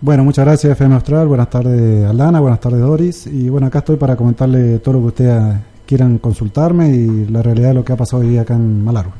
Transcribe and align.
Bueno, 0.00 0.22
muchas 0.22 0.44
gracias 0.44 0.74
FM 0.74 0.94
Austral, 0.94 1.26
buenas 1.26 1.50
tardes 1.50 2.06
Alana, 2.08 2.38
buenas 2.38 2.60
tardes 2.60 2.78
Doris 2.78 3.26
y 3.26 3.48
bueno, 3.48 3.66
acá 3.66 3.80
estoy 3.80 3.96
para 3.96 4.14
comentarle 4.14 4.78
todo 4.78 4.94
lo 4.94 5.00
que 5.00 5.06
ustedes 5.06 5.56
quieran 5.86 6.18
consultarme 6.18 6.90
y 6.90 7.26
la 7.26 7.42
realidad 7.42 7.70
de 7.70 7.74
lo 7.74 7.84
que 7.84 7.94
ha 7.94 7.96
pasado 7.96 8.22
hoy 8.22 8.38
acá 8.38 8.54
en 8.54 8.84
Malargüe. 8.84 9.12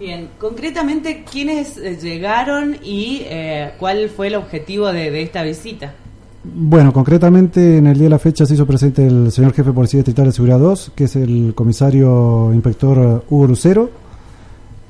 Bien, 0.00 0.30
concretamente, 0.38 1.24
¿quiénes 1.30 1.78
eh, 1.78 1.96
llegaron 2.02 2.76
y 2.82 3.20
eh, 3.26 3.70
cuál 3.78 4.08
fue 4.08 4.26
el 4.26 4.34
objetivo 4.34 4.92
de, 4.92 5.12
de, 5.12 5.22
esta 5.22 5.44
visita? 5.44 5.94
Bueno, 6.42 6.92
concretamente 6.92 7.78
en 7.78 7.86
el 7.86 7.94
día 7.94 8.04
de 8.04 8.10
la 8.10 8.18
fecha 8.18 8.44
se 8.46 8.54
hizo 8.54 8.66
presente 8.66 9.06
el 9.06 9.30
señor 9.30 9.52
jefe 9.52 9.70
de 9.70 9.74
Policía 9.74 9.98
Distrital 9.98 10.26
de 10.26 10.32
Seguridad 10.32 10.58
2, 10.58 10.92
que 10.96 11.04
es 11.04 11.14
el 11.14 11.52
comisario 11.54 12.50
inspector 12.52 13.24
Hugo 13.30 13.46
Lucero, 13.46 13.90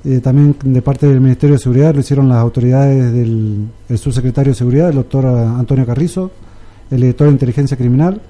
eh, 0.07 0.21
también 0.21 0.55
de 0.63 0.83
parte 0.83 1.09
del 1.09 1.21
Ministerio 1.21 1.57
de 1.57 1.59
Seguridad 1.59 1.93
lo 1.93 2.01
hicieron 2.01 2.29
las 2.29 2.39
autoridades 2.39 3.13
del 3.13 3.69
subsecretario 3.97 4.53
de 4.53 4.57
Seguridad, 4.57 4.91
el 4.91 4.95
doctor 4.95 5.27
Antonio 5.27 5.85
Carrizo, 5.85 6.31
el 6.93 7.01
director 7.01 7.27
de 7.27 7.33
Inteligencia 7.33 7.77
Criminal, 7.77 8.21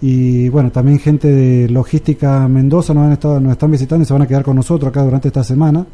y 0.00 0.48
bueno, 0.50 0.70
también 0.70 1.00
gente 1.00 1.26
de 1.26 1.68
Logística 1.68 2.46
Mendoza 2.46 2.94
nos, 2.94 3.06
han 3.06 3.12
estado, 3.12 3.40
nos 3.40 3.52
están 3.52 3.72
visitando 3.72 4.04
y 4.04 4.06
se 4.06 4.12
van 4.12 4.22
a 4.22 4.26
quedar 4.28 4.44
con 4.44 4.54
nosotros 4.54 4.88
acá 4.88 5.02
durante 5.02 5.28
esta 5.28 5.42
semana, 5.42 5.84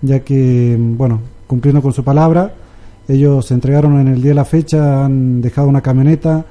ya 0.00 0.20
que, 0.20 0.76
bueno, 0.80 1.20
cumpliendo 1.46 1.82
con 1.82 1.92
su 1.92 2.02
palabra, 2.02 2.54
ellos 3.06 3.44
se 3.44 3.52
entregaron 3.52 4.00
en 4.00 4.08
el 4.08 4.22
día 4.22 4.30
de 4.30 4.36
la 4.36 4.46
fecha, 4.46 5.04
han 5.04 5.42
dejado 5.42 5.68
una 5.68 5.82
camioneta 5.82 6.46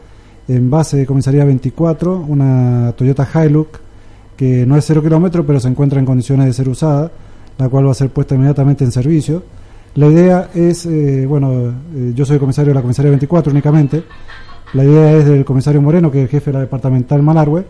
en 0.48 0.70
base 0.70 0.98
de 0.98 1.06
comisaría 1.08 1.44
24, 1.44 2.26
una 2.28 2.94
Toyota 2.96 3.28
Hilux, 3.34 3.80
que 4.38 4.64
no 4.66 4.78
es 4.78 4.86
cero 4.86 5.02
kilómetros, 5.02 5.44
pero 5.46 5.60
se 5.60 5.68
encuentra 5.70 6.00
en 6.00 6.06
condiciones 6.06 6.46
de 6.46 6.54
ser 6.54 6.70
usada 6.70 7.12
la 7.58 7.70
cual 7.70 7.88
va 7.88 7.92
a 7.92 7.96
ser 7.96 8.10
puesta 8.10 8.36
inmediatamente 8.36 8.84
en 8.84 8.92
servicio. 8.92 9.44
La 9.96 10.08
idea 10.08 10.50
es, 10.54 10.86
eh, 10.86 11.26
bueno, 11.26 11.74
eh, 11.96 12.12
yo 12.14 12.26
soy 12.26 12.38
comisario 12.38 12.72
de 12.72 12.76
la 12.76 12.82
comisaría 12.82 13.12
24 13.12 13.52
únicamente, 13.52 14.04
la 14.74 14.84
idea 14.84 15.18
es 15.18 15.26
del 15.26 15.46
comisario 15.46 15.82
Moreno, 15.82 16.12
que 16.12 16.20
es 16.20 16.24
el 16.24 16.30
jefe 16.30 16.52
de 16.52 16.56
la 16.56 16.60
departamental 16.62 17.22
Malargüe, 17.24 17.64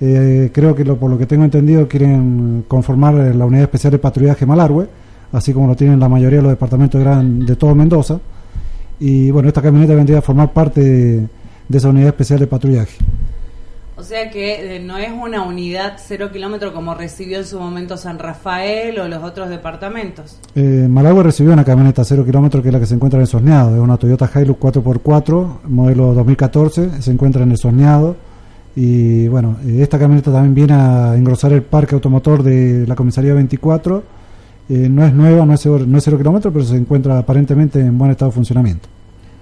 eh, 0.00 0.50
creo 0.52 0.74
que 0.76 0.84
por 0.84 1.10
lo 1.10 1.18
que 1.18 1.26
tengo 1.26 1.44
entendido 1.44 1.88
quieren 1.88 2.64
conformar 2.68 3.14
la 3.14 3.44
unidad 3.44 3.64
especial 3.64 3.90
de 3.90 3.98
patrullaje 3.98 4.46
Malargüe, 4.46 4.86
así 5.32 5.52
como 5.52 5.66
lo 5.66 5.74
tienen 5.74 5.98
la 5.98 6.08
mayoría 6.08 6.38
de 6.38 6.42
los 6.42 6.52
departamentos 6.52 7.02
de, 7.02 7.44
de 7.44 7.56
todo 7.56 7.74
Mendoza, 7.74 8.20
y 9.00 9.30
bueno, 9.32 9.48
esta 9.48 9.62
camioneta 9.62 9.94
vendría 9.94 10.18
a 10.18 10.22
formar 10.22 10.52
parte 10.52 10.80
de 10.80 11.78
esa 11.78 11.88
unidad 11.88 12.08
especial 12.08 12.38
de 12.38 12.46
patrullaje. 12.46 12.98
O 13.98 14.04
sea 14.04 14.30
que 14.30 14.76
eh, 14.76 14.78
no 14.78 14.96
es 14.96 15.10
una 15.10 15.42
unidad 15.42 15.94
cero 15.98 16.30
kilómetro 16.32 16.72
como 16.72 16.94
recibió 16.94 17.38
en 17.38 17.44
su 17.44 17.58
momento 17.58 17.96
San 17.96 18.20
Rafael 18.20 18.96
o 19.00 19.08
los 19.08 19.24
otros 19.24 19.48
departamentos. 19.48 20.38
Eh, 20.54 20.86
Malagua 20.88 21.24
recibió 21.24 21.52
una 21.52 21.64
camioneta 21.64 22.04
cero 22.04 22.24
kilómetro 22.24 22.62
que 22.62 22.68
es 22.68 22.72
la 22.72 22.78
que 22.78 22.86
se 22.86 22.94
encuentra 22.94 23.18
en 23.18 23.22
el 23.22 23.26
Sosneado. 23.26 23.74
Es 23.74 23.82
una 23.82 23.96
Toyota 23.96 24.30
Hilux 24.32 24.60
4x4, 24.60 25.62
modelo 25.64 26.14
2014, 26.14 27.02
se 27.02 27.10
encuentra 27.10 27.42
en 27.42 27.50
el 27.50 27.58
Sosneado. 27.58 28.16
Y 28.76 29.26
bueno, 29.26 29.56
eh, 29.66 29.78
esta 29.82 29.98
camioneta 29.98 30.30
también 30.30 30.54
viene 30.54 30.74
a 30.74 31.16
engrosar 31.16 31.52
el 31.52 31.62
parque 31.62 31.96
automotor 31.96 32.44
de 32.44 32.86
la 32.86 32.94
comisaría 32.94 33.34
24. 33.34 34.04
Eh, 34.68 34.88
no 34.88 35.04
es 35.04 35.12
nueva, 35.12 35.44
no 35.44 35.54
es, 35.54 35.66
no 35.66 35.98
es 35.98 36.04
cero 36.04 36.18
kilómetro, 36.18 36.52
pero 36.52 36.64
se 36.64 36.76
encuentra 36.76 37.18
aparentemente 37.18 37.80
en 37.80 37.98
buen 37.98 38.12
estado 38.12 38.30
de 38.30 38.36
funcionamiento. 38.36 38.88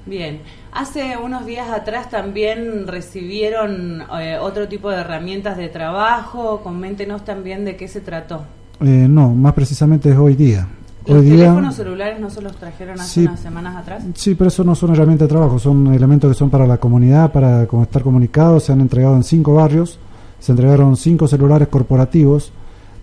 Bien, 0.06 0.38
hace 0.76 1.16
unos 1.16 1.46
días 1.46 1.70
atrás 1.70 2.10
también 2.10 2.86
recibieron 2.86 4.02
eh, 4.20 4.38
otro 4.40 4.68
tipo 4.68 4.90
de 4.90 4.98
herramientas 4.98 5.56
de 5.56 5.68
trabajo. 5.68 6.60
Coméntenos 6.62 7.24
también 7.24 7.64
de 7.64 7.76
qué 7.76 7.88
se 7.88 8.00
trató. 8.00 8.44
Eh, 8.80 9.06
no, 9.08 9.30
más 9.30 9.54
precisamente 9.54 10.10
es 10.10 10.16
hoy 10.16 10.34
día. 10.34 10.68
¿Los 11.06 11.24
teléfonos 11.24 11.76
celulares 11.76 12.18
no 12.18 12.30
se 12.30 12.42
los 12.42 12.56
trajeron 12.56 12.98
hace 13.00 13.20
unas 13.22 13.38
semanas 13.38 13.76
atrás? 13.76 14.02
Sí, 14.14 14.34
pero 14.34 14.48
eso 14.48 14.64
no 14.64 14.74
son 14.74 14.92
herramientas 14.92 15.28
de 15.28 15.34
trabajo, 15.34 15.58
son 15.60 15.94
elementos 15.94 16.32
que 16.32 16.36
son 16.36 16.50
para 16.50 16.66
la 16.66 16.78
comunidad, 16.78 17.30
para 17.30 17.62
estar 17.62 18.02
comunicados. 18.02 18.64
Se 18.64 18.72
han 18.72 18.80
entregado 18.80 19.14
en 19.14 19.22
cinco 19.22 19.54
barrios, 19.54 20.00
se 20.40 20.50
entregaron 20.50 20.96
cinco 20.96 21.28
celulares 21.28 21.68
corporativos 21.68 22.52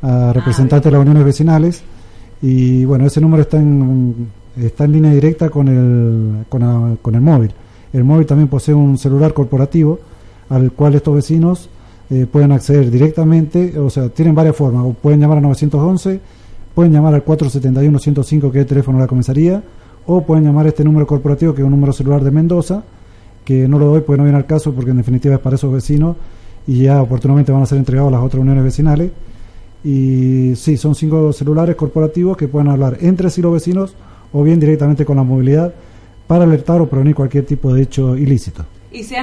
a 0.01 0.29
ah, 0.29 0.33
representantes 0.33 0.83
de 0.83 0.91
las 0.91 1.01
uniones 1.01 1.23
vecinales. 1.23 1.81
Y 2.41 2.83
bueno, 2.83 3.05
ese 3.05 3.21
número 3.21 3.43
está 3.43 3.55
en 3.55 4.27
está 4.61 4.85
en 4.85 4.91
línea 4.91 5.11
directa 5.11 5.49
con 5.49 5.67
el, 5.67 6.45
con, 6.49 7.15
el 7.15 7.21
móvil. 7.21 7.53
El 7.93 8.03
móvil 8.03 8.25
también 8.25 8.49
posee 8.49 8.73
un 8.73 8.97
celular 8.97 9.33
corporativo 9.33 9.99
al 10.49 10.71
cual 10.71 10.95
estos 10.95 11.15
vecinos 11.15 11.69
eh, 12.09 12.25
pueden 12.29 12.51
acceder 12.51 12.91
directamente, 12.91 13.77
o 13.79 13.89
sea, 13.89 14.09
tienen 14.09 14.35
varias 14.35 14.55
formas, 14.55 14.83
o 14.85 14.93
pueden 14.93 15.19
llamar 15.19 15.37
a 15.37 15.41
911, 15.41 16.19
pueden 16.75 16.91
llamar 16.91 17.13
al 17.13 17.23
471-105 17.23 18.51
que 18.51 18.57
es 18.57 18.63
el 18.63 18.67
teléfono 18.67 18.97
de 18.97 19.03
la 19.03 19.07
comisaría, 19.07 19.63
o 20.05 20.21
pueden 20.21 20.43
llamar 20.43 20.65
a 20.65 20.69
este 20.69 20.83
número 20.83 21.07
corporativo 21.07 21.53
que 21.53 21.61
es 21.61 21.65
un 21.65 21.71
número 21.71 21.93
celular 21.93 22.23
de 22.23 22.31
Mendoza, 22.31 22.83
que 23.45 23.67
no 23.67 23.79
lo 23.79 23.85
doy 23.85 24.01
porque 24.01 24.17
no 24.17 24.23
viene 24.23 24.37
al 24.37 24.45
caso, 24.45 24.73
porque 24.73 24.91
en 24.91 24.97
definitiva 24.97 25.35
es 25.35 25.39
para 25.39 25.55
esos 25.55 25.71
vecinos 25.71 26.15
y 26.65 26.83
ya 26.83 27.01
oportunamente 27.01 27.51
van 27.51 27.61
a 27.61 27.65
ser 27.65 27.77
entregados 27.77 28.09
a 28.09 28.17
las 28.17 28.23
otras 28.23 28.41
uniones 28.41 28.63
vecinales. 28.63 29.11
Y 29.83 30.53
sí, 30.55 30.77
son 30.77 30.95
cinco 30.95 31.33
celulares 31.33 31.75
corporativos 31.75 32.37
que 32.37 32.47
pueden 32.47 32.69
hablar 32.69 32.97
entre 33.01 33.29
sí 33.29 33.41
los 33.41 33.53
vecinos 33.53 33.95
o 34.31 34.43
bien 34.43 34.59
directamente 34.59 35.03
con 35.03 35.17
la 35.17 35.23
movilidad 35.23 35.73
para 36.27 36.43
alertar 36.43 36.81
o 36.81 36.87
prevenir 36.87 37.15
cualquier 37.15 37.45
tipo 37.45 37.73
de 37.73 37.83
hecho 37.83 38.15
ilícito. 38.15 38.65
¿Y 38.91 39.03
se 39.03 39.15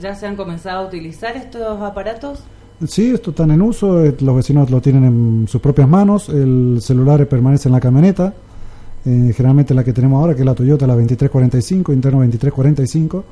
ya 0.00 0.14
se 0.14 0.26
han 0.26 0.36
comenzado 0.36 0.84
a 0.84 0.86
utilizar 0.86 1.36
estos 1.36 1.80
aparatos? 1.82 2.42
Sí, 2.86 3.10
estos 3.10 3.32
están 3.32 3.50
en 3.50 3.60
uso, 3.60 4.02
eh, 4.02 4.16
los 4.20 4.36
vecinos 4.36 4.70
lo 4.70 4.80
tienen 4.80 5.04
en 5.04 5.48
sus 5.48 5.60
propias 5.60 5.86
manos, 5.86 6.30
el 6.30 6.78
celular 6.80 7.26
permanece 7.28 7.68
en 7.68 7.74
la 7.74 7.80
camioneta, 7.80 8.32
eh, 9.04 9.32
generalmente 9.36 9.74
la 9.74 9.84
que 9.84 9.92
tenemos 9.92 10.18
ahora, 10.18 10.34
que 10.34 10.40
es 10.40 10.46
la 10.46 10.54
Toyota, 10.54 10.86
la 10.86 10.94
2345, 10.94 11.92
interno 11.92 12.20
2345, 12.20 13.24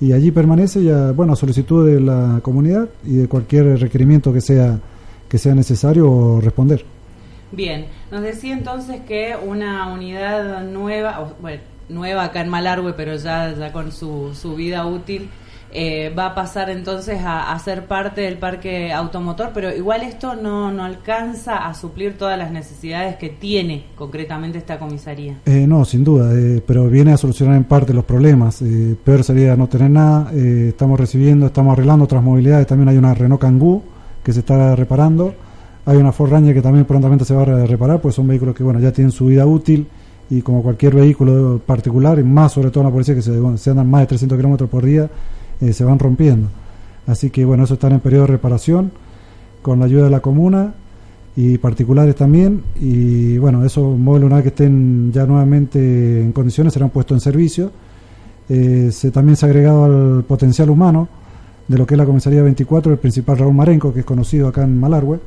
y 0.00 0.12
allí 0.12 0.30
permanece 0.30 0.84
ya, 0.84 1.10
bueno, 1.10 1.32
a 1.32 1.36
solicitud 1.36 1.84
de 1.84 2.00
la 2.00 2.38
comunidad 2.42 2.88
y 3.04 3.16
de 3.16 3.28
cualquier 3.28 3.80
requerimiento 3.80 4.32
que 4.32 4.40
sea, 4.40 4.78
que 5.28 5.38
sea 5.38 5.54
necesario 5.56 6.40
responder. 6.40 6.84
Bien, 7.50 7.86
nos 8.12 8.22
decía 8.22 8.52
entonces 8.52 9.00
que 9.00 9.34
una 9.44 9.92
unidad 9.92 10.64
nueva, 10.64 11.34
bueno, 11.40 11.60
nueva 11.92 12.24
acá 12.24 12.40
en 12.40 12.48
Malargüe, 12.48 12.94
pero 12.94 13.16
ya, 13.16 13.54
con 13.72 13.92
su, 13.92 14.34
su 14.34 14.54
vida 14.54 14.86
útil, 14.86 15.28
eh, 15.74 16.12
va 16.16 16.26
a 16.26 16.34
pasar 16.34 16.68
entonces 16.68 17.20
a, 17.24 17.58
ser 17.58 17.86
parte 17.86 18.20
del 18.22 18.36
parque 18.36 18.92
automotor, 18.92 19.52
pero 19.54 19.74
igual 19.74 20.02
esto 20.02 20.34
no, 20.34 20.70
no 20.70 20.84
alcanza 20.84 21.66
a 21.66 21.72
suplir 21.74 22.18
todas 22.18 22.36
las 22.38 22.50
necesidades 22.50 23.16
que 23.16 23.30
tiene 23.30 23.86
concretamente 23.96 24.58
esta 24.58 24.78
comisaría. 24.78 25.38
Eh, 25.46 25.66
no, 25.66 25.84
sin 25.84 26.04
duda, 26.04 26.30
eh, 26.34 26.62
pero 26.66 26.88
viene 26.88 27.12
a 27.12 27.16
solucionar 27.16 27.56
en 27.56 27.64
parte 27.64 27.94
los 27.94 28.04
problemas. 28.04 28.62
peor 29.02 29.24
sería 29.24 29.56
no 29.56 29.68
tener 29.68 29.90
nada. 29.90 30.30
estamos 30.32 31.00
recibiendo, 31.00 31.46
estamos 31.46 31.72
arreglando 31.72 32.04
otras 32.04 32.22
movilidades. 32.22 32.66
También 32.66 32.88
hay 32.88 32.98
una 32.98 33.14
Renault 33.14 33.40
Kangoo 33.40 33.82
que 34.22 34.32
se 34.32 34.40
está 34.40 34.76
reparando 34.76 35.34
hay 35.84 35.96
una 35.96 36.12
Ford 36.12 36.30
Ranger 36.30 36.54
que 36.54 36.62
también 36.62 36.84
prontamente 36.84 37.24
se 37.24 37.34
va 37.34 37.42
a 37.42 37.66
reparar, 37.66 38.00
pues 38.00 38.14
son 38.14 38.28
vehículos 38.28 38.54
que 38.54 38.62
bueno 38.62 38.78
ya 38.78 38.92
tienen 38.92 39.10
su 39.10 39.26
vida 39.26 39.46
útil 39.46 39.88
y 40.32 40.40
como 40.40 40.62
cualquier 40.62 40.94
vehículo 40.94 41.60
particular, 41.64 42.18
y 42.18 42.22
más 42.22 42.52
sobre 42.52 42.70
todo 42.70 42.80
en 42.80 42.86
la 42.86 42.92
policía 42.92 43.14
que 43.14 43.20
se, 43.20 43.70
andan 43.70 43.90
más 43.90 44.00
de 44.00 44.06
300 44.06 44.38
kilómetros 44.38 44.70
por 44.70 44.82
día, 44.82 45.10
eh, 45.60 45.74
se 45.74 45.84
van 45.84 45.98
rompiendo. 45.98 46.48
Así 47.06 47.28
que 47.28 47.44
bueno, 47.44 47.64
eso 47.64 47.74
está 47.74 47.88
en 47.88 48.00
periodo 48.00 48.22
de 48.22 48.28
reparación 48.28 48.92
con 49.60 49.78
la 49.78 49.84
ayuda 49.84 50.04
de 50.04 50.10
la 50.10 50.20
comuna 50.20 50.72
y 51.36 51.58
particulares 51.58 52.16
también. 52.16 52.62
Y 52.76 53.36
bueno, 53.36 53.62
esos 53.62 53.98
móviles 53.98 54.26
una 54.26 54.36
vez 54.36 54.44
que 54.44 54.48
estén 54.48 55.12
ya 55.12 55.26
nuevamente 55.26 56.22
en 56.22 56.32
condiciones 56.32 56.72
serán 56.72 56.88
puestos 56.88 57.16
en 57.16 57.20
servicio. 57.20 57.70
Eh, 58.48 58.88
se, 58.90 59.10
también 59.10 59.36
se 59.36 59.44
ha 59.44 59.50
agregado 59.50 59.84
al 59.84 60.24
potencial 60.24 60.70
humano 60.70 61.08
de 61.68 61.76
lo 61.76 61.86
que 61.86 61.92
es 61.92 61.98
la 61.98 62.06
comisaría 62.06 62.42
24 62.42 62.90
el 62.90 62.98
principal 62.98 63.36
Raúl 63.36 63.54
Marenco, 63.54 63.92
que 63.92 64.00
es 64.00 64.06
conocido 64.06 64.48
acá 64.48 64.62
en 64.62 64.80
Malargüe 64.80 65.20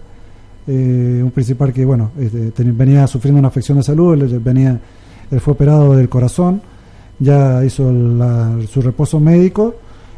eh, 0.67 1.21
un 1.23 1.31
principal 1.31 1.71
que 1.71 1.85
bueno 1.85 2.11
este, 2.19 2.63
venía 2.63 3.05
sufriendo 3.07 3.39
una 3.39 3.49
afección 3.49 3.77
de 3.77 3.83
salud, 3.83 4.13
él, 4.13 4.39
venía, 4.39 4.79
él 5.29 5.39
fue 5.39 5.53
operado 5.53 5.95
del 5.95 6.09
corazón, 6.09 6.61
ya 7.19 7.63
hizo 7.63 7.91
su 8.67 8.81
reposo 8.81 9.19
médico 9.19 9.75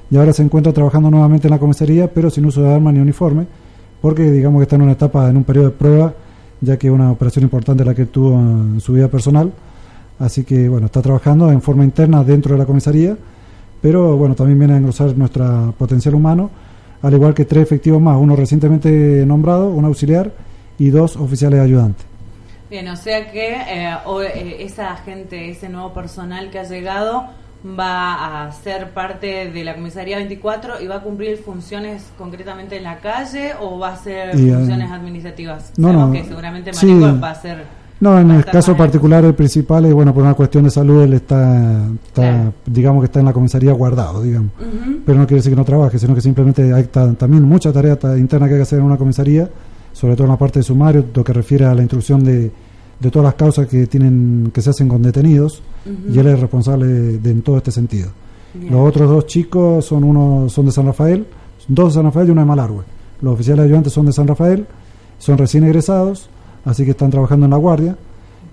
y 0.10 0.18
ahora 0.18 0.34
se 0.34 0.44
encuentra 0.44 0.72
trabajando 0.74 1.12
nuevamente 1.12 1.48
en 1.48 1.52
la 1.52 1.60
comisaría, 1.60 2.12
pero 2.14 2.30
sin 2.30 2.46
uso 2.46 2.62
de 2.62 2.74
armas 2.74 2.94
ni 2.94 3.00
uniforme, 3.00 3.46
porque 4.02 4.32
digamos 4.32 4.60
que 4.60 4.64
está 4.64 4.76
en 4.78 4.84
una 4.84 4.94
etapa, 4.94 5.30
en 5.30 5.38
un 5.38 5.44
periodo 5.44 5.66
de 5.68 5.72
prueba, 5.72 6.14
ya 6.62 6.78
que 6.78 6.88
es 6.88 6.94
una 6.94 7.12
operación 7.12 7.44
importante 7.44 7.84
la 7.84 7.94
que 7.94 8.06
tuvo 8.06 8.34
en 8.40 8.80
su 8.80 8.94
vida 8.94 9.08
personal. 9.10 9.52
Así 10.20 10.44
que 10.44 10.68
bueno, 10.68 10.88
está 10.88 11.02
trabajando 11.02 11.52
en 11.52 11.62
forma 11.62 11.84
interna 11.84 12.24
dentro 12.24 12.54
de 12.54 12.60
la 12.60 12.66
comisaría, 12.66 13.18
pero 13.82 14.18
bueno, 14.18 14.34
también 14.34 14.58
viene 14.58 14.74
a 14.74 14.78
engrosar 14.78 15.16
nuestro 15.16 15.74
potencial 15.78 16.16
humano, 16.16 16.50
al 17.02 17.14
igual 17.14 17.34
que 17.34 17.46
tres 17.46 17.64
efectivos 17.64 18.02
más, 18.02 18.18
uno 18.18 18.36
recientemente 18.36 19.26
nombrado, 19.26 19.70
un 19.70 19.86
auxiliar 19.86 20.32
y 20.78 20.90
dos 20.90 21.16
oficiales 21.16 21.60
ayudantes. 21.60 22.06
Bien, 22.70 22.88
o 22.90 22.96
sea 22.96 23.32
que 23.32 23.54
eh, 23.54 23.98
eh, 24.34 24.58
esa 24.60 24.96
gente, 24.98 25.50
ese 25.50 25.70
nuevo 25.70 25.94
personal 25.94 26.50
que 26.50 26.60
ha 26.60 26.64
llegado 26.64 27.28
va 27.66 28.46
a 28.46 28.52
ser 28.52 28.92
parte 28.92 29.50
de 29.50 29.64
la 29.64 29.76
comisaría 29.76 30.18
24 30.18 30.82
y 30.82 30.88
va 30.88 30.98
a 30.98 31.02
cumplir 31.02 31.38
funciones 31.38 32.12
concretamente 32.18 32.78
en 32.78 32.84
la 32.84 32.98
calle 33.00 33.54
o 33.60 33.80
va 33.80 33.94
a 33.94 33.98
ser 33.98 34.30
eh, 34.30 34.54
funciones 34.54 34.92
administrativas. 34.92 35.74
No, 35.78 35.94
no, 35.94 36.12
que 36.12 36.24
seguramente 36.24 36.72
va 36.72 37.30
a 37.30 37.36
ser 37.36 37.64
no, 38.00 38.20
en 38.20 38.32
el 38.32 38.46
caso 38.46 38.78
particular 38.78 39.26
el 39.26 39.34
principal 39.34 39.86
es 39.86 39.94
bueno 39.94 40.14
por 40.14 40.24
una 40.24 40.36
cuestión 40.36 40.66
de 40.66 40.70
salud 40.70 41.02
él 41.02 41.14
está, 41.14 41.88
digamos 42.66 43.02
que 43.02 43.06
está 43.06 43.20
en 43.20 43.26
la 43.26 43.34
comisaría 43.34 43.72
guardado, 43.74 44.22
digamos. 44.22 44.52
Pero 45.06 45.18
no 45.18 45.26
quiere 45.26 45.40
decir 45.40 45.52
que 45.52 45.56
no 45.56 45.66
trabaje, 45.66 45.98
sino 45.98 46.14
que 46.14 46.22
simplemente 46.22 46.74
hay 46.74 46.84
también 46.86 47.44
mucha 47.44 47.72
tarea 47.74 47.98
interna 48.18 48.48
que 48.48 48.54
hay 48.54 48.60
que 48.60 48.64
hacer 48.64 48.80
en 48.80 48.86
una 48.86 48.98
comisaría, 48.98 49.50
sobre 49.94 50.16
todo 50.16 50.26
en 50.26 50.32
la 50.32 50.38
parte 50.38 50.60
de 50.60 50.64
sumario, 50.64 51.06
lo 51.14 51.24
que 51.24 51.34
refiere 51.34 51.66
a 51.66 51.74
la 51.74 51.82
instrucción 51.82 52.24
de, 52.24 52.52
de 53.00 53.12
todas 53.12 53.26
las 53.26 53.36
causas 53.36 53.68
que 53.68 53.88
tienen 53.88 54.52
que 54.54 54.62
se 54.62 54.70
hacen 54.70 54.88
con 54.88 55.02
detenidos 55.02 55.62
y 56.12 56.20
él 56.20 56.28
es 56.28 56.40
responsable 56.40 56.86
de, 56.86 57.32
en 57.32 57.42
todo 57.42 57.58
este 57.58 57.72
sentido. 57.72 58.10
Los 58.70 58.88
otros 58.88 59.10
dos 59.10 59.26
chicos 59.26 59.86
son 59.86 60.04
uno 60.04 60.50
son 60.50 60.66
de 60.68 60.72
San 60.72 60.86
Rafael, 60.86 61.26
dos 61.68 61.94
de 61.94 61.94
San 61.96 62.06
Rafael 62.06 62.28
y 62.28 62.32
uno 62.32 62.42
de 62.42 62.48
Malargüe. 62.48 62.84
Los 63.22 63.34
oficiales 63.34 63.66
ayudantes 63.66 63.94
son 63.94 64.06
de 64.06 64.14
San 64.14 64.28
Rafael, 64.28 64.68
son 65.18 65.38
recién 65.38 65.64
egresados 65.64 66.30
así 66.68 66.84
que 66.84 66.92
están 66.92 67.10
trabajando 67.10 67.46
en 67.46 67.52
la 67.52 67.58
guardia. 67.58 67.96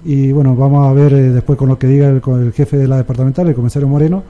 Y 0.05 0.32
bueno, 0.32 0.55
vamos 0.55 0.87
a 0.87 0.93
ver 0.93 1.12
eh, 1.12 1.31
después 1.31 1.58
con 1.58 1.69
lo 1.69 1.78
que 1.78 1.87
diga 1.87 2.08
el, 2.08 2.52
jefe 2.52 2.76
de 2.76 2.87
la 2.87 2.99
departamental, 2.99 3.49
el 3.49 3.55
comisario 3.55 3.88
Moreno, 3.88 4.22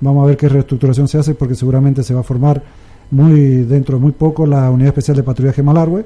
vamos 0.00 0.24
a 0.24 0.26
ver 0.26 0.36
qué 0.36 0.48
reestructuración 0.48 1.08
se 1.08 1.18
hace 1.18 1.34
porque 1.34 1.54
seguramente 1.54 2.02
se 2.02 2.12
va 2.12 2.20
a 2.20 2.24
formar 2.24 2.62
muy 3.10 3.62
dentro 3.64 3.96
de 3.96 4.02
muy 4.02 4.12
poco 4.12 4.46
la 4.46 4.70
unidad 4.70 4.88
especial 4.88 5.16
de 5.16 5.22
patrullaje 5.22 5.62
Malargüe, 5.62 6.04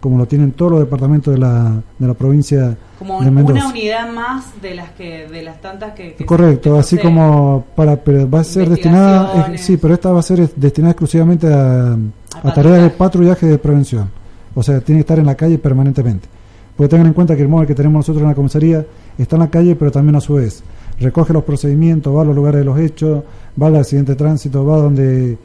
como 0.00 0.18
lo 0.18 0.26
tienen 0.26 0.52
todos 0.52 0.72
los 0.72 0.80
departamentos 0.80 1.32
de 1.32 1.38
la, 1.38 1.80
de 1.98 2.06
la 2.06 2.14
provincia 2.14 2.76
como 2.98 3.22
de 3.22 3.30
Mendoza. 3.30 3.60
una 3.60 3.68
unidad 3.68 4.12
más 4.12 4.60
de 4.60 4.74
las 4.74 4.90
que 4.90 5.26
de 5.28 5.42
las 5.42 5.60
tantas 5.60 5.94
que, 5.94 6.14
correcto 6.24 6.78
así 6.78 6.98
como 6.98 7.64
para 7.74 7.96
pero 7.96 8.28
va 8.28 8.40
a 8.40 8.44
ser 8.44 8.68
destinada 8.68 9.52
eh, 9.52 9.58
sí 9.58 9.78
pero 9.78 9.94
esta 9.94 10.12
va 10.12 10.20
a 10.20 10.22
ser 10.22 10.48
destinada 10.54 10.92
exclusivamente 10.92 11.52
a, 11.52 11.96
a 12.42 12.54
tareas 12.54 12.82
de 12.82 12.90
patrullaje 12.90 13.46
de 13.46 13.58
prevención 13.58 14.10
o 14.54 14.62
sea 14.62 14.80
tiene 14.80 14.98
que 14.98 15.02
estar 15.02 15.18
en 15.18 15.26
la 15.26 15.34
calle 15.34 15.58
permanentemente 15.58 16.28
porque 16.76 16.90
tengan 16.90 17.06
en 17.06 17.12
cuenta 17.14 17.34
que 17.34 17.42
el 17.42 17.48
móvil 17.48 17.66
que 17.66 17.74
tenemos 17.74 18.00
nosotros 18.00 18.22
en 18.22 18.28
la 18.28 18.34
comisaría 18.34 18.84
está 19.16 19.36
en 19.36 19.40
la 19.40 19.50
calle, 19.50 19.76
pero 19.76 19.90
también 19.90 20.16
a 20.16 20.20
su 20.20 20.34
vez 20.34 20.62
recoge 20.98 21.32
los 21.32 21.44
procedimientos, 21.44 22.14
va 22.14 22.22
a 22.22 22.24
los 22.24 22.34
lugares 22.34 22.60
de 22.60 22.64
los 22.64 22.78
hechos, 22.78 23.22
va 23.60 23.66
al 23.68 23.76
accidente 23.76 24.12
de 24.12 24.16
tránsito, 24.16 24.64
va 24.64 24.78
donde 24.78 25.36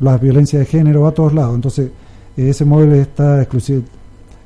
la 0.00 0.18
violencia 0.18 0.58
de 0.58 0.64
género, 0.64 1.02
va 1.02 1.10
a 1.10 1.12
todos 1.12 1.34
lados. 1.34 1.54
Entonces, 1.54 1.90
eh, 2.36 2.48
ese 2.48 2.64
móvil 2.64 2.92
está 2.92 3.40
exclusivo, 3.40 3.82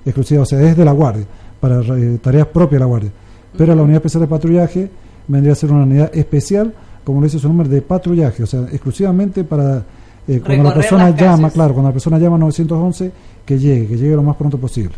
exclusivo, 0.04 0.42
o 0.42 0.46
sea, 0.46 0.60
es 0.62 0.76
de 0.76 0.84
la 0.84 0.92
Guardia, 0.92 1.24
para 1.60 1.80
eh, 1.80 2.18
tareas 2.20 2.46
propias 2.48 2.78
de 2.78 2.80
la 2.80 2.86
Guardia. 2.86 3.10
Pero 3.56 3.74
la 3.74 3.82
unidad 3.82 3.96
especial 3.96 4.22
de 4.22 4.26
patrullaje 4.28 4.90
vendría 5.26 5.52
a 5.52 5.56
ser 5.56 5.72
una 5.72 5.84
unidad 5.84 6.10
especial, 6.14 6.72
como 7.04 7.20
lo 7.20 7.24
dice 7.24 7.38
su 7.38 7.48
nombre, 7.48 7.68
de 7.68 7.82
patrullaje, 7.82 8.42
o 8.42 8.46
sea, 8.46 8.62
exclusivamente 8.70 9.44
para 9.44 9.84
eh, 10.26 10.40
cuando 10.44 10.64
la 10.64 10.74
persona 10.74 11.10
llama, 11.10 11.50
claro, 11.50 11.72
cuando 11.72 11.88
la 11.88 11.94
persona 11.94 12.18
llama 12.18 12.36
911, 12.38 13.10
que 13.46 13.58
llegue, 13.58 13.86
que 13.86 13.96
llegue 13.96 14.14
lo 14.14 14.22
más 14.22 14.36
pronto 14.36 14.58
posible. 14.58 14.94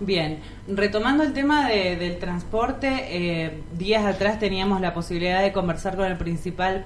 Bien, 0.00 0.38
retomando 0.68 1.22
el 1.22 1.32
tema 1.32 1.68
del 1.68 2.18
transporte, 2.18 2.88
eh, 3.08 3.62
días 3.76 4.04
atrás 4.04 4.38
teníamos 4.38 4.80
la 4.80 4.92
posibilidad 4.92 5.42
de 5.42 5.52
conversar 5.52 5.96
con 5.96 6.06
el 6.06 6.16
principal 6.16 6.84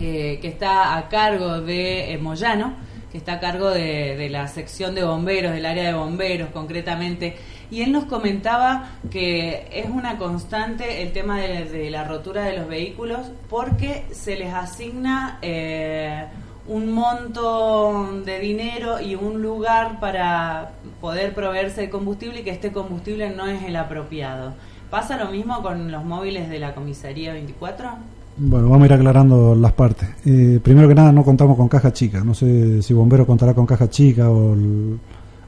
eh, 0.00 0.38
que 0.40 0.48
está 0.48 0.96
a 0.96 1.08
cargo 1.08 1.60
de 1.60 2.12
eh, 2.12 2.18
Moyano, 2.18 2.74
que 3.10 3.18
está 3.18 3.34
a 3.34 3.40
cargo 3.40 3.70
de, 3.70 4.28
la 4.30 4.48
sección 4.48 4.94
de 4.94 5.04
bomberos, 5.04 5.52
del 5.52 5.66
área 5.66 5.84
de 5.84 5.92
bomberos 5.92 6.48
concretamente, 6.50 7.36
y 7.70 7.82
él 7.82 7.92
nos 7.92 8.06
comentaba 8.06 8.92
que 9.10 9.68
es 9.70 9.90
una 9.90 10.16
constante 10.16 11.02
el 11.02 11.12
tema 11.12 11.38
de, 11.38 11.90
la 11.90 12.04
rotura 12.04 12.44
de 12.44 12.56
los 12.56 12.68
vehículos 12.68 13.30
porque 13.50 14.06
se 14.12 14.36
les 14.36 14.52
asigna 14.54 15.38
un 16.68 16.92
monto 16.92 18.22
de 18.24 18.38
dinero 18.38 19.00
y 19.00 19.14
un 19.14 19.42
lugar 19.42 19.98
para 20.00 20.72
poder 21.00 21.34
proveerse 21.34 21.82
de 21.82 21.90
combustible 21.90 22.40
y 22.40 22.42
que 22.44 22.50
este 22.50 22.72
combustible 22.72 23.30
no 23.30 23.46
es 23.46 23.62
el 23.64 23.76
apropiado. 23.76 24.54
¿Pasa 24.90 25.16
lo 25.16 25.30
mismo 25.30 25.62
con 25.62 25.90
los 25.90 26.04
móviles 26.04 26.48
de 26.48 26.58
la 26.58 26.74
comisaría 26.74 27.32
24? 27.32 27.90
Bueno, 28.36 28.68
vamos 28.68 28.82
a 28.82 28.86
ir 28.86 28.92
aclarando 28.92 29.54
las 29.54 29.72
partes. 29.72 30.08
Eh, 30.24 30.60
primero 30.62 30.88
que 30.88 30.94
nada, 30.94 31.12
no 31.12 31.24
contamos 31.24 31.56
con 31.56 31.68
caja 31.68 31.92
chica. 31.92 32.22
No 32.24 32.34
sé 32.34 32.82
si 32.82 32.94
Bombero 32.94 33.26
contará 33.26 33.54
con 33.54 33.66
caja 33.66 33.90
chica 33.90 34.30
o 34.30 34.54
el, 34.54 34.98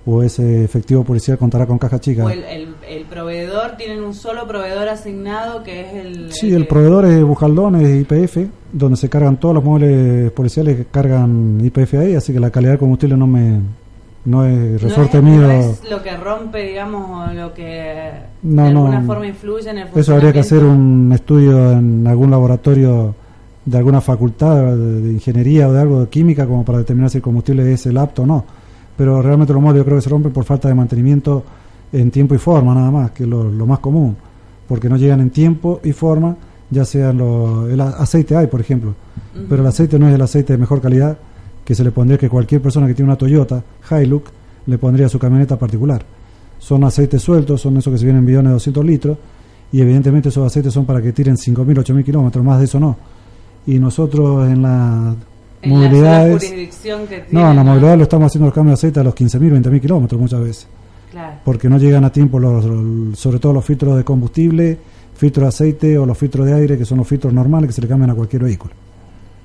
o 0.07 0.23
ese 0.23 0.65
efectivo 0.65 1.03
policial 1.03 1.39
contará 1.39 1.67
con 1.67 1.79
caja 1.79 1.99
chica. 1.99 2.25
O 2.25 2.31
el, 2.31 2.45
el, 2.87 3.05
proveedor, 3.07 3.77
tienen 3.77 4.03
un 4.03 4.15
solo 4.15 4.47
proveedor 4.47 4.89
asignado 4.89 5.63
que 5.63 5.81
es 5.81 5.95
el... 5.95 6.33
Sí, 6.33 6.53
el, 6.53 6.67
proveedor 6.67 7.07
es 7.07 7.23
Bujaldón, 7.23 7.77
es 7.77 8.03
IPF, 8.03 8.49
donde 8.73 8.97
se 8.97 9.09
cargan 9.09 9.39
todos 9.39 9.55
los 9.55 9.65
móviles 9.65 10.31
policiales 10.33 10.77
que 10.77 10.85
cargan 10.87 11.59
IPF 11.63 11.95
ahí, 11.95 12.15
así 12.15 12.33
que 12.33 12.41
la 12.41 12.51
calidad 12.51 12.73
del 12.73 12.79
combustible 12.79 13.17
no 13.17 13.27
me... 13.27 13.61
No 14.27 14.47
es 14.47 14.81
resorte 14.81 15.21
mío. 15.21 15.43
No 15.43 15.53
es 15.53 15.91
lo 15.91 16.03
que 16.03 16.17
rompe, 16.17 16.63
digamos, 16.63 17.29
o 17.29 17.35
lo 17.35 17.53
que 17.53 18.11
de 18.41 18.63
alguna 18.63 19.03
forma 19.03 19.27
influye 19.27 19.69
en 19.69 19.77
el 19.77 19.89
Eso 19.95 20.15
habría 20.15 20.33
que 20.33 20.39
hacer 20.39 20.65
un 20.65 21.13
estudio 21.13 21.73
en 21.73 22.07
algún 22.07 22.31
laboratorio 22.31 23.15
de 23.67 23.77
alguna 23.77 24.01
facultad 24.01 24.77
de 24.77 25.13
ingeniería 25.13 25.69
o 25.69 25.75
de 25.75 25.81
algo 25.83 26.01
de 26.01 26.09
química 26.09 26.47
como 26.47 26.65
para 26.65 26.79
determinar 26.79 27.11
si 27.11 27.19
el 27.19 27.23
combustible 27.23 27.71
es 27.71 27.85
el 27.85 27.99
apto 27.99 28.23
o 28.23 28.27
no 28.27 28.45
pero 28.97 29.21
realmente 29.23 29.53
los 29.53 29.63
móviles 29.63 29.81
yo 29.81 29.85
creo 29.85 29.99
que 29.99 30.03
se 30.03 30.11
rompen 30.11 30.33
por 30.33 30.45
falta 30.45 30.69
de 30.69 30.75
mantenimiento 30.75 31.45
en 31.93 32.11
tiempo 32.11 32.35
y 32.35 32.39
forma 32.39 32.75
nada 32.75 32.91
más, 32.91 33.11
que 33.13 33.25
es 33.25 33.29
lo, 33.29 33.67
más 33.67 33.79
común, 33.79 34.17
porque 34.69 34.89
no 34.89 34.97
llegan 34.97 35.21
en 35.21 35.31
tiempo 35.31 35.81
y 35.85 35.93
forma, 35.93 36.37
ya 36.71 36.85
sea 36.85 37.11
el 37.11 37.81
aceite 37.81 38.37
hay, 38.37 38.47
por 38.47 38.61
ejemplo, 38.61 38.95
pero 39.49 39.63
el 39.63 39.69
aceite 39.69 39.99
no 39.99 40.09
es 40.09 40.15
el 40.15 40.23
aceite 40.23 40.55
de 40.55 40.59
mejor 40.59 40.81
calidad 40.81 41.17
que 41.65 41.75
se 41.75 41.83
le 41.83 41.91
pondría 41.91 42.19
que 42.19 42.29
cualquier 42.29 42.61
persona 42.61 42.87
que 42.87 42.95
tiene 42.95 43.11
una 43.11 43.17
Toyota 43.17 43.63
Hilux 43.91 44.31
le 44.67 44.79
pondría 44.79 45.07
a 45.07 45.09
su 45.09 45.19
camioneta 45.19 45.59
particular. 45.59 46.05
Son 46.59 46.85
aceites 46.85 47.23
sueltos, 47.23 47.61
son 47.61 47.77
esos 47.77 47.93
que 47.93 47.99
se 47.99 48.05
vienen 48.05 48.21
en 48.21 48.27
bidones 48.27 48.51
de 48.51 48.55
200 48.55 48.85
litros, 48.85 49.19
y 49.73 49.81
evidentemente 49.81 50.29
esos 50.29 50.47
aceites 50.47 50.73
son 50.73 50.85
para 50.85 51.03
que 51.03 51.13
tiren 51.13 51.37
5.000, 51.37 51.85
8.000 51.85 52.05
kilómetros, 52.05 52.45
más 52.45 52.59
de 52.59 52.65
eso 52.67 52.79
no. 52.79 52.97
Y 53.67 53.79
nosotros 53.79 54.49
en 54.49 54.63
la 54.63 55.15
movilidades. 55.67 56.53
no, 57.31 57.51
en 57.51 57.57
la 57.57 57.65
movilidad 57.65 57.97
lo 57.97 58.03
estamos 58.05 58.27
haciendo 58.27 58.49
el 58.49 58.55
cambio 58.55 58.71
de 58.71 58.75
aceite 58.75 59.01
a 59.01 59.03
los 59.03 59.15
15.000, 59.15 59.63
20.000 59.63 59.81
kilómetros 59.81 60.21
muchas 60.21 60.41
veces. 60.41 60.69
Porque 61.45 61.69
no 61.69 61.79
llegan 61.79 62.05
a 62.05 62.11
tiempo, 62.11 62.39
los, 62.39 63.19
sobre 63.19 63.39
todo 63.39 63.53
los 63.53 63.65
filtros 63.65 63.97
de 63.97 64.05
combustible, 64.05 64.79
filtros 65.15 65.45
de 65.45 65.49
aceite 65.49 65.99
o 65.99 66.07
los 66.07 66.19
filtros 66.19 66.47
de 66.47 66.55
aire, 66.55 66.77
que 66.77 66.85
son 66.85 66.99
los 66.99 67.09
filtros 67.09 67.33
normales 67.33 67.69
que 67.69 67.73
se 67.73 67.83
le 67.83 67.89
cambian 67.89 68.11
a 68.11 68.15
cualquier 68.15 68.43
vehículo. 68.43 68.75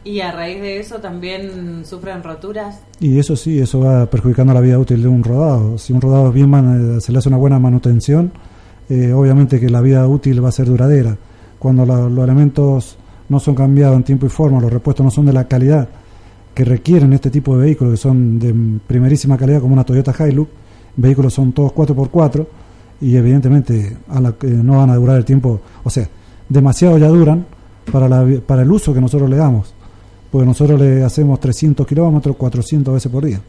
¿Y 0.03 0.21
a 0.21 0.31
raíz 0.31 0.61
de 0.61 0.79
eso 0.79 0.95
también 0.95 1.85
sufren 1.85 2.23
roturas? 2.23 2.79
Y 2.99 3.19
eso 3.19 3.35
sí, 3.35 3.59
eso 3.59 3.81
va 3.81 4.05
perjudicando 4.05 4.53
la 4.53 4.61
vida 4.61 4.79
útil 4.79 5.01
de 5.01 5.07
un 5.07 5.23
rodado. 5.23 5.77
Si 5.77 5.93
un 5.93 6.01
rodado 6.01 6.31
bien 6.31 6.97
eh, 6.97 7.01
se 7.01 7.11
le 7.11 7.19
hace 7.19 7.29
una 7.29 7.37
buena 7.37 7.59
manutención, 7.59 8.31
eh, 8.89 9.11
obviamente 9.11 9.59
que 9.59 9.69
la 9.69 9.81
vida 9.81 10.07
útil 10.07 10.43
va 10.43 10.49
a 10.49 10.53
ser 10.53 10.67
duradera. 10.67 11.17
Cuando 11.59 11.85
los 11.85 12.23
elementos 12.23 12.97
no 13.27 13.39
son 13.39 13.53
cambiados 13.53 13.97
en 13.97 14.03
tiempo 14.03 14.25
y 14.25 14.29
forma, 14.29 14.61
los 14.61 14.71
repuestos 14.71 15.03
no 15.03 15.11
son 15.11 15.25
de 15.25 15.33
la 15.33 15.47
calidad 15.47 15.89
que 16.59 16.65
requieren 16.65 17.13
este 17.13 17.29
tipo 17.29 17.55
de 17.55 17.63
vehículos, 17.63 17.93
que 17.93 17.97
son 17.97 18.37
de 18.37 18.53
primerísima 18.85 19.37
calidad, 19.37 19.61
como 19.61 19.71
una 19.71 19.85
Toyota 19.85 20.13
Hilux, 20.27 20.51
vehículos 20.97 21.33
son 21.33 21.53
todos 21.53 21.71
4x4 21.71 22.45
y 22.99 23.15
evidentemente 23.15 23.95
a 24.09 24.19
la, 24.19 24.35
no 24.41 24.79
van 24.79 24.89
a 24.89 24.95
durar 24.95 25.15
el 25.15 25.23
tiempo, 25.23 25.61
o 25.81 25.89
sea, 25.89 26.09
demasiado 26.49 26.97
ya 26.97 27.07
duran 27.07 27.45
para, 27.89 28.09
la, 28.09 28.27
para 28.45 28.63
el 28.63 28.71
uso 28.71 28.93
que 28.93 28.99
nosotros 28.99 29.29
le 29.29 29.37
damos, 29.37 29.73
porque 30.29 30.45
nosotros 30.45 30.81
le 30.81 31.01
hacemos 31.01 31.39
300 31.39 31.87
kilómetros, 31.87 32.35
400 32.35 32.93
veces 32.93 33.09
por 33.09 33.23
día. 33.23 33.39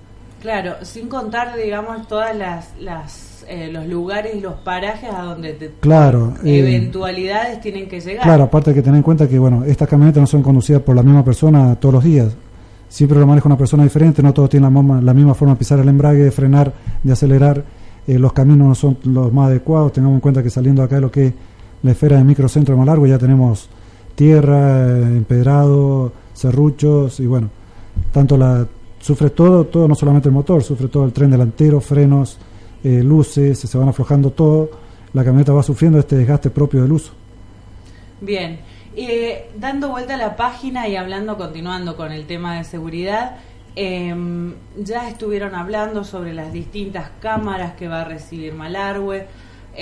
Claro, 0.40 0.74
sin 0.82 1.08
contar, 1.08 1.56
digamos, 1.56 2.06
todas 2.06 2.36
las, 2.36 2.68
las 2.78 3.44
eh, 3.48 3.72
los 3.72 3.88
lugares 3.88 4.36
y 4.36 4.40
los 4.40 4.54
parajes 4.60 5.10
a 5.12 5.22
donde 5.22 5.72
claro, 5.80 6.34
eh, 6.44 6.60
eventualidades 6.60 7.60
tienen 7.60 7.88
que 7.88 7.98
llegar. 7.98 8.22
Claro, 8.22 8.44
aparte 8.44 8.70
hay 8.70 8.76
que 8.76 8.82
tener 8.82 8.98
en 8.98 9.02
cuenta 9.02 9.28
que, 9.28 9.36
bueno, 9.36 9.64
estas 9.64 9.88
camionetas 9.88 10.20
no 10.20 10.28
son 10.28 10.44
conducidas 10.44 10.82
por 10.82 10.94
la 10.94 11.02
misma 11.02 11.24
persona 11.24 11.74
todos 11.74 11.94
los 11.94 12.04
días 12.04 12.36
siempre 12.90 13.18
lo 13.18 13.26
maneja 13.26 13.48
una 13.48 13.56
persona 13.56 13.84
diferente, 13.84 14.22
no 14.22 14.34
todos 14.34 14.50
tienen 14.50 14.74
la, 15.04 15.14
misma 15.14 15.32
forma 15.32 15.54
de 15.54 15.58
pisar 15.58 15.78
el 15.78 15.88
embrague, 15.88 16.24
de 16.24 16.30
frenar, 16.30 16.74
de 17.02 17.12
acelerar, 17.12 17.64
eh, 18.06 18.18
los 18.18 18.32
caminos 18.32 18.66
no 18.66 18.74
son 18.74 18.98
los 19.04 19.32
más 19.32 19.46
adecuados, 19.46 19.92
tengamos 19.92 20.16
en 20.16 20.20
cuenta 20.20 20.42
que 20.42 20.50
saliendo 20.50 20.82
acá 20.82 20.96
de 20.96 21.00
lo 21.00 21.10
que 21.10 21.28
es 21.28 21.34
la 21.82 21.92
esfera 21.92 22.18
de 22.18 22.24
microcentro 22.24 22.74
de 22.74 22.80
Malargo 22.80 23.06
ya 23.06 23.16
tenemos 23.16 23.68
tierra, 24.16 24.88
eh, 24.88 25.02
empedrado, 25.02 26.12
serruchos 26.34 27.20
y 27.20 27.26
bueno, 27.26 27.48
tanto 28.12 28.36
la 28.36 28.66
sufre 28.98 29.30
todo, 29.30 29.64
todo 29.66 29.86
no 29.86 29.94
solamente 29.94 30.28
el 30.28 30.34
motor, 30.34 30.62
sufre 30.62 30.88
todo 30.88 31.04
el 31.04 31.12
tren 31.12 31.30
delantero, 31.30 31.80
frenos, 31.80 32.38
eh, 32.82 33.02
luces, 33.04 33.56
se 33.56 33.78
van 33.78 33.88
aflojando 33.88 34.30
todo, 34.30 34.68
la 35.12 35.24
camioneta 35.24 35.52
va 35.52 35.62
sufriendo 35.62 36.00
este 36.00 36.16
desgaste 36.16 36.50
propio 36.50 36.82
del 36.82 36.92
uso. 36.92 37.12
Bien, 38.20 38.58
Eh, 38.96 39.48
dando 39.56 39.88
vuelta 39.88 40.14
a 40.14 40.16
la 40.16 40.36
página 40.36 40.88
y 40.88 40.96
hablando, 40.96 41.36
continuando 41.36 41.96
con 41.96 42.10
el 42.10 42.26
tema 42.26 42.56
de 42.56 42.64
seguridad, 42.64 43.36
em, 43.76 44.54
ya 44.76 45.08
estuvieron 45.08 45.54
hablando 45.54 46.02
sobre 46.02 46.32
las 46.34 46.52
distintas 46.52 47.10
cámaras 47.20 47.74
que 47.74 47.86
va 47.86 48.00
a 48.00 48.04
recibir 48.04 48.52
Malargüe. 48.52 49.28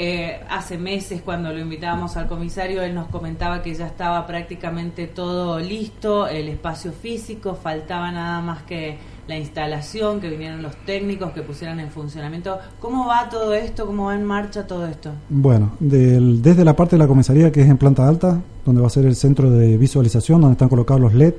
Eh, 0.01 0.39
hace 0.49 0.79
meses 0.79 1.23
cuando 1.23 1.53
lo 1.53 1.59
invitábamos 1.59 2.17
al 2.17 2.29
comisario, 2.29 2.83
él 2.83 2.95
nos 2.95 3.09
comentaba 3.09 3.63
que 3.63 3.75
ya 3.75 3.89
estaba 3.89 4.25
prácticamente 4.29 5.09
todo 5.09 5.59
listo, 5.59 6.29
el 6.29 6.49
espacio 6.49 6.93
físico, 6.93 7.59
faltaba 7.61 8.13
nada 8.13 8.41
más 8.41 8.63
que 8.63 8.97
la 9.27 9.37
instalación, 9.37 10.21
que 10.21 10.31
vinieran 10.31 10.63
los 10.63 10.77
técnicos, 10.87 11.33
que 11.33 11.43
pusieran 11.43 11.81
en 11.81 11.91
funcionamiento. 11.91 12.59
¿Cómo 12.79 13.09
va 13.09 13.29
todo 13.29 13.53
esto? 13.55 13.87
¿Cómo 13.87 14.05
va 14.05 14.15
en 14.15 14.23
marcha 14.23 14.69
todo 14.69 14.87
esto? 14.87 15.11
Bueno, 15.29 15.73
desde 15.81 16.65
la 16.65 16.77
parte 16.77 16.95
de 16.95 17.01
la 17.01 17.09
comisaría 17.09 17.51
que 17.51 17.63
es 17.63 17.69
en 17.69 17.77
planta 17.77 18.07
alta, 18.07 18.41
donde 18.65 18.81
va 18.81 18.87
a 18.87 18.91
ser 18.91 19.05
el 19.05 19.17
centro 19.17 19.51
de 19.51 19.77
visualización, 19.79 20.41
donde 20.41 20.53
están 20.53 20.69
colocados 20.69 21.03
los 21.03 21.13
LED, 21.13 21.35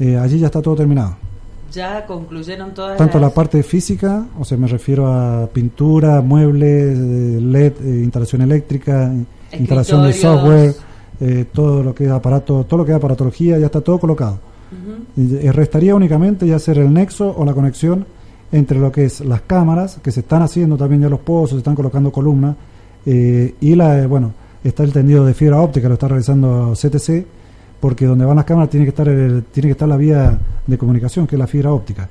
eh, 0.00 0.16
allí 0.16 0.40
ya 0.40 0.46
está 0.46 0.60
todo 0.60 0.74
terminado. 0.74 1.27
Ya 1.72 2.06
concluyeron 2.06 2.72
todas 2.72 2.96
Tanto 2.96 3.18
la 3.18 3.30
parte 3.30 3.62
física, 3.62 4.26
o 4.38 4.44
sea, 4.44 4.56
me 4.56 4.66
refiero 4.66 5.06
a 5.06 5.46
pintura, 5.48 6.20
muebles, 6.22 6.98
eh, 6.98 7.40
LED, 7.40 7.72
eh, 7.84 8.02
instalación 8.04 8.42
eléctrica, 8.42 9.12
instalación 9.52 10.04
de 10.04 10.12
software, 10.12 10.74
todo 11.52 11.82
lo 11.82 11.94
que 11.94 12.04
es 12.04 12.10
aparato, 12.10 12.64
todo 12.64 12.78
lo 12.78 12.84
que 12.84 12.92
es 12.92 12.96
aparatología, 12.96 13.58
ya 13.58 13.66
está 13.66 13.80
todo 13.80 13.98
colocado. 13.98 14.38
Y 15.16 15.50
restaría 15.50 15.94
únicamente 15.94 16.46
ya 16.46 16.58
ser 16.58 16.78
el 16.78 16.92
nexo 16.92 17.34
o 17.36 17.44
la 17.44 17.52
conexión 17.52 18.06
entre 18.52 18.78
lo 18.78 18.90
que 18.90 19.04
es 19.04 19.20
las 19.20 19.42
cámaras, 19.42 19.98
que 20.02 20.10
se 20.10 20.20
están 20.20 20.42
haciendo 20.42 20.76
también 20.76 21.02
ya 21.02 21.08
los 21.08 21.20
pozos, 21.20 21.50
se 21.50 21.56
están 21.58 21.74
colocando 21.74 22.10
columnas, 22.10 22.56
eh, 23.04 23.54
y 23.60 23.74
la, 23.74 24.06
bueno, 24.06 24.32
está 24.64 24.84
el 24.84 24.92
tendido 24.92 25.24
de 25.24 25.34
fibra 25.34 25.60
óptica, 25.60 25.88
lo 25.88 25.94
está 25.94 26.08
realizando 26.08 26.72
CTC, 26.74 27.26
porque 27.80 28.06
donde 28.06 28.24
van 28.24 28.36
las 28.36 28.44
cámaras 28.44 28.70
tiene 28.70 28.86
que 28.86 28.90
estar 28.90 29.08
el, 29.08 29.44
tiene 29.44 29.68
que 29.68 29.72
estar 29.72 29.88
la 29.88 29.96
vía 29.96 30.38
de 30.66 30.78
comunicación, 30.78 31.26
que 31.26 31.36
es 31.36 31.38
la 31.38 31.46
fibra 31.46 31.72
óptica. 31.72 32.08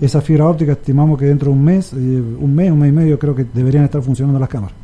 Esa 0.00 0.20
fibra 0.20 0.46
óptica 0.46 0.72
estimamos 0.72 1.18
que 1.18 1.26
dentro 1.26 1.50
de 1.50 1.56
un 1.56 1.64
mes, 1.64 1.92
eh, 1.92 1.96
un 1.96 2.54
mes, 2.54 2.70
un 2.70 2.78
mes 2.78 2.90
y 2.90 2.92
medio, 2.92 3.18
creo 3.18 3.34
que 3.34 3.44
deberían 3.44 3.84
estar 3.84 4.02
funcionando 4.02 4.38
las 4.38 4.48
cámaras. 4.48 4.76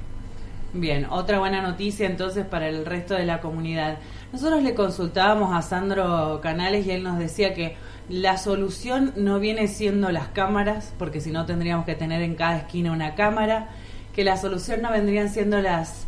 Bien, 0.74 1.06
otra 1.10 1.38
buena 1.38 1.60
noticia 1.60 2.06
entonces 2.06 2.46
para 2.46 2.66
el 2.66 2.86
resto 2.86 3.12
de 3.14 3.26
la 3.26 3.40
comunidad. 3.40 3.98
Nosotros 4.32 4.62
le 4.62 4.74
consultábamos 4.74 5.54
a 5.54 5.60
Sandro 5.60 6.40
Canales 6.42 6.86
y 6.86 6.92
él 6.92 7.02
nos 7.02 7.18
decía 7.18 7.52
que 7.52 7.76
la 8.08 8.38
solución 8.38 9.12
no 9.16 9.38
viene 9.38 9.68
siendo 9.68 10.10
las 10.10 10.28
cámaras, 10.28 10.94
porque 10.98 11.20
si 11.20 11.30
no 11.30 11.44
tendríamos 11.44 11.84
que 11.84 11.94
tener 11.94 12.22
en 12.22 12.36
cada 12.36 12.56
esquina 12.56 12.90
una 12.90 13.14
cámara, 13.14 13.68
que 14.14 14.24
la 14.24 14.38
solución 14.38 14.80
no 14.80 14.90
vendrían 14.90 15.28
siendo 15.28 15.60
las 15.60 16.06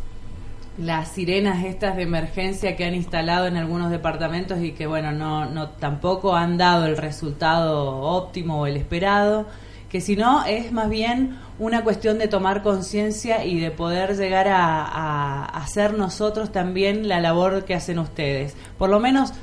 las 0.77 1.09
sirenas 1.09 1.63
estas 1.63 1.95
de 1.95 2.03
emergencia 2.03 2.75
que 2.75 2.85
han 2.85 2.95
instalado 2.95 3.47
en 3.47 3.57
algunos 3.57 3.91
departamentos 3.91 4.61
y 4.61 4.71
que 4.71 4.87
bueno 4.87 5.11
no, 5.11 5.45
no 5.45 5.69
tampoco 5.69 6.35
han 6.35 6.57
dado 6.57 6.85
el 6.85 6.97
resultado 6.97 8.01
óptimo 8.01 8.61
o 8.61 8.67
el 8.67 8.75
esperado 8.75 9.47
que 9.89 10.01
si 10.01 10.17
no 10.17 10.43
es 10.45 10.73
más 10.73 10.89
bien 10.89 11.37
una 11.57 11.83
cuestión 11.83 12.17
de 12.17 12.27
tomar 12.27 12.63
conciencia 12.63 13.45
y 13.45 13.59
de 13.59 13.71
poder 13.71 14.17
llegar 14.17 14.47
a, 14.49 15.45
hacer 15.45 15.93
nosotros 15.93 16.51
también 16.51 17.07
la 17.07 17.21
labor 17.21 17.63
que 17.63 17.75
hacen 17.75 17.99
ustedes. 17.99 18.55
Por 18.77 18.89
lo 18.89 18.99
menos 18.99 19.33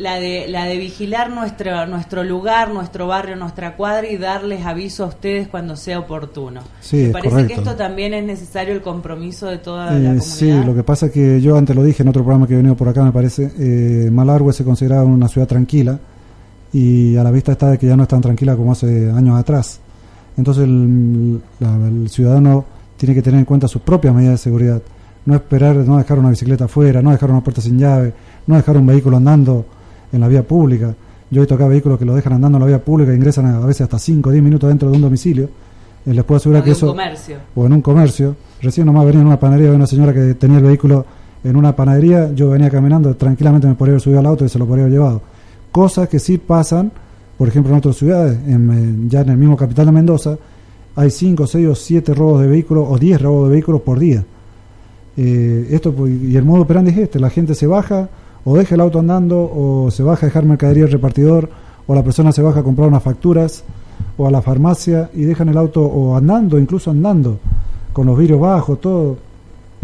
la 0.00 0.14
de, 0.14 0.46
la 0.48 0.64
de 0.64 0.78
vigilar 0.78 1.30
nuestro, 1.30 1.86
nuestro 1.86 2.24
lugar, 2.24 2.70
nuestro 2.70 3.06
barrio, 3.06 3.36
nuestra 3.36 3.76
cuadra 3.76 4.08
y 4.08 4.16
darles 4.16 4.64
aviso 4.64 5.04
a 5.04 5.08
ustedes 5.08 5.46
cuando 5.46 5.76
sea 5.76 5.98
oportuno. 5.98 6.62
Me 6.92 7.10
parece 7.10 7.46
que 7.46 7.52
esto 7.52 7.76
también 7.76 8.14
es 8.14 8.24
necesario 8.24 8.72
el 8.72 8.80
compromiso 8.80 9.46
de 9.46 9.58
toda 9.58 9.86
la 9.86 9.92
eh, 9.92 10.00
comunidad. 10.00 10.22
Sí, 10.24 10.50
lo 10.50 10.74
que 10.74 10.82
pasa 10.82 11.06
es 11.06 11.12
que 11.12 11.40
yo 11.42 11.54
antes 11.56 11.76
lo 11.76 11.84
dije 11.84 12.02
en 12.02 12.08
otro 12.08 12.22
programa 12.22 12.46
que 12.46 12.54
he 12.54 12.56
venido 12.56 12.76
por 12.76 12.88
acá, 12.88 13.04
me 13.04 13.12
parece, 13.12 13.52
eh, 13.58 14.10
Malargüe 14.10 14.54
se 14.54 14.64
consideraba 14.64 15.04
una 15.04 15.28
ciudad 15.28 15.46
tranquila 15.46 15.98
y 16.72 17.16
a 17.16 17.22
la 17.22 17.30
vista 17.30 17.52
está 17.52 17.70
de 17.70 17.76
que 17.76 17.86
ya 17.86 17.94
no 17.94 18.04
es 18.04 18.08
tan 18.08 18.22
tranquila 18.22 18.56
como 18.56 18.72
hace 18.72 19.10
años 19.10 19.38
atrás. 19.38 19.80
Entonces 20.38 20.64
el, 20.64 21.42
ciudadano 22.08 22.64
tiene 22.96 23.14
que 23.14 23.20
tener 23.20 23.38
en 23.38 23.44
cuenta 23.44 23.68
sus 23.68 23.82
propias 23.82 24.14
medidas 24.14 24.34
de 24.34 24.38
seguridad. 24.38 24.82
No 25.26 25.34
esperar, 25.34 25.76
no 25.76 25.98
dejar 25.98 26.18
una 26.18 26.30
bicicleta 26.30 26.64
afuera, 26.64 27.02
no 27.02 27.10
dejar 27.10 27.30
una 27.30 27.42
puerta 27.42 27.60
sin 27.60 27.78
llave, 27.78 28.14
no 28.46 28.56
dejar 28.56 28.78
un 28.78 28.86
vehículo 28.86 29.18
andando 29.18 29.66
en 30.12 30.20
la 30.20 30.28
vía 30.28 30.42
pública. 30.42 30.94
Yo 31.30 31.42
he 31.42 31.44
acá 31.44 31.68
vehículos 31.68 31.98
que 31.98 32.04
lo 32.04 32.14
dejan 32.14 32.32
andando 32.34 32.58
en 32.58 32.62
la 32.62 32.66
vía 32.66 32.84
pública 32.84 33.12
e 33.12 33.16
ingresan 33.16 33.46
a, 33.46 33.60
veces 33.60 33.82
hasta 33.82 33.98
5 33.98 34.28
o 34.28 34.32
10 34.32 34.42
minutos 34.42 34.68
dentro 34.68 34.90
de 34.90 34.96
un 34.96 35.02
domicilio. 35.02 35.48
Eh, 36.06 36.14
les 36.14 36.24
puedo 36.24 36.38
asegurar 36.38 36.64
que 36.64 36.72
eso... 36.72 36.88
Comercio. 36.88 37.36
O 37.54 37.66
en 37.66 37.72
un 37.72 37.82
comercio. 37.82 38.36
Recién 38.62 38.86
nomás 38.86 39.06
venía 39.06 39.20
en 39.20 39.26
una 39.26 39.38
panadería 39.38 39.70
de 39.70 39.76
una 39.76 39.86
señora 39.86 40.12
que 40.12 40.34
tenía 40.34 40.58
el 40.58 40.64
vehículo 40.64 41.04
en 41.44 41.56
una 41.56 41.74
panadería. 41.76 42.32
Yo 42.32 42.50
venía 42.50 42.70
caminando, 42.70 43.14
tranquilamente 43.14 43.66
me 43.66 43.74
podría 43.74 43.92
haber 43.92 44.00
subido 44.00 44.20
al 44.20 44.26
auto 44.26 44.44
y 44.44 44.48
se 44.48 44.58
lo 44.58 44.66
podría 44.66 44.84
haber 44.84 44.94
llevado. 44.94 45.22
Cosas 45.70 46.08
que 46.08 46.18
sí 46.18 46.38
pasan 46.38 46.90
por 47.40 47.48
ejemplo, 47.48 47.72
en 47.72 47.78
otras 47.78 47.96
ciudades, 47.96 48.38
en, 48.46 49.08
ya 49.08 49.22
en 49.22 49.30
el 49.30 49.38
mismo 49.38 49.56
capital 49.56 49.86
de 49.86 49.92
Mendoza, 49.92 50.36
hay 50.94 51.10
5, 51.10 51.46
6 51.46 51.68
o 51.68 51.74
7 51.74 52.12
robos 52.12 52.42
de 52.42 52.48
vehículos 52.48 52.84
o 52.86 52.98
10 52.98 53.18
robos 53.18 53.48
de 53.48 53.54
vehículos 53.54 53.80
por 53.80 53.98
día. 53.98 54.22
Eh, 55.16 55.68
esto 55.70 55.94
pues, 55.94 56.12
Y 56.22 56.36
el 56.36 56.44
modo 56.44 56.64
operandi 56.64 56.90
es 56.90 56.98
este, 56.98 57.18
la 57.18 57.30
gente 57.30 57.54
se 57.54 57.66
baja 57.66 58.10
o 58.44 58.56
deja 58.56 58.74
el 58.74 58.80
auto 58.80 58.98
andando 58.98 59.50
o 59.52 59.90
se 59.90 60.02
baja 60.02 60.26
a 60.26 60.28
dejar 60.28 60.44
mercadería 60.44 60.84
al 60.84 60.92
repartidor 60.92 61.50
o 61.86 61.94
la 61.94 62.02
persona 62.02 62.32
se 62.32 62.42
baja 62.42 62.60
a 62.60 62.62
comprar 62.62 62.88
unas 62.88 63.02
facturas 63.02 63.64
o 64.16 64.26
a 64.26 64.30
la 64.30 64.42
farmacia 64.42 65.10
y 65.14 65.22
dejan 65.22 65.48
el 65.48 65.58
auto 65.58 65.82
o 65.82 66.16
andando, 66.16 66.58
incluso 66.58 66.90
andando, 66.90 67.38
con 67.92 68.06
los 68.06 68.18
vidrios 68.18 68.40
bajos, 68.40 68.80
todo, 68.80 69.18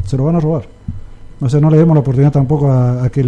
se 0.05 0.17
lo 0.17 0.25
van 0.25 0.37
a 0.37 0.41
robar. 0.41 0.69
O 1.41 1.49
sea, 1.49 1.61
no 1.61 1.71
le 1.71 1.79
demos 1.79 1.95
la 1.95 2.01
oportunidad 2.01 2.33
tampoco 2.33 2.71
a, 2.71 3.09
que 3.11 3.25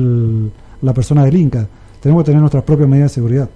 la 0.80 0.94
persona 0.94 1.24
delinca. 1.24 1.66
Tenemos 2.00 2.22
que 2.22 2.26
tener 2.26 2.40
nuestras 2.40 2.64
propias 2.64 2.88
medidas 2.88 3.10
de 3.10 3.14
seguridad. 3.14 3.48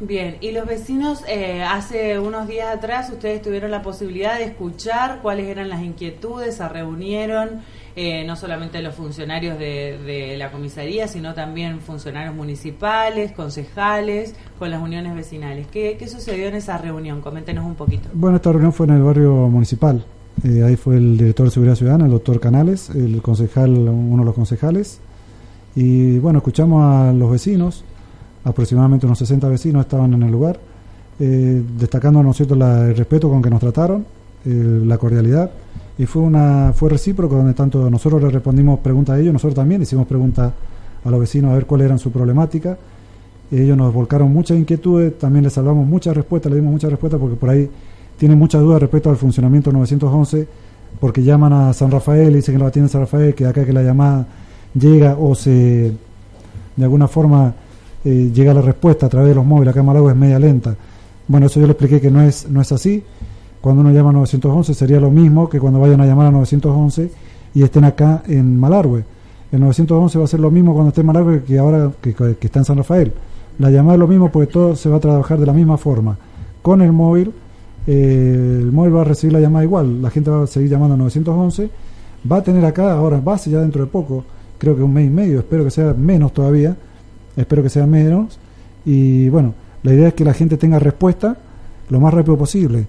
Bien, 0.00 0.38
y 0.40 0.50
los 0.52 0.66
vecinos, 0.66 1.22
eh, 1.28 1.62
hace 1.62 2.18
unos 2.18 2.48
días 2.48 2.74
atrás 2.74 3.10
ustedes 3.10 3.42
tuvieron 3.42 3.70
la 3.70 3.82
posibilidad 3.82 4.38
de 4.38 4.44
escuchar 4.44 5.18
cuáles 5.20 5.46
eran 5.46 5.68
las 5.68 5.82
inquietudes, 5.82 6.56
se 6.56 6.66
reunieron 6.66 7.60
eh, 7.96 8.24
no 8.24 8.36
solamente 8.36 8.80
los 8.82 8.94
funcionarios 8.94 9.58
de, 9.58 10.34
la 10.38 10.50
comisaría, 10.50 11.08
sino 11.08 11.34
también 11.34 11.80
funcionarios 11.80 12.34
municipales, 12.34 13.32
concejales, 13.32 14.34
con 14.58 14.70
las 14.70 14.82
uniones 14.82 15.14
vecinales. 15.14 15.66
¿Qué, 15.68 15.96
sucedió 16.08 16.48
en 16.48 16.54
esa 16.54 16.78
reunión? 16.78 17.20
Coméntenos 17.20 17.64
un 17.64 17.74
poquito. 17.74 18.08
Bueno, 18.12 18.36
esta 18.36 18.52
reunión 18.52 18.72
fue 18.72 18.86
en 18.86 18.94
el 18.94 19.02
barrio 19.02 19.32
municipal. 19.48 20.04
Eh, 20.44 20.62
ahí 20.64 20.76
fue 20.76 20.96
el 20.96 21.18
director 21.18 21.46
de 21.46 21.50
Seguridad 21.50 21.74
Ciudadana, 21.74 22.06
el 22.06 22.12
doctor 22.12 22.40
Canales, 22.40 22.90
el 22.90 23.20
concejal, 23.20 23.70
uno 23.70 24.22
de 24.22 24.24
los 24.24 24.34
concejales. 24.34 25.00
Y 25.74 26.18
bueno, 26.18 26.38
escuchamos 26.38 26.82
a 26.82 27.12
los 27.12 27.30
vecinos 27.30 27.84
aproximadamente 28.44 29.06
unos 29.06 29.18
60 29.18 29.48
vecinos 29.48 29.82
estaban 29.82 30.14
en 30.14 30.22
el 30.22 30.30
lugar, 30.30 30.58
eh, 31.18 31.62
destacando 31.78 32.22
¿no 32.22 32.32
cierto? 32.32 32.54
el 32.54 32.96
respeto 32.96 33.28
con 33.28 33.42
que 33.42 33.50
nos 33.50 33.60
trataron, 33.60 34.06
eh, 34.44 34.82
la 34.84 34.98
cordialidad, 34.98 35.50
y 36.00 36.06
fue 36.06 36.22
una 36.22 36.72
fue 36.74 36.88
recíproco 36.88 37.36
donde 37.36 37.52
tanto 37.52 37.90
nosotros 37.90 38.22
le 38.22 38.30
respondimos 38.30 38.78
preguntas 38.80 39.16
a 39.16 39.20
ellos, 39.20 39.34
nosotros 39.34 39.54
también 39.54 39.82
hicimos 39.82 40.06
preguntas 40.06 40.50
a 41.04 41.10
los 41.10 41.20
vecinos 41.20 41.50
a 41.50 41.54
ver 41.56 41.66
cuál 41.66 41.82
era 41.82 41.98
su 41.98 42.10
problemática, 42.10 42.78
ellos 43.52 43.76
nos 43.76 43.92
volcaron 43.92 44.32
muchas 44.32 44.56
inquietudes, 44.56 45.18
también 45.18 45.44
les 45.44 45.52
salvamos 45.52 45.86
muchas 45.86 46.16
respuestas, 46.16 46.50
le 46.50 46.56
dimos 46.56 46.72
muchas 46.72 46.90
respuestas 46.90 47.20
porque 47.20 47.36
por 47.36 47.50
ahí 47.50 47.68
tienen 48.16 48.38
muchas 48.38 48.62
dudas 48.62 48.80
respecto 48.80 49.10
al 49.10 49.16
funcionamiento 49.16 49.72
911, 49.72 50.48
porque 50.98 51.22
llaman 51.22 51.52
a 51.52 51.72
San 51.74 51.90
Rafael 51.90 52.32
y 52.32 52.36
dicen 52.36 52.54
que 52.54 52.60
lo 52.60 52.66
atiende 52.66 52.88
San 52.88 53.02
Rafael, 53.02 53.34
que 53.34 53.44
acá 53.44 53.66
que 53.66 53.72
la 53.74 53.82
llamada 53.82 54.26
llega 54.72 55.16
o 55.20 55.34
se 55.34 55.92
de 56.76 56.82
alguna 56.82 57.08
forma 57.08 57.52
eh, 58.06 58.30
llega 58.32 58.54
la 58.54 58.62
respuesta 58.62 59.04
a 59.04 59.08
través 59.10 59.28
de 59.28 59.34
los 59.34 59.44
móviles 59.44 59.72
acá 59.72 59.80
en 59.80 59.86
Malagua 59.86 60.12
es 60.12 60.16
media 60.16 60.38
lenta. 60.38 60.74
Bueno, 61.28 61.48
eso 61.48 61.60
yo 61.60 61.66
le 61.66 61.72
expliqué 61.72 62.00
que 62.00 62.10
no 62.10 62.22
es, 62.22 62.48
no 62.48 62.62
es 62.62 62.72
así. 62.72 63.04
Cuando 63.60 63.82
uno 63.82 63.92
llama 63.92 64.10
a 64.10 64.12
911 64.14 64.74
sería 64.74 65.00
lo 65.00 65.10
mismo 65.10 65.48
que 65.48 65.60
cuando 65.60 65.80
vayan 65.80 66.00
a 66.00 66.06
llamar 66.06 66.28
a 66.28 66.30
911 66.30 67.10
y 67.54 67.62
estén 67.62 67.84
acá 67.84 68.22
en 68.26 68.58
Malargüe. 68.58 69.04
El 69.52 69.60
911 69.60 70.18
va 70.18 70.24
a 70.24 70.28
ser 70.28 70.40
lo 70.40 70.50
mismo 70.50 70.72
cuando 70.72 70.88
esté 70.88 71.02
en 71.02 71.06
Malargüe 71.08 71.42
que 71.42 71.58
ahora 71.58 71.90
que, 72.00 72.10
está 72.40 72.60
en 72.60 72.64
San 72.64 72.78
Rafael. 72.78 73.12
La 73.58 73.70
llamada 73.70 73.94
es 73.94 74.00
lo 74.00 74.08
mismo 74.08 74.30
porque 74.30 74.50
todo 74.50 74.76
se 74.76 74.88
va 74.88 74.96
a 74.96 75.00
trabajar 75.00 75.38
de 75.38 75.46
la 75.46 75.52
misma 75.52 75.76
forma. 75.76 76.16
Con 76.62 76.80
el 76.80 76.92
móvil, 76.92 77.32
eh, 77.86 78.58
el 78.62 78.72
móvil 78.72 78.96
va 78.96 79.00
a 79.02 79.04
recibir 79.04 79.34
la 79.34 79.40
llamada 79.40 79.64
igual. 79.64 80.00
La 80.00 80.10
gente 80.10 80.30
va 80.30 80.44
a 80.44 80.46
seguir 80.46 80.70
llamando 80.70 80.94
a 80.94 80.98
911. 80.98 81.70
Va 82.30 82.36
a 82.36 82.42
tener 82.42 82.64
acá, 82.64 82.92
ahora 82.92 83.20
base 83.20 83.50
ya 83.50 83.60
dentro 83.60 83.82
de 83.82 83.90
poco, 83.90 84.24
creo 84.58 84.76
que 84.76 84.82
un 84.82 84.92
mes 84.92 85.06
y 85.06 85.10
medio, 85.10 85.38
espero 85.38 85.64
que 85.64 85.70
sea 85.70 85.94
menos 85.94 86.34
todavía, 86.34 86.76
espero 87.34 87.62
que 87.62 87.70
sea 87.70 87.86
menos. 87.86 88.38
Y 88.84 89.28
bueno, 89.30 89.54
la 89.82 89.94
idea 89.94 90.08
es 90.08 90.14
que 90.14 90.24
la 90.24 90.34
gente 90.34 90.56
tenga 90.58 90.78
respuesta 90.78 91.36
lo 91.88 91.98
más 92.00 92.12
rápido 92.12 92.36
posible. 92.36 92.86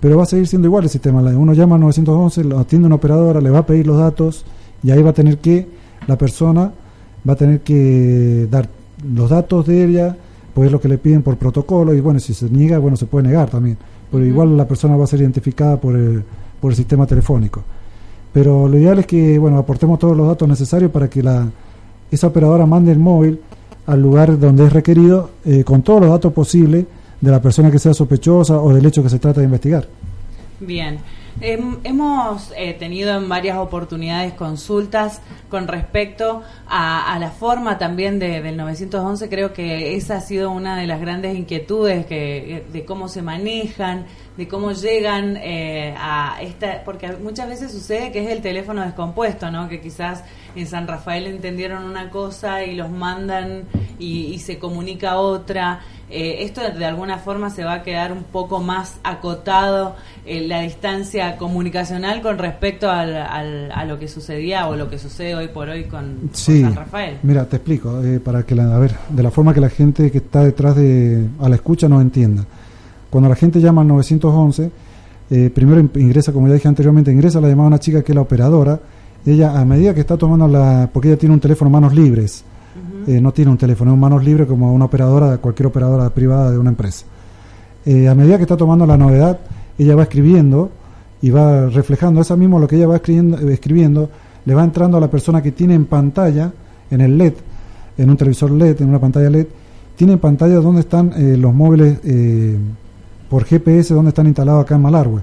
Pero 0.00 0.16
va 0.16 0.24
a 0.24 0.26
seguir 0.26 0.46
siendo 0.46 0.68
igual 0.68 0.84
el 0.84 0.90
sistema. 0.90 1.20
Uno 1.20 1.52
llama 1.54 1.76
al 1.76 1.80
911, 1.82 2.44
lo 2.44 2.58
atiende 2.58 2.86
una 2.86 2.96
operadora, 2.96 3.40
le 3.40 3.50
va 3.50 3.60
a 3.60 3.66
pedir 3.66 3.86
los 3.86 3.98
datos 3.98 4.44
y 4.82 4.90
ahí 4.90 5.02
va 5.02 5.10
a 5.10 5.14
tener 5.14 5.38
que, 5.38 5.66
la 6.06 6.18
persona 6.18 6.72
va 7.26 7.32
a 7.32 7.36
tener 7.36 7.60
que 7.60 8.46
dar 8.50 8.68
los 9.08 9.30
datos 9.30 9.66
de 9.66 9.84
ella, 9.84 10.16
pues 10.52 10.66
es 10.66 10.72
lo 10.72 10.80
que 10.80 10.88
le 10.88 10.98
piden 10.98 11.22
por 11.22 11.36
protocolo 11.36 11.94
y 11.94 12.00
bueno, 12.00 12.20
si 12.20 12.34
se 12.34 12.50
niega, 12.50 12.78
bueno, 12.78 12.96
se 12.96 13.06
puede 13.06 13.28
negar 13.28 13.50
también. 13.50 13.78
Pero 14.10 14.24
igual 14.24 14.56
la 14.56 14.68
persona 14.68 14.96
va 14.96 15.04
a 15.04 15.06
ser 15.06 15.20
identificada 15.20 15.80
por 15.80 15.96
el, 15.96 16.22
por 16.60 16.70
el 16.70 16.76
sistema 16.76 17.06
telefónico. 17.06 17.62
Pero 18.32 18.68
lo 18.68 18.78
ideal 18.78 18.98
es 18.98 19.06
que, 19.06 19.38
bueno, 19.38 19.58
aportemos 19.58 19.98
todos 19.98 20.16
los 20.16 20.26
datos 20.26 20.48
necesarios 20.48 20.90
para 20.90 21.08
que 21.08 21.22
la, 21.22 21.48
esa 22.10 22.26
operadora 22.26 22.66
mande 22.66 22.92
el 22.92 22.98
móvil 22.98 23.40
al 23.86 24.00
lugar 24.00 24.38
donde 24.38 24.66
es 24.66 24.72
requerido 24.72 25.30
eh, 25.44 25.64
con 25.64 25.82
todos 25.82 26.00
los 26.00 26.10
datos 26.10 26.32
posibles 26.32 26.86
de 27.20 27.30
la 27.30 27.40
persona 27.40 27.70
que 27.70 27.78
sea 27.78 27.94
sospechosa 27.94 28.60
o 28.60 28.72
del 28.72 28.84
hecho 28.86 29.02
que 29.02 29.08
se 29.08 29.18
trata 29.18 29.40
de 29.40 29.46
investigar. 29.46 29.86
Bien. 30.60 30.98
hemos 31.40 32.52
eh, 32.56 32.74
tenido 32.74 33.16
en 33.16 33.28
varias 33.28 33.58
oportunidades 33.58 34.34
consultas 34.34 35.20
con 35.48 35.66
respecto 35.66 36.42
a, 36.68 37.16
la 37.18 37.30
forma 37.30 37.76
también 37.76 38.18
del 38.18 38.56
911. 38.56 39.28
Creo 39.28 39.52
que 39.52 39.96
esa 39.96 40.16
ha 40.16 40.20
sido 40.20 40.50
una 40.50 40.76
de 40.76 40.86
las 40.86 41.00
grandes 41.00 41.36
inquietudes 41.36 42.06
que, 42.06 42.64
de 42.72 42.84
cómo 42.84 43.08
se 43.08 43.20
manejan, 43.20 44.06
de 44.36 44.48
cómo 44.48 44.72
llegan 44.72 45.36
eh, 45.36 45.94
a 45.96 46.38
esta, 46.40 46.82
porque 46.84 47.12
muchas 47.12 47.48
veces 47.48 47.72
sucede 47.72 48.10
que 48.10 48.24
es 48.24 48.30
el 48.30 48.40
teléfono 48.40 48.82
descompuesto, 48.82 49.50
¿no? 49.50 49.68
Que 49.68 49.80
quizás 49.80 50.24
en 50.56 50.66
San 50.66 50.88
Rafael 50.88 51.26
entendieron 51.26 51.84
una 51.84 52.10
cosa 52.10 52.64
y 52.64 52.74
los 52.74 52.90
mandan 52.90 53.64
y, 53.98 54.38
se 54.38 54.58
comunica 54.58 55.16
otra. 55.18 55.80
Eh, 56.10 56.44
esto 56.44 56.60
de 56.60 56.84
alguna 56.84 57.18
forma 57.18 57.50
se 57.50 57.64
va 57.64 57.74
a 57.74 57.82
quedar 57.82 58.12
un 58.12 58.24
poco 58.24 58.60
más 58.60 58.96
acotado 59.02 59.96
en 60.26 60.48
la 60.48 60.60
distancia 60.60 61.36
comunicacional 61.36 62.20
con 62.20 62.38
respecto 62.38 62.90
al, 62.90 63.16
a 63.16 63.84
lo 63.84 63.98
que 63.98 64.08
sucedía 64.08 64.68
o 64.68 64.76
lo 64.76 64.90
que 64.90 64.98
sucede 64.98 65.34
hoy 65.34 65.48
por 65.48 65.68
hoy 65.68 65.84
con, 65.84 66.30
San 66.32 66.74
Rafael. 66.74 67.18
Mira, 67.22 67.46
te 67.46 67.56
explico, 67.56 68.02
eh, 68.02 68.20
para 68.20 68.42
que 68.42 68.54
la, 68.54 68.76
a 68.76 68.78
ver, 68.78 68.94
de 69.08 69.22
la 69.22 69.30
forma 69.30 69.54
que 69.54 69.60
la 69.60 69.70
gente 69.70 70.10
que 70.10 70.18
está 70.18 70.44
detrás 70.44 70.76
de 70.76 71.26
a 71.40 71.48
la 71.48 71.56
escucha 71.56 71.88
no 71.88 72.00
entienda. 72.00 72.44
Cuando 73.10 73.28
la 73.28 73.36
gente 73.36 73.60
llama 73.60 73.82
al 73.82 73.88
911, 73.88 74.70
eh, 75.30 75.50
primero 75.54 75.80
ingresa, 75.80 76.32
como 76.32 76.48
ya 76.48 76.54
dije 76.54 76.68
anteriormente, 76.68 77.10
ingresa 77.10 77.40
la 77.40 77.48
llamada 77.48 77.66
a 77.66 77.68
una 77.68 77.78
chica 77.78 78.02
que 78.02 78.12
es 78.12 78.16
la 78.16 78.22
operadora. 78.22 78.78
Ella, 79.24 79.58
a 79.58 79.64
medida 79.64 79.94
que 79.94 80.00
está 80.00 80.16
tomando 80.16 80.46
la. 80.46 80.90
porque 80.92 81.08
ella 81.08 81.16
tiene 81.16 81.34
un 81.34 81.40
teléfono 81.40 81.70
manos 81.70 81.94
libres, 81.94 82.44
eh, 83.06 83.20
no 83.20 83.32
tiene 83.32 83.50
un 83.50 83.58
teléfono, 83.58 83.90
es 83.90 83.94
un 83.94 84.00
manos 84.00 84.24
libres 84.24 84.46
como 84.46 84.72
una 84.72 84.86
operadora, 84.86 85.38
cualquier 85.38 85.66
operadora 85.66 86.10
privada 86.10 86.50
de 86.50 86.58
una 86.58 86.70
empresa. 86.70 87.06
Eh, 87.84 88.08
a 88.08 88.14
medida 88.14 88.36
que 88.36 88.42
está 88.42 88.56
tomando 88.56 88.86
la 88.86 88.96
novedad, 88.96 89.38
ella 89.78 89.94
va 89.94 90.04
escribiendo 90.04 90.70
y 91.20 91.30
va 91.30 91.66
reflejando, 91.68 92.20
eso 92.20 92.36
mismo 92.36 92.58
lo 92.58 92.66
que 92.66 92.76
ella 92.76 92.86
va 92.86 92.96
escribiendo, 92.96 93.38
escribiendo, 93.48 94.10
le 94.44 94.54
va 94.54 94.64
entrando 94.64 94.96
a 94.96 95.00
la 95.00 95.10
persona 95.10 95.42
que 95.42 95.52
tiene 95.52 95.74
en 95.74 95.86
pantalla, 95.86 96.52
en 96.90 97.00
el 97.00 97.16
LED, 97.16 97.34
en 97.98 98.10
un 98.10 98.16
televisor 98.16 98.50
LED, 98.50 98.82
en 98.82 98.88
una 98.88 98.98
pantalla 98.98 99.30
LED, 99.30 99.46
tiene 99.96 100.14
en 100.14 100.18
pantalla 100.18 100.56
donde 100.56 100.80
están 100.80 101.12
los 101.40 101.54
móviles 101.54 101.98
por 103.28 103.44
GPS 103.44 103.94
donde 103.94 104.10
están 104.10 104.26
instalados 104.26 104.64
acá 104.64 104.74
en 104.74 104.82
Malargüe. 104.82 105.22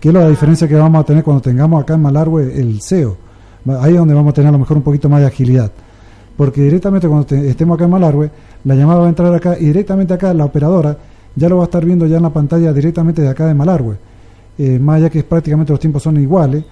¿Qué 0.00 0.08
es 0.08 0.14
la 0.14 0.28
diferencia 0.28 0.68
que 0.68 0.74
vamos 0.74 1.00
a 1.00 1.04
tener 1.04 1.24
cuando 1.24 1.40
tengamos 1.40 1.82
acá 1.82 1.94
en 1.94 2.02
Malargüe 2.02 2.60
el 2.60 2.80
SEO? 2.80 3.16
Ahí 3.80 3.92
es 3.92 3.98
donde 3.98 4.14
vamos 4.14 4.30
a 4.30 4.34
tener 4.34 4.48
a 4.48 4.52
lo 4.52 4.58
mejor 4.58 4.76
un 4.76 4.82
poquito 4.82 5.08
más 5.08 5.20
de 5.20 5.26
agilidad. 5.26 5.70
Porque 6.38 6.62
directamente 6.62 7.08
cuando 7.08 7.34
estemos 7.34 7.74
acá 7.74 7.86
en 7.86 7.90
Malargüe, 7.90 8.30
la 8.62 8.76
llamada 8.76 9.00
va 9.00 9.06
a 9.06 9.08
entrar 9.08 9.34
acá 9.34 9.56
y 9.58 9.64
directamente 9.64 10.14
acá 10.14 10.32
la 10.32 10.44
operadora 10.44 10.96
ya 11.34 11.48
lo 11.48 11.56
va 11.56 11.62
a 11.62 11.64
estar 11.64 11.84
viendo 11.84 12.06
ya 12.06 12.18
en 12.18 12.22
la 12.22 12.32
pantalla 12.32 12.72
directamente 12.72 13.22
de 13.22 13.28
acá 13.28 13.44
de 13.44 13.54
Malargüe. 13.54 13.96
Eh, 14.56 14.78
más 14.78 14.98
allá 14.98 15.10
que 15.10 15.24
prácticamente 15.24 15.72
los 15.72 15.80
tiempos 15.80 16.04
son 16.04 16.16
iguales, 16.16 16.62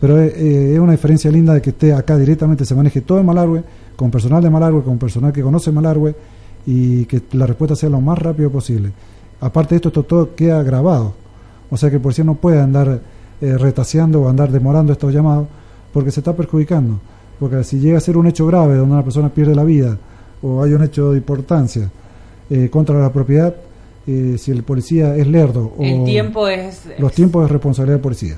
pero 0.00 0.20
eh, 0.20 0.74
es 0.74 0.78
una 0.80 0.90
diferencia 0.90 1.30
linda 1.30 1.54
de 1.54 1.62
que 1.62 1.70
esté 1.70 1.94
acá 1.94 2.18
directamente, 2.18 2.64
se 2.64 2.74
maneje 2.74 3.02
todo 3.02 3.20
en 3.20 3.26
Malargüe, 3.26 3.62
con 3.94 4.10
personal 4.10 4.42
de 4.42 4.50
Malargüe, 4.50 4.82
con 4.82 4.98
personal 4.98 5.32
que 5.32 5.40
conoce 5.40 5.70
Malargüe 5.70 6.16
y 6.66 7.04
que 7.04 7.22
la 7.34 7.46
respuesta 7.46 7.76
sea 7.76 7.90
lo 7.90 8.00
más 8.00 8.18
rápido 8.18 8.50
posible. 8.50 8.90
Aparte 9.40 9.70
de 9.70 9.76
esto, 9.76 9.90
esto 9.90 10.02
todo 10.02 10.34
queda 10.34 10.60
grabado. 10.64 11.14
O 11.70 11.76
sea 11.76 11.90
que 11.90 11.96
el 11.96 12.02
policía 12.02 12.24
no 12.24 12.34
puede 12.34 12.60
andar 12.60 13.00
eh, 13.40 13.56
retaseando 13.56 14.22
o 14.22 14.28
andar 14.28 14.50
demorando 14.50 14.92
estos 14.92 15.14
llamados 15.14 15.46
porque 15.92 16.10
se 16.10 16.18
está 16.18 16.34
perjudicando. 16.34 16.98
Porque 17.42 17.64
si 17.64 17.80
llega 17.80 17.98
a 17.98 18.00
ser 18.00 18.16
un 18.16 18.28
hecho 18.28 18.46
grave 18.46 18.76
donde 18.76 18.94
una 18.94 19.02
persona 19.02 19.28
pierde 19.28 19.52
la 19.52 19.64
vida 19.64 19.98
o 20.42 20.62
hay 20.62 20.74
un 20.74 20.84
hecho 20.84 21.10
de 21.10 21.18
importancia 21.18 21.90
eh, 22.48 22.70
contra 22.70 23.00
la 23.00 23.12
propiedad, 23.12 23.52
eh, 24.06 24.36
si 24.38 24.52
el 24.52 24.62
policía 24.62 25.16
es 25.16 25.26
lerdo 25.26 25.72
o 25.76 25.82
el 25.82 26.04
tiempo 26.04 26.46
es 26.46 26.82
los 27.00 27.12
tiempos 27.12 27.44
es 27.44 27.50
responsabilidad 27.50 27.96
del 27.96 28.00
policía. 28.00 28.36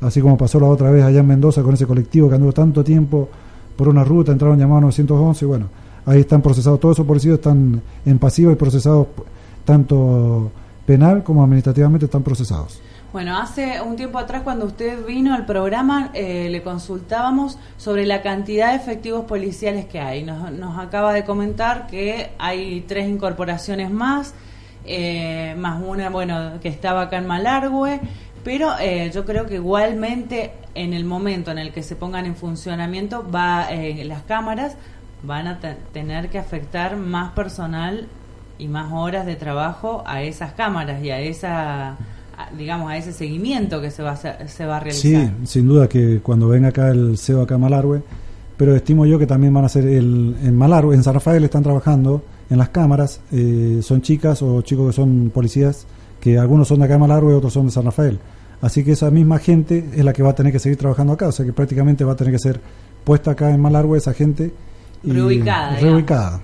Así 0.00 0.20
como 0.20 0.38
pasó 0.38 0.60
la 0.60 0.68
otra 0.68 0.92
vez 0.92 1.02
allá 1.02 1.18
en 1.18 1.26
Mendoza 1.26 1.64
con 1.64 1.74
ese 1.74 1.84
colectivo 1.84 2.28
que 2.28 2.36
anduvo 2.36 2.52
tanto 2.52 2.84
tiempo 2.84 3.28
por 3.76 3.88
una 3.88 4.04
ruta, 4.04 4.30
entraron 4.30 4.56
llamados 4.56 4.82
911, 4.82 5.44
bueno, 5.44 5.68
ahí 6.06 6.20
están 6.20 6.40
procesados, 6.40 6.78
todos 6.78 6.94
esos 6.94 7.06
policías 7.08 7.34
están 7.34 7.82
en 8.06 8.18
pasivo 8.20 8.52
y 8.52 8.54
procesados 8.54 9.08
tanto 9.64 10.52
penal 10.86 11.24
como 11.24 11.42
administrativamente 11.42 12.04
están 12.04 12.22
procesados. 12.22 12.80
Bueno, 13.10 13.38
hace 13.38 13.80
un 13.80 13.96
tiempo 13.96 14.18
atrás 14.18 14.42
cuando 14.42 14.66
usted 14.66 15.06
vino 15.06 15.32
al 15.32 15.46
programa 15.46 16.10
eh, 16.12 16.48
le 16.50 16.62
consultábamos 16.62 17.58
sobre 17.78 18.04
la 18.04 18.20
cantidad 18.20 18.72
de 18.72 18.76
efectivos 18.76 19.24
policiales 19.24 19.86
que 19.86 19.98
hay. 19.98 20.24
Nos, 20.24 20.78
acaba 20.78 21.14
de 21.14 21.24
comentar 21.24 21.86
que 21.86 22.32
hay 22.38 22.82
tres 22.82 23.08
incorporaciones 23.08 23.90
más, 23.90 24.34
eh, 24.84 25.54
más 25.56 25.82
una, 25.82 26.10
bueno, 26.10 26.60
que 26.60 26.68
estaba 26.68 27.02
acá 27.02 27.16
en 27.16 27.26
Malargüe, 27.26 27.98
pero 28.44 28.78
eh, 28.78 29.10
yo 29.14 29.24
creo 29.24 29.46
que 29.46 29.54
igualmente 29.54 30.52
en 30.74 30.92
el 30.92 31.06
momento 31.06 31.50
en 31.50 31.56
el 31.56 31.72
que 31.72 31.82
se 31.82 31.96
pongan 31.96 32.26
en 32.26 32.36
funcionamiento 32.36 33.26
va 33.30 33.68
las 34.04 34.22
cámaras 34.24 34.76
van 35.22 35.46
a 35.46 35.58
tener 35.94 36.28
que 36.28 36.38
afectar 36.38 36.96
más 36.96 37.32
personal 37.32 38.06
y 38.58 38.68
más 38.68 38.92
horas 38.92 39.24
de 39.24 39.34
trabajo 39.34 40.04
a 40.06 40.22
esas 40.22 40.52
cámaras 40.52 41.02
y 41.02 41.10
a 41.10 41.20
esa 41.20 41.96
digamos 42.56 42.90
a 42.90 42.96
ese 42.96 43.12
seguimiento 43.12 43.80
que 43.80 43.90
se 43.90 44.02
va 44.02 44.12
a, 44.12 44.48
se 44.48 44.66
va 44.66 44.76
a 44.76 44.80
realizar. 44.80 45.32
Sí, 45.42 45.46
sin 45.46 45.68
duda 45.68 45.88
que 45.88 46.20
cuando 46.20 46.48
venga 46.48 46.68
acá 46.68 46.90
el 46.90 47.18
CEO 47.18 47.42
acá 47.42 47.56
a 47.56 47.58
Malargüe, 47.58 48.02
pero 48.56 48.74
estimo 48.74 49.06
yo 49.06 49.18
que 49.18 49.26
también 49.26 49.54
van 49.54 49.64
a 49.64 49.68
ser 49.68 49.86
el, 49.86 50.36
en 50.42 50.56
Malargüe, 50.56 50.94
en 50.94 51.02
San 51.02 51.14
Rafael 51.14 51.44
están 51.44 51.62
trabajando 51.62 52.22
en 52.50 52.58
las 52.58 52.70
cámaras, 52.70 53.20
eh, 53.30 53.80
son 53.82 54.02
chicas 54.02 54.42
o 54.42 54.62
chicos 54.62 54.88
que 54.88 54.92
son 54.92 55.30
policías, 55.32 55.86
que 56.20 56.38
algunos 56.38 56.68
son 56.68 56.80
de 56.80 56.86
acá 56.86 56.94
de 56.94 57.00
Malargüe 57.00 57.32
y 57.32 57.36
otros 57.36 57.52
son 57.52 57.66
de 57.66 57.72
San 57.72 57.84
Rafael. 57.84 58.18
Así 58.60 58.82
que 58.82 58.92
esa 58.92 59.10
misma 59.10 59.38
gente 59.38 59.90
es 59.94 60.04
la 60.04 60.12
que 60.12 60.22
va 60.22 60.30
a 60.30 60.34
tener 60.34 60.52
que 60.52 60.58
seguir 60.58 60.78
trabajando 60.78 61.12
acá, 61.12 61.28
o 61.28 61.32
sea 61.32 61.46
que 61.46 61.52
prácticamente 61.52 62.04
va 62.04 62.12
a 62.12 62.16
tener 62.16 62.32
que 62.32 62.40
ser 62.40 62.60
puesta 63.04 63.32
acá 63.32 63.50
en 63.50 63.60
Malargüe 63.60 63.98
esa 63.98 64.12
gente. 64.12 64.52
Y 65.04 65.12
reubicada. 65.12 65.78
Reubicada. 65.78 66.40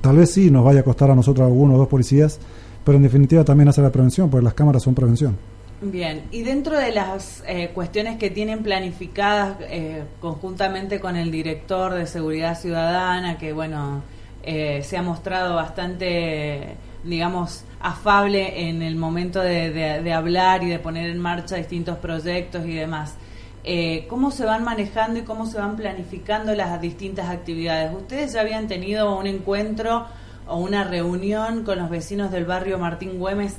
Tal 0.00 0.16
vez 0.16 0.30
sí 0.30 0.50
nos 0.50 0.64
vaya 0.64 0.80
a 0.80 0.82
costar 0.84 1.10
a 1.10 1.14
nosotros 1.14 1.50
uno 1.52 1.74
o 1.74 1.78
dos 1.78 1.88
policías, 1.88 2.38
pero 2.84 2.96
en 2.96 3.02
definitiva 3.02 3.44
también 3.44 3.68
hacer 3.68 3.84
la 3.84 3.90
prevención, 3.90 4.30
porque 4.30 4.44
las 4.44 4.54
cámaras 4.54 4.82
son 4.82 4.94
prevención. 4.94 5.36
Bien, 5.80 6.22
y 6.30 6.42
dentro 6.42 6.78
de 6.78 6.92
las 6.92 7.42
eh, 7.46 7.70
cuestiones 7.74 8.16
que 8.16 8.30
tienen 8.30 8.62
planificadas 8.62 9.56
eh, 9.62 10.04
conjuntamente 10.20 11.00
con 11.00 11.16
el 11.16 11.30
director 11.30 11.94
de 11.94 12.06
Seguridad 12.06 12.56
Ciudadana, 12.58 13.36
que 13.36 13.52
bueno, 13.52 14.02
eh, 14.44 14.82
se 14.84 14.96
ha 14.96 15.02
mostrado 15.02 15.56
bastante, 15.56 16.76
digamos, 17.02 17.64
afable 17.80 18.68
en 18.68 18.80
el 18.82 18.94
momento 18.94 19.40
de 19.40 20.12
hablar 20.12 20.62
y 20.62 20.68
de 20.68 20.78
poner 20.78 21.10
en 21.10 21.18
marcha 21.18 21.56
distintos 21.56 21.98
proyectos 21.98 22.64
y 22.64 22.74
demás. 22.74 23.16
Eh, 23.64 24.06
cómo 24.08 24.32
se 24.32 24.44
van 24.44 24.64
manejando 24.64 25.20
y 25.20 25.22
cómo 25.22 25.46
se 25.46 25.58
van 25.58 25.76
planificando 25.76 26.52
las 26.54 26.80
distintas 26.80 27.30
actividades. 27.30 27.94
¿Ustedes 27.94 28.32
ya 28.32 28.40
habían 28.40 28.66
tenido 28.66 29.16
un 29.16 29.28
encuentro 29.28 30.06
o 30.46 30.58
una 30.58 30.84
reunión 30.84 31.64
con 31.64 31.78
los 31.78 31.90
vecinos 31.90 32.30
del 32.30 32.44
barrio 32.44 32.78
Martín 32.78 33.18
Güemes 33.18 33.56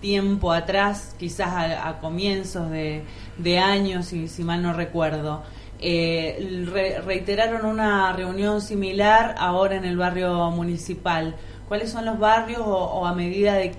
tiempo 0.00 0.52
atrás, 0.52 1.14
quizás 1.18 1.48
a, 1.82 1.98
comienzos 2.00 2.70
de, 2.70 3.58
años, 3.58 4.06
si, 4.06 4.28
si, 4.28 4.44
mal 4.44 4.62
no 4.62 4.72
recuerdo? 4.72 5.42
Eh, 5.78 6.66
reiteraron 7.04 7.66
una 7.66 8.12
reunión 8.12 8.60
similar 8.60 9.34
ahora 9.38 9.76
en 9.76 9.84
el 9.84 9.96
barrio 9.96 10.50
municipal. 10.50 11.34
¿Cuáles 11.68 11.90
son 11.90 12.04
los 12.04 12.18
barrios 12.18 12.62
o, 12.64 13.06
a 13.06 13.14
medida 13.14 13.54
de 13.54 13.74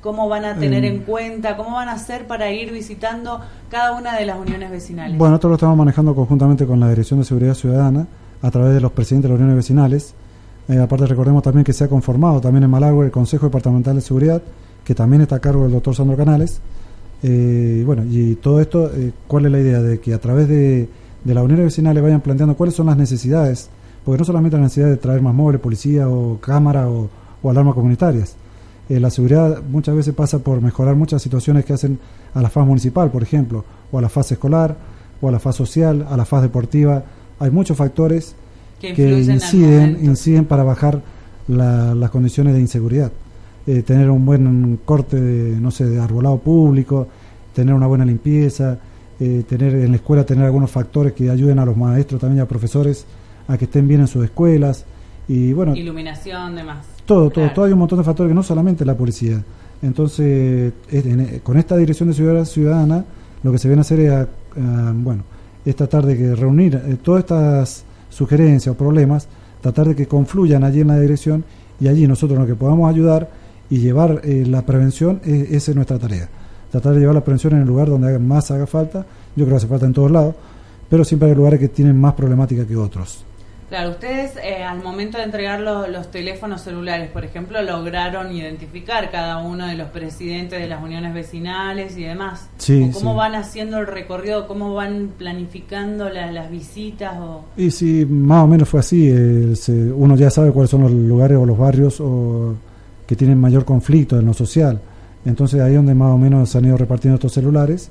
cómo 0.00 0.28
van 0.28 0.44
a 0.44 0.56
tener 0.56 0.84
en 0.84 1.00
cuenta, 1.00 1.56
cómo 1.56 1.76
van 1.76 1.88
a 1.88 1.92
hacer 1.92 2.26
para 2.26 2.50
ir 2.50 2.72
visitando 2.72 3.40
cada 3.70 3.92
una 3.92 4.16
de 4.16 4.26
las 4.26 4.36
uniones 4.36 4.70
vecinales. 4.70 5.16
Bueno, 5.16 5.30
nosotros 5.30 5.50
lo 5.50 5.54
estamos 5.54 5.76
manejando 5.76 6.14
conjuntamente 6.14 6.66
con 6.66 6.80
la 6.80 6.88
Dirección 6.88 7.20
de 7.20 7.24
Seguridad 7.24 7.54
Ciudadana 7.54 8.06
a 8.42 8.50
través 8.50 8.74
de 8.74 8.80
los 8.80 8.90
presidentes 8.92 9.28
de 9.28 9.34
las 9.34 9.40
uniones 9.40 9.56
vecinales. 9.56 10.14
Eh, 10.68 10.78
aparte 10.78 11.06
recordemos 11.06 11.42
también 11.42 11.64
que 11.64 11.72
se 11.72 11.84
ha 11.84 11.88
conformado 11.88 12.40
también 12.40 12.64
en 12.64 12.70
Malagüe 12.70 13.04
el 13.06 13.10
Consejo 13.10 13.46
Departamental 13.46 13.96
de 13.96 14.00
Seguridad, 14.00 14.42
que 14.84 14.94
también 14.94 15.22
está 15.22 15.36
a 15.36 15.40
cargo 15.40 15.64
del 15.64 15.72
doctor 15.72 15.94
Sandro 15.94 16.16
Canales. 16.16 16.60
Eh, 17.22 17.82
bueno, 17.86 18.04
y 18.08 18.36
todo 18.36 18.60
esto, 18.60 18.90
eh, 18.94 19.12
¿cuál 19.28 19.46
es 19.46 19.52
la 19.52 19.60
idea? 19.60 19.80
De 19.82 20.00
que 20.00 20.14
a 20.14 20.20
través 20.20 20.48
de, 20.48 20.88
de 21.24 21.34
las 21.34 21.44
uniones 21.44 21.66
vecinales 21.66 22.02
vayan 22.02 22.20
planteando 22.20 22.56
cuáles 22.56 22.74
son 22.74 22.86
las 22.86 22.96
necesidades, 22.96 23.70
porque 24.04 24.18
no 24.18 24.24
solamente 24.24 24.56
la 24.56 24.64
necesidad 24.64 24.88
de 24.88 24.96
traer 24.96 25.22
más 25.22 25.34
móviles, 25.34 25.60
policía 25.60 26.08
o 26.08 26.38
cámara 26.40 26.88
o, 26.88 27.08
o 27.42 27.50
alarmas 27.50 27.74
comunitarias, 27.74 28.34
eh, 28.88 28.98
la 28.98 29.10
seguridad 29.10 29.62
muchas 29.68 29.94
veces 29.94 30.14
pasa 30.14 30.40
por 30.40 30.60
mejorar 30.60 30.96
muchas 30.96 31.22
situaciones 31.22 31.64
que 31.64 31.72
hacen 31.72 31.98
a 32.34 32.42
la 32.42 32.50
faz 32.50 32.66
municipal, 32.66 33.10
por 33.10 33.22
ejemplo, 33.22 33.64
o 33.92 33.98
a 33.98 34.02
la 34.02 34.08
fase 34.08 34.34
escolar, 34.34 34.76
o 35.20 35.28
a 35.28 35.32
la 35.32 35.38
faz 35.38 35.54
social, 35.54 36.06
a 36.10 36.16
la 36.16 36.24
faz 36.24 36.42
deportiva. 36.42 37.04
Hay 37.38 37.50
muchos 37.50 37.76
factores 37.76 38.34
que, 38.82 39.20
inciden, 39.20 39.98
inciden 40.02 40.44
para 40.44 40.64
bajar 40.64 41.00
las 41.48 42.10
condiciones 42.10 42.54
de 42.54 42.60
inseguridad. 42.60 43.12
Eh, 43.66 43.82
tener 43.82 44.10
un 44.10 44.26
buen 44.26 44.80
corte, 44.84 45.20
de, 45.20 45.60
no 45.60 45.70
sé, 45.70 45.84
de 45.84 46.00
arbolado 46.00 46.38
público, 46.38 47.06
tener 47.54 47.74
una 47.74 47.86
buena 47.86 48.04
limpieza, 48.04 48.78
eh, 49.20 49.44
tener 49.48 49.74
en 49.76 49.90
la 49.90 49.96
escuela 49.96 50.26
tener 50.26 50.44
algunos 50.44 50.70
factores 50.70 51.12
que 51.12 51.30
ayuden 51.30 51.60
a 51.60 51.64
los 51.64 51.76
maestros 51.76 52.20
también 52.20 52.38
y 52.38 52.40
a 52.40 52.48
profesores 52.48 53.06
a 53.46 53.56
que 53.56 53.66
estén 53.66 53.86
bien 53.86 54.00
en 54.00 54.08
sus 54.08 54.24
escuelas. 54.24 54.84
Y 55.28 55.52
bueno 55.52 55.76
iluminación 55.76 56.56
demás. 56.56 56.84
todo 57.06 57.30
todo 57.30 57.48
todo 57.52 57.64
hay 57.66 57.72
un 57.72 57.78
montón 57.78 57.98
de 57.98 58.04
factores 58.04 58.30
que 58.30 58.34
no 58.34 58.42
solamente 58.42 58.84
la 58.84 58.96
policía. 58.96 59.40
Entonces 59.80 60.72
con 61.44 61.56
esta 61.56 61.76
dirección 61.76 62.08
de 62.08 62.14
ciudad 62.16 62.44
ciudadana 62.44 63.04
lo 63.44 63.52
que 63.52 63.58
se 63.58 63.68
viene 63.68 63.80
a 63.80 63.82
hacer 63.82 64.00
es 64.00 64.26
bueno 64.94 65.22
esta 65.64 65.86
tarde 65.86 66.16
que 66.16 66.34
reunir 66.34 66.74
eh, 66.74 66.96
todas 67.02 67.20
estas 67.20 67.84
sugerencias 68.12 68.74
o 68.74 68.78
problemas 68.78 69.26
tratar 69.62 69.88
de 69.88 69.96
que 69.96 70.06
confluyan 70.06 70.64
allí 70.64 70.80
en 70.80 70.88
la 70.88 70.98
dirección 70.98 71.44
y 71.80 71.88
allí 71.88 72.06
nosotros 72.06 72.38
lo 72.38 72.46
que 72.46 72.56
podamos 72.56 72.90
ayudar 72.90 73.30
y 73.70 73.78
llevar 73.78 74.20
eh, 74.24 74.44
la 74.46 74.66
prevención, 74.66 75.20
eh, 75.24 75.48
esa 75.52 75.70
es 75.70 75.76
nuestra 75.76 75.98
tarea. 75.98 76.28
Tratar 76.70 76.94
de 76.94 77.00
llevar 77.00 77.14
la 77.14 77.24
prevención 77.24 77.54
en 77.54 77.60
el 77.60 77.66
lugar 77.66 77.88
donde 77.88 78.18
más 78.18 78.50
haga 78.50 78.66
falta, 78.66 79.06
yo 79.34 79.44
creo 79.44 79.50
que 79.50 79.56
hace 79.56 79.66
falta 79.68 79.86
en 79.86 79.92
todos 79.94 80.10
lados, 80.10 80.34
pero 80.90 81.04
siempre 81.04 81.30
hay 81.30 81.34
lugares 81.34 81.60
que 81.60 81.68
tienen 81.68 81.98
más 81.98 82.12
problemática 82.14 82.66
que 82.66 82.76
otros. 82.76 83.24
Claro, 83.72 83.88
ustedes 83.88 84.32
eh, 84.44 84.62
al 84.62 84.82
momento 84.82 85.16
de 85.16 85.24
entregar 85.24 85.58
los 85.58 86.10
teléfonos 86.10 86.60
celulares, 86.60 87.10
por 87.10 87.24
ejemplo, 87.24 87.62
lograron 87.62 88.30
identificar 88.30 89.10
cada 89.10 89.38
uno 89.38 89.66
de 89.66 89.76
los 89.76 89.88
presidentes 89.88 90.60
de 90.60 90.68
las 90.68 90.82
uniones 90.82 91.14
vecinales 91.14 91.96
y 91.96 92.02
demás. 92.02 92.50
Sí, 92.58 92.90
¿Cómo 92.92 93.14
van 93.14 93.34
haciendo 93.34 93.78
el 93.78 93.86
recorrido? 93.86 94.46
¿Cómo 94.46 94.74
van 94.74 95.12
planificando 95.16 96.10
las 96.10 96.50
visitas? 96.50 97.14
O... 97.18 97.46
Y 97.56 97.70
sí, 97.70 98.04
más 98.04 98.44
o 98.44 98.46
menos 98.46 98.68
fue 98.68 98.80
así. 98.80 99.08
Eh, 99.08 99.54
uno 99.96 100.16
ya 100.16 100.28
sabe 100.28 100.52
cuáles 100.52 100.68
son 100.68 100.82
los 100.82 100.90
lugares 100.90 101.38
o 101.38 101.46
los 101.46 101.56
barrios 101.56 101.98
o, 101.98 102.54
que 103.06 103.16
tienen 103.16 103.40
mayor 103.40 103.64
conflicto 103.64 104.18
en 104.18 104.26
lo 104.26 104.34
social. 104.34 104.82
Entonces 105.24 105.62
ahí 105.62 105.70
es 105.70 105.76
donde 105.76 105.94
más 105.94 106.10
o 106.10 106.18
menos 106.18 106.50
se 106.50 106.58
han 106.58 106.66
ido 106.66 106.76
repartiendo 106.76 107.14
estos 107.14 107.32
celulares. 107.32 107.88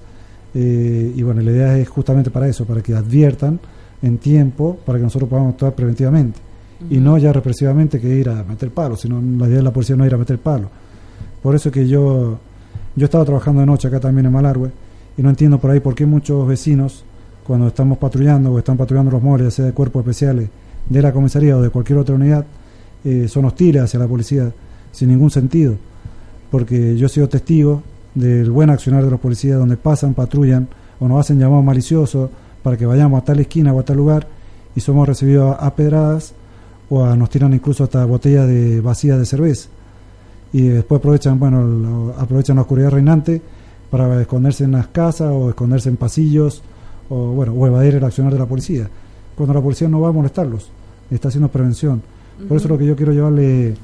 Eh, 0.54 1.12
y 1.16 1.24
bueno, 1.24 1.42
la 1.42 1.50
idea 1.50 1.76
es 1.80 1.90
justamente 1.90 2.30
para 2.30 2.48
eso, 2.48 2.66
para 2.66 2.84
que 2.84 2.94
adviertan 2.94 3.60
en 4.02 4.18
tiempo 4.18 4.78
para 4.86 4.98
que 4.98 5.04
nosotros 5.04 5.30
podamos 5.30 5.54
actuar 5.54 5.74
preventivamente 5.74 6.40
y 6.90 6.98
no 6.98 7.18
ya 7.18 7.32
represivamente 7.32 8.00
que 8.00 8.08
ir 8.08 8.30
a 8.30 8.44
meter 8.44 8.72
palo, 8.72 8.96
sino 8.96 9.22
la 9.22 9.48
idea 9.48 9.58
de 9.58 9.64
la 9.64 9.72
policía 9.72 9.96
no 9.96 10.04
es 10.04 10.10
ir 10.10 10.16
a 10.16 10.18
meter 10.18 10.40
palo. 10.40 10.70
Por 11.42 11.56
eso 11.56 11.70
es 11.70 11.74
que 11.74 11.88
yo 11.88 12.40
yo 12.96 13.06
estaba 13.06 13.24
trabajando 13.24 13.62
de 13.62 13.68
noche 13.68 13.88
acá 13.88 14.00
también 14.00 14.26
en 14.26 14.34
Malargüe 14.34 14.70
y 15.18 15.22
no 15.22 15.30
entiendo 15.30 15.60
por 15.60 15.72
ahí 15.72 15.80
por 15.80 15.96
qué 15.96 16.06
muchos 16.06 16.46
vecinos 16.48 17.06
cuando 17.46 17.68
estamos 17.68 17.98
patrullando 17.98 18.52
o 18.52 18.60
están 18.60 18.78
patrullando 18.78 19.12
los 19.12 19.22
móviles, 19.22 19.54
sea 19.54 19.66
de 19.66 19.72
cuerpos 19.72 20.02
especiales 20.02 20.50
de 20.90 21.02
la 21.02 21.14
comisaría 21.14 21.56
o 21.56 21.62
de 21.62 21.70
cualquier 21.70 22.00
otra 22.00 22.16
unidad, 22.16 22.46
eh, 23.04 23.28
son 23.28 23.46
hostiles 23.46 23.84
hacia 23.84 24.00
la 24.00 24.08
policía 24.08 24.52
sin 24.92 25.10
ningún 25.10 25.32
sentido. 25.32 25.76
Porque 26.50 26.98
yo 26.98 27.06
he 27.06 27.10
sido 27.10 27.30
testigo 27.30 27.82
del 28.14 28.52
buen 28.52 28.70
accionar 28.70 29.04
de 29.04 29.10
los 29.10 29.20
policías 29.20 29.58
donde 29.58 29.78
pasan, 29.78 30.14
patrullan 30.14 30.68
o 31.00 31.08
nos 31.08 31.22
hacen 31.22 31.40
llamados 31.40 31.64
maliciosos 31.64 32.30
para 32.64 32.78
que 32.78 32.86
vayamos 32.86 33.22
a 33.22 33.26
tal 33.26 33.40
esquina 33.40 33.74
o 33.74 33.80
a 33.80 33.84
tal 33.84 33.98
lugar 33.98 34.28
y 34.76 34.80
somos 34.80 35.08
recibidos 35.08 35.56
a, 35.60 35.76
pedradas 35.76 36.34
o 36.90 37.06
nos 37.16 37.30
tiran 37.30 37.54
incluso 37.54 37.84
hasta 37.84 38.06
botellas 38.06 38.48
de 38.48 38.82
vacías 38.82 39.18
de 39.18 39.26
cerveza. 39.26 39.70
Y 40.54 40.68
después 40.68 41.00
aprovechan 41.00 41.40
bueno 41.40 42.14
aprovechan 42.18 42.58
la 42.58 42.64
oscuridad 42.64 42.92
reinante 42.92 43.42
para 43.90 44.22
esconderse 44.22 44.64
en 44.64 44.74
las 44.74 44.88
casas 44.88 45.32
o 45.32 45.50
esconderse 45.50 45.90
en 45.90 45.98
pasillos 45.98 46.62
o 47.10 47.32
bueno 47.34 47.54
o 47.54 47.68
evadir 47.68 47.96
el 47.96 48.04
accionar 48.04 48.34
de 48.34 48.40
la 48.40 48.46
policía. 48.46 48.90
Cuando 49.36 49.54
la 49.54 49.62
policía 49.62 49.88
no 49.88 50.02
va 50.02 50.10
a 50.10 50.12
molestarlos 50.12 50.70
está 51.10 51.28
haciendo 51.28 51.50
prevención. 51.50 52.02
Por 52.48 52.58
eso 52.58 52.68
es 52.68 52.72
lo 52.72 52.78
que 52.78 52.86
yo 52.86 52.96
quiero 52.96 53.12
llevarle 53.12 53.76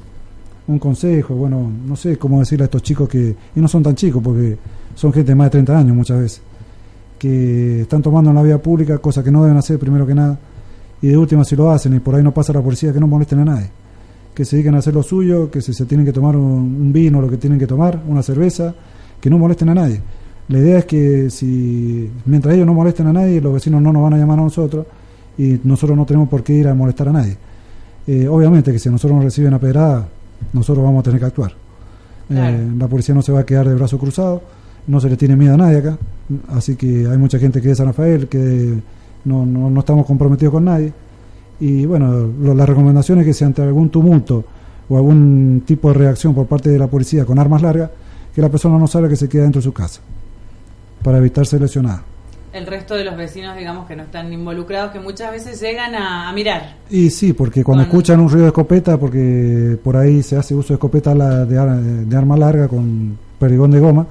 un 0.66 0.78
consejo 0.78 1.34
bueno 1.34 1.70
no 1.86 1.96
sé 1.96 2.18
cómo 2.18 2.40
decirle 2.40 2.64
a 2.64 2.66
estos 2.66 2.82
chicos 2.82 3.08
que 3.08 3.34
y 3.56 3.60
no 3.60 3.68
son 3.68 3.82
tan 3.82 3.94
chicos 3.94 4.22
porque 4.22 4.58
son 4.94 5.12
gente 5.14 5.32
de 5.32 5.34
más 5.34 5.46
de 5.46 5.50
30 5.52 5.78
años 5.78 5.96
muchas 5.96 6.20
veces 6.20 6.42
que 7.18 7.82
están 7.82 8.02
tomando 8.02 8.30
en 8.30 8.36
la 8.36 8.42
vía 8.42 8.62
pública, 8.62 8.98
cosa 8.98 9.22
que 9.22 9.30
no 9.30 9.42
deben 9.42 9.58
hacer 9.58 9.78
primero 9.78 10.06
que 10.06 10.14
nada, 10.14 10.38
y 11.02 11.08
de 11.08 11.16
última 11.16 11.44
si 11.44 11.56
lo 11.56 11.70
hacen 11.70 11.94
y 11.94 12.00
por 12.00 12.14
ahí 12.14 12.22
no 12.22 12.32
pasa 12.32 12.52
la 12.52 12.62
policía, 12.62 12.92
que 12.92 13.00
no 13.00 13.06
molesten 13.06 13.40
a 13.40 13.44
nadie, 13.44 13.70
que 14.34 14.44
se 14.44 14.56
dediquen 14.56 14.74
a 14.74 14.78
hacer 14.78 14.94
lo 14.94 15.02
suyo, 15.02 15.50
que 15.50 15.60
si 15.60 15.74
se 15.74 15.84
tienen 15.86 16.06
que 16.06 16.12
tomar 16.12 16.36
un, 16.36 16.92
vino, 16.92 17.20
lo 17.20 17.28
que 17.28 17.36
tienen 17.36 17.58
que 17.58 17.66
tomar, 17.66 18.00
una 18.06 18.22
cerveza, 18.22 18.74
que 19.20 19.28
no 19.28 19.38
molesten 19.38 19.68
a 19.70 19.74
nadie. 19.74 20.00
La 20.48 20.58
idea 20.58 20.78
es 20.78 20.84
que 20.86 21.30
si 21.30 22.08
mientras 22.24 22.54
ellos 22.54 22.66
no 22.66 22.72
molesten 22.72 23.06
a 23.08 23.12
nadie, 23.12 23.40
los 23.40 23.52
vecinos 23.52 23.82
no 23.82 23.92
nos 23.92 24.02
van 24.02 24.14
a 24.14 24.16
llamar 24.16 24.38
a 24.38 24.42
nosotros 24.42 24.86
y 25.36 25.60
nosotros 25.64 25.96
no 25.96 26.06
tenemos 26.06 26.28
por 26.28 26.42
qué 26.42 26.54
ir 26.54 26.68
a 26.68 26.74
molestar 26.74 27.08
a 27.08 27.12
nadie. 27.12 27.36
Eh, 28.06 28.26
obviamente 28.26 28.72
que 28.72 28.78
si 28.78 28.88
nosotros 28.88 29.16
nos 29.16 29.24
reciben 29.24 29.52
a 29.52 29.58
pedrada, 29.58 30.08
nosotros 30.52 30.84
vamos 30.84 31.00
a 31.00 31.02
tener 31.02 31.20
que 31.20 31.26
actuar. 31.26 31.52
Eh, 32.30 32.68
la 32.78 32.88
policía 32.88 33.14
no 33.14 33.22
se 33.22 33.32
va 33.32 33.40
a 33.40 33.46
quedar 33.46 33.68
de 33.68 33.74
brazos 33.74 34.00
cruzados 34.00 34.40
no 34.88 35.00
se 35.00 35.08
le 35.08 35.16
tiene 35.16 35.36
miedo 35.36 35.54
a 35.54 35.56
nadie 35.58 35.78
acá, 35.78 35.98
así 36.48 36.74
que 36.74 37.06
hay 37.06 37.18
mucha 37.18 37.38
gente 37.38 37.60
que 37.60 37.68
es 37.68 37.72
de 37.72 37.76
San 37.76 37.86
Rafael, 37.86 38.26
que 38.26 38.74
no, 39.24 39.44
no, 39.46 39.78
estamos 39.78 40.06
comprometidos 40.06 40.52
con 40.52 40.64
nadie. 40.64 40.92
Y 41.60 41.84
bueno, 41.84 42.32
lo, 42.40 42.54
la 42.54 42.64
recomendación 42.64 43.20
es 43.20 43.26
que 43.26 43.34
si 43.34 43.44
ante 43.44 43.62
algún 43.62 43.90
tumulto 43.90 44.44
o 44.88 44.96
algún 44.96 45.62
tipo 45.66 45.88
de 45.88 45.94
reacción 45.94 46.34
por 46.34 46.46
parte 46.46 46.70
de 46.70 46.78
la 46.78 46.86
policía 46.86 47.24
con 47.26 47.38
armas 47.38 47.60
largas, 47.60 47.90
que 48.34 48.40
la 48.40 48.48
persona 48.48 48.78
no 48.78 48.86
salga 48.86 49.08
que 49.08 49.16
se 49.16 49.28
quede 49.28 49.42
dentro 49.42 49.60
de 49.60 49.64
su 49.64 49.72
casa, 49.72 50.00
para 51.02 51.18
evitar 51.18 51.46
ser 51.46 51.60
lesionada. 51.60 52.02
El 52.50 52.66
resto 52.66 52.94
de 52.94 53.04
los 53.04 53.14
vecinos, 53.14 53.56
digamos, 53.58 53.86
que 53.86 53.94
no 53.94 54.04
están 54.04 54.32
involucrados, 54.32 54.90
que 54.90 55.00
muchas 55.00 55.30
veces 55.30 55.60
llegan 55.60 55.94
a, 55.94 56.32
mirar. 56.32 56.76
Y 56.88 57.10
sí, 57.10 57.34
porque 57.34 57.62
cuando 57.62 57.84
escuchan 57.84 58.20
un 58.20 58.30
ruido 58.30 58.44
de 58.44 58.48
escopeta, 58.48 58.96
porque 58.96 59.78
por 59.84 59.98
ahí 59.98 60.22
se 60.22 60.36
hace 60.36 60.54
uso 60.54 60.68
de 60.68 60.74
escopeta 60.74 61.14
de, 61.14 62.06
de 62.06 62.16
arma 62.16 62.38
larga 62.38 62.68
con 62.68 63.18
perdigón 63.38 63.70
de 63.70 63.80
goma, 63.80 64.06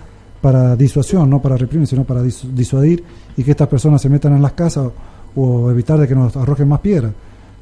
para 0.47 0.77
disuasión, 0.77 1.29
no 1.29 1.41
para 1.41 1.57
reprimir, 1.57 1.87
sino 1.87 2.05
para 2.05 2.23
disuadir 2.23 3.03
y 3.35 3.43
que 3.43 3.51
estas 3.51 3.67
personas 3.67 4.01
se 4.01 4.07
metan 4.07 4.33
en 4.33 4.41
las 4.41 4.53
casas 4.53 4.89
o, 5.35 5.69
evitar 5.69 5.99
de 5.99 6.07
que 6.07 6.15
nos 6.15 6.37
arrojen 6.37 6.69
más 6.69 6.79
piedras. 6.79 7.11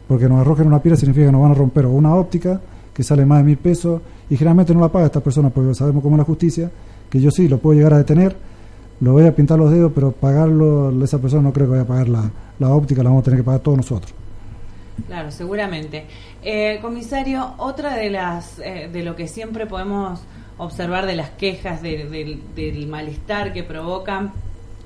Porque 0.07 0.29
nos 0.29 0.41
arrojen 0.41 0.67
una 0.67 0.79
piedra 0.79 0.95
significa 0.95 1.25
que 1.25 1.31
nos 1.31 1.41
van 1.41 1.53
a 1.53 1.55
romper 1.55 1.87
una 1.87 2.13
óptica 2.13 2.61
que 2.93 3.01
sale 3.01 3.25
más 3.25 3.39
de 3.39 3.45
mil 3.45 3.57
pesos 3.57 4.03
y 4.29 4.37
generalmente 4.37 4.75
no 4.75 4.81
la 4.81 4.89
paga 4.89 5.07
esta 5.07 5.19
persona 5.19 5.49
porque 5.49 5.73
sabemos 5.73 6.03
cómo 6.03 6.15
es 6.15 6.19
la 6.19 6.25
justicia, 6.25 6.69
que 7.09 7.19
yo 7.19 7.31
sí 7.31 7.47
lo 7.47 7.57
puedo 7.57 7.75
llegar 7.75 7.95
a 7.95 7.97
detener, 7.97 8.35
lo 8.99 9.13
voy 9.13 9.25
a 9.25 9.35
pintar 9.35 9.57
los 9.57 9.71
dedos, 9.71 9.91
pero 9.95 10.11
pagarlo, 10.11 11.03
esa 11.03 11.17
persona 11.17 11.41
no 11.41 11.53
creo 11.53 11.65
que 11.65 11.71
vaya 11.71 11.83
a 11.85 11.87
pagar 11.87 12.07
la, 12.07 12.31
la 12.59 12.69
óptica, 12.69 13.01
la 13.01 13.09
vamos 13.09 13.23
a 13.23 13.25
tener 13.25 13.39
que 13.39 13.45
pagar 13.45 13.61
todos 13.61 13.77
nosotros. 13.77 14.13
Claro, 15.07 15.31
seguramente. 15.31 16.05
Eh, 16.43 16.77
comisario, 16.83 17.55
otra 17.57 17.95
de 17.95 18.11
las 18.11 18.59
eh, 18.59 18.91
de 18.93 19.01
lo 19.01 19.15
que 19.15 19.27
siempre 19.27 19.65
podemos 19.65 20.21
observar 20.57 21.05
de 21.05 21.15
las 21.15 21.31
quejas, 21.31 21.81
del 21.81 22.87
malestar 22.87 23.53
que 23.53 23.63
provocan 23.63 24.33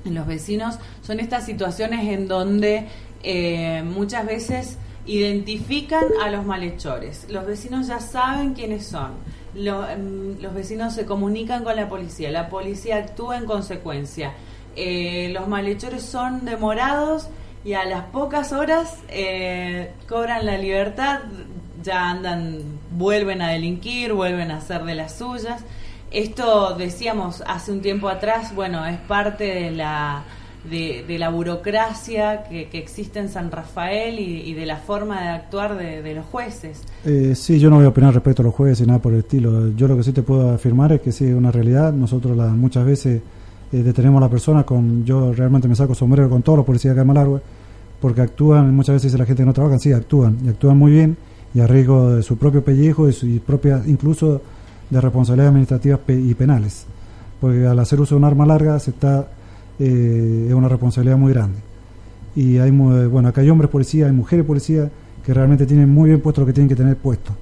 en 0.04 0.14
los 0.14 0.26
vecinos, 0.26 0.78
son 1.02 1.20
estas 1.20 1.44
situaciones 1.44 2.08
en 2.08 2.26
donde 2.26 2.86
eh, 3.22 3.82
muchas 3.84 4.26
veces 4.26 4.78
identifican 5.06 6.04
a 6.22 6.30
los 6.30 6.44
malhechores. 6.44 7.26
Los 7.30 7.46
vecinos 7.46 7.86
ya 7.86 8.00
saben 8.00 8.54
quiénes 8.54 8.86
son. 8.86 9.12
Mm, 9.54 10.40
los 10.40 10.54
vecinos 10.54 10.94
se 10.94 11.04
comunican 11.04 11.64
con 11.64 11.76
la 11.76 11.88
policía. 11.88 12.30
La 12.30 12.48
policía 12.48 12.96
actúa 12.96 13.36
en 13.36 13.46
consecuencia. 13.46 14.32
Eh, 14.76 15.30
los 15.32 15.48
malhechores 15.48 16.02
son 16.02 16.44
demorados 16.44 17.28
y 17.64 17.74
a 17.74 17.84
las 17.84 18.04
pocas 18.06 18.52
horas 18.52 18.98
eh, 19.08 19.92
cobran 20.08 20.46
la 20.46 20.56
libertad 20.56 21.20
ya 21.82 22.10
andan, 22.10 22.58
vuelven 22.92 23.42
a 23.42 23.48
delinquir, 23.48 24.12
vuelven 24.12 24.50
a 24.50 24.58
hacer 24.58 24.84
de 24.84 24.94
las 24.94 25.16
suyas. 25.16 25.62
Esto 26.10 26.74
decíamos 26.76 27.42
hace 27.46 27.72
un 27.72 27.80
tiempo 27.80 28.08
atrás, 28.08 28.54
bueno, 28.54 28.84
es 28.86 28.98
parte 28.98 29.44
de 29.44 29.70
la 29.70 30.24
de, 30.68 31.16
la 31.18 31.30
burocracia 31.30 32.44
que, 32.44 32.68
existe 32.72 33.18
en 33.18 33.28
San 33.28 33.50
Rafael 33.50 34.18
y, 34.18 34.52
de 34.54 34.66
la 34.66 34.76
forma 34.76 35.22
de 35.22 35.28
actuar 35.28 35.76
de, 35.76 36.14
los 36.14 36.26
jueces. 36.26 36.82
Eh, 37.04 37.34
sí, 37.34 37.58
yo 37.58 37.70
no 37.70 37.76
voy 37.76 37.84
a 37.84 37.88
opinar 37.88 38.12
respecto 38.12 38.42
a 38.42 38.44
los 38.44 38.54
jueces 38.54 38.80
y 38.80 38.86
nada 38.86 38.98
por 38.98 39.12
el 39.12 39.20
estilo. 39.20 39.70
Yo 39.74 39.88
lo 39.88 39.96
que 39.96 40.02
sí 40.02 40.12
te 40.12 40.22
puedo 40.22 40.50
afirmar 40.50 40.92
es 40.92 41.00
que 41.00 41.12
sí 41.12 41.26
es 41.26 41.34
una 41.34 41.50
realidad. 41.50 41.92
Nosotros 41.92 42.36
la, 42.36 42.48
muchas 42.48 42.84
veces 42.84 43.22
eh, 43.72 43.82
detenemos 43.82 44.18
a 44.20 44.26
la 44.26 44.30
persona 44.30 44.64
con, 44.64 45.04
yo 45.04 45.32
realmente 45.32 45.68
me 45.68 45.76
saco 45.76 45.94
sombrero 45.94 46.28
con 46.28 46.42
todos 46.42 46.58
los 46.58 46.66
policías 46.66 46.94
de 46.94 47.04
Malargüe, 47.04 47.40
porque 48.00 48.20
actúan, 48.20 48.74
muchas 48.74 48.94
veces 48.94 49.18
la 49.18 49.26
gente 49.26 49.44
no 49.44 49.52
trabaja, 49.52 49.78
sí, 49.78 49.92
actúan, 49.92 50.38
y 50.44 50.48
actúan 50.48 50.76
muy 50.76 50.92
bien 50.92 51.16
y 51.54 51.60
a 51.60 51.66
riesgo 51.66 52.16
de 52.16 52.22
su 52.22 52.36
propio 52.36 52.62
pellejo 52.64 53.08
y 53.08 53.12
su 53.12 53.26
propia, 53.40 53.82
incluso 53.86 54.40
de 54.88 55.00
responsabilidades 55.00 55.50
administrativas 55.50 56.00
y 56.08 56.34
penales. 56.34 56.86
Porque 57.40 57.66
al 57.66 57.78
hacer 57.78 58.00
uso 58.00 58.14
de 58.14 58.18
un 58.18 58.24
arma 58.24 58.46
larga 58.46 58.78
se 58.78 58.90
está 58.90 59.28
eh, 59.78 60.46
es 60.48 60.54
una 60.54 60.68
responsabilidad 60.68 61.16
muy 61.16 61.32
grande. 61.32 61.58
Y 62.36 62.58
hay 62.58 62.70
bueno, 62.70 63.28
acá 63.28 63.40
hay 63.40 63.50
hombres 63.50 63.70
policías, 63.70 64.08
hay 64.08 64.14
mujeres 64.14 64.44
policías 64.44 64.90
que 65.24 65.34
realmente 65.34 65.66
tienen 65.66 65.88
muy 65.88 66.10
bien 66.10 66.20
puesto 66.20 66.42
lo 66.42 66.46
que 66.46 66.52
tienen 66.52 66.68
que 66.68 66.76
tener 66.76 66.96
puesto. 66.96 67.32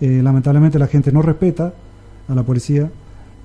Eh, 0.00 0.20
lamentablemente 0.22 0.78
la 0.78 0.86
gente 0.86 1.12
no 1.12 1.22
respeta 1.22 1.72
a 2.28 2.34
la 2.34 2.42
policía, 2.42 2.90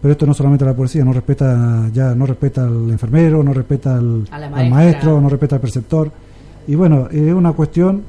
pero 0.02 0.12
esto 0.12 0.26
no 0.26 0.34
solamente 0.34 0.66
a 0.66 0.68
la 0.68 0.76
policía, 0.76 1.06
no 1.06 1.14
respeta 1.14 1.90
ya 1.94 2.14
no 2.16 2.26
respeta 2.26 2.66
al 2.66 2.90
enfermero, 2.90 3.44
no 3.44 3.54
respeta 3.54 3.98
al, 3.98 4.28
al 4.32 4.70
maestro, 4.70 5.22
no 5.22 5.30
respeta 5.30 5.56
al 5.56 5.62
preceptor. 5.62 6.12
Y 6.68 6.76
bueno, 6.76 7.08
es 7.12 7.34
una 7.34 7.54
cuestión 7.54 8.04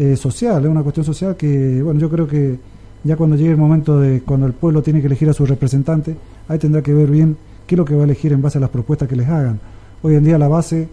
eh, 0.00 0.16
social, 0.16 0.64
es 0.64 0.70
una 0.70 0.82
cuestión 0.82 1.04
social 1.04 1.36
que, 1.36 1.82
bueno, 1.82 2.00
yo 2.00 2.08
creo 2.08 2.26
que 2.26 2.58
ya 3.04 3.16
cuando 3.16 3.36
llegue 3.36 3.50
el 3.50 3.58
momento 3.58 4.00
de 4.00 4.22
cuando 4.22 4.46
el 4.46 4.54
pueblo 4.54 4.82
tiene 4.82 5.02
que 5.02 5.06
elegir 5.08 5.28
a 5.28 5.34
su 5.34 5.44
representante, 5.44 6.16
ahí 6.48 6.58
tendrá 6.58 6.80
que 6.80 6.94
ver 6.94 7.10
bien 7.10 7.36
qué 7.66 7.74
es 7.74 7.76
lo 7.76 7.84
que 7.84 7.94
va 7.94 8.00
a 8.00 8.04
elegir 8.04 8.32
en 8.32 8.40
base 8.40 8.56
a 8.56 8.62
las 8.62 8.70
propuestas 8.70 9.06
que 9.06 9.14
les 9.14 9.28
hagan. 9.28 9.60
Hoy 10.02 10.14
en 10.14 10.24
día 10.24 10.38
la 10.38 10.48
base 10.48 10.88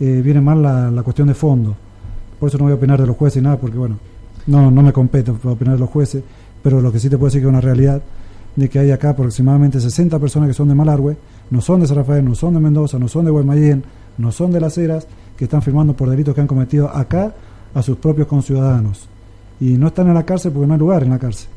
eh, 0.00 0.22
viene 0.24 0.40
mal 0.40 0.62
la, 0.62 1.02
cuestión 1.02 1.28
de 1.28 1.34
fondo, 1.34 1.76
por 2.40 2.48
eso 2.48 2.56
no 2.56 2.64
voy 2.64 2.72
a 2.72 2.76
opinar 2.76 2.98
de 2.98 3.06
los 3.06 3.14
jueces 3.14 3.42
y 3.42 3.44
nada, 3.44 3.58
porque 3.58 3.76
bueno, 3.76 3.98
no, 4.46 4.70
no 4.70 4.82
me 4.82 4.90
compete 4.90 5.32
opinar 5.32 5.74
de 5.74 5.80
los 5.80 5.90
jueces, 5.90 6.22
pero 6.62 6.80
lo 6.80 6.90
que 6.90 6.98
sí 6.98 7.10
te 7.10 7.18
puedo 7.18 7.26
decir 7.26 7.42
que 7.42 7.48
es 7.48 7.50
una 7.50 7.60
realidad 7.60 8.00
de 8.56 8.70
que 8.70 8.78
hay 8.78 8.90
acá 8.90 9.10
aproximadamente 9.10 9.80
60 9.80 10.18
personas 10.18 10.48
que 10.48 10.54
son 10.54 10.68
de 10.68 10.74
Malargüe, 10.74 11.18
no 11.50 11.60
son 11.60 11.80
de 11.80 11.86
San 11.86 11.98
Rafael, 11.98 12.24
no 12.24 12.34
son 12.34 12.54
de 12.54 12.60
Mendoza, 12.60 12.98
no 12.98 13.06
son 13.06 13.26
de 13.26 13.32
Guaymallén, 13.32 13.84
no 14.16 14.32
son 14.32 14.50
de 14.50 14.60
Las 14.60 14.78
Heras, 14.78 15.06
que 15.36 15.44
están 15.44 15.60
firmando 15.60 15.92
por 15.92 16.08
delitos 16.08 16.34
que 16.34 16.40
han 16.40 16.46
cometido 16.46 16.88
acá 16.88 17.34
a 17.76 17.82
sus 17.82 17.98
propios 17.98 18.26
conciudadanos. 18.26 19.06
Y 19.60 19.76
no 19.76 19.88
están 19.88 20.08
en 20.08 20.14
la 20.14 20.24
cárcel 20.24 20.50
porque 20.52 20.66
no 20.66 20.74
hay 20.74 20.80
lugar 20.80 21.02
en 21.02 21.10
la 21.10 21.18
cárcel. 21.18 21.48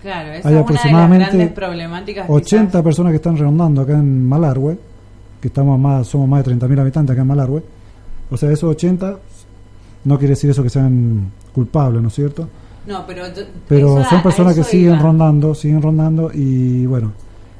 Claro, 0.00 0.32
esa 0.32 0.48
hay 0.48 0.54
es 0.54 0.60
aproximadamente 0.60 1.16
una 1.16 1.16
de 1.16 1.18
las 1.18 1.32
grandes 1.32 1.52
problemáticas. 1.52 2.26
80 2.30 2.82
personas 2.82 3.10
que 3.10 3.16
están 3.16 3.36
rondando 3.36 3.82
acá 3.82 3.94
en 3.94 4.28
Malargüe, 4.28 4.78
que 5.40 5.48
estamos 5.48 5.78
más, 5.78 6.06
somos 6.06 6.28
más 6.28 6.44
de 6.44 6.54
30.000 6.54 6.80
habitantes 6.80 7.12
acá 7.12 7.22
en 7.22 7.28
Malargüe. 7.28 7.62
O 8.30 8.36
sea, 8.36 8.50
esos 8.50 8.70
80 8.70 9.16
no 10.04 10.18
quiere 10.18 10.34
decir 10.34 10.50
eso 10.50 10.62
que 10.62 10.70
sean 10.70 11.32
culpables, 11.52 12.00
¿no 12.00 12.08
es 12.08 12.14
cierto? 12.14 12.48
No, 12.86 13.04
pero, 13.04 13.24
pero 13.66 14.04
son 14.04 14.22
personas 14.22 14.54
que 14.54 14.62
siguen 14.62 15.00
rondando, 15.00 15.52
siguen 15.56 15.82
rondando 15.82 16.30
y 16.32 16.86
bueno, 16.86 17.12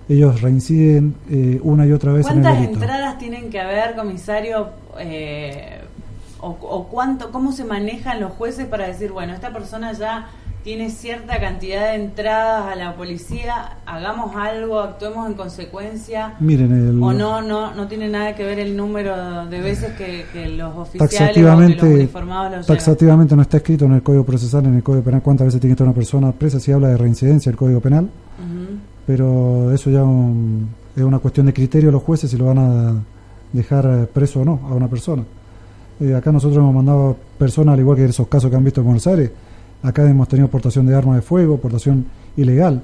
ellos 0.09 0.41
reinciden 0.41 1.17
eh, 1.29 1.59
una 1.65 1.85
y 1.85 1.91
otra 1.91 2.13
vez 2.13 2.29
en 2.29 2.39
el 2.39 2.45
delito. 2.45 2.75
entradas 2.75 3.19
tienen 3.19 3.51
que 3.51 3.59
haber, 3.59 3.97
comisario? 3.97 4.69
Eh, 5.01 5.81
o, 6.47 6.59
o, 6.61 6.89
cuánto, 6.89 7.33
cómo 7.33 7.53
se 7.53 7.65
manejan 7.65 8.21
los 8.21 8.33
jueces 8.33 8.67
para 8.67 8.87
decir, 8.87 9.13
bueno, 9.13 9.33
esta 9.33 9.53
persona 9.53 9.93
ya 9.93 10.29
tiene 10.67 10.91
cierta 10.91 11.39
cantidad 11.39 11.93
de 11.93 11.95
entradas 11.95 12.73
a 12.73 12.75
la 12.75 12.97
policía, 12.97 13.77
hagamos 13.87 14.35
algo, 14.35 14.81
actuemos 14.81 15.29
en 15.29 15.35
consecuencia. 15.35 16.35
Miren, 16.41 16.73
el, 16.73 17.01
o 17.01 17.13
no, 17.13 17.41
no, 17.41 17.73
no 17.73 17.87
tiene 17.87 18.09
nada 18.09 18.35
que 18.35 18.43
ver 18.43 18.59
el 18.59 18.77
número 18.77 19.47
de 19.47 19.61
veces 19.61 19.93
que, 19.93 20.27
los 20.49 20.77
oficiales 20.77 21.37
o 21.37 21.41
los 21.41 21.83
uniformados 21.83 22.57
los 22.57 22.67
Taxativamente 22.67 23.37
no 23.37 23.43
está 23.43 23.59
escrito 23.59 23.85
en 23.85 23.93
el 23.93 24.03
Código 24.03 24.25
Procesal, 24.25 24.67
en 24.67 24.75
el 24.75 24.83
Código 24.83 25.05
Penal, 25.05 25.23
cuántas 25.23 25.47
veces 25.47 25.61
tiene 25.61 25.71
que 25.71 25.75
estar 25.75 25.87
una 25.87 25.95
persona 25.95 26.33
presa, 26.33 26.59
si 26.59 26.73
habla 26.73 26.89
de 26.89 26.97
reincidencia 26.97 27.49
el 27.49 27.57
Código 27.57 27.81
Penal, 27.81 28.11
pero 29.07 29.73
eso 29.73 29.89
ya 29.89 30.01
es 30.01 31.03
una 31.05 31.21
cuestión 31.21 31.47
de 31.47 31.55
criterio 31.55 31.91
de 31.91 31.93
los 31.93 32.03
jueces 32.03 32.29
si 32.29 32.37
lo 32.37 32.47
van 32.47 32.59
a 32.59 32.95
dejar 33.53 34.09
preso 34.09 34.41
o 34.41 34.45
no 34.45 34.61
a 34.69 34.75
una 34.75 34.89
persona. 34.89 35.23
Eh, 36.01 36.15
acá 36.15 36.31
nosotros 36.33 36.59
hemos 36.59 36.75
mandado 36.75 37.17
personas, 37.39 37.75
al 37.75 37.81
igual 37.81 37.97
que 37.97 38.05
esos 38.05 38.29
casos 38.29 38.51
que 38.51 38.57
han 38.57 38.65
visto 38.65 38.81
en 38.81 38.87
Buenos 38.87 39.07
Aires, 39.07 39.31
Acá 39.83 40.09
hemos 40.09 40.29
tenido 40.29 40.49
portación 40.49 40.87
de 40.87 40.95
armas 40.95 41.17
de 41.17 41.23
fuego, 41.23 41.59
portación 41.59 42.07
ilegal 42.37 42.83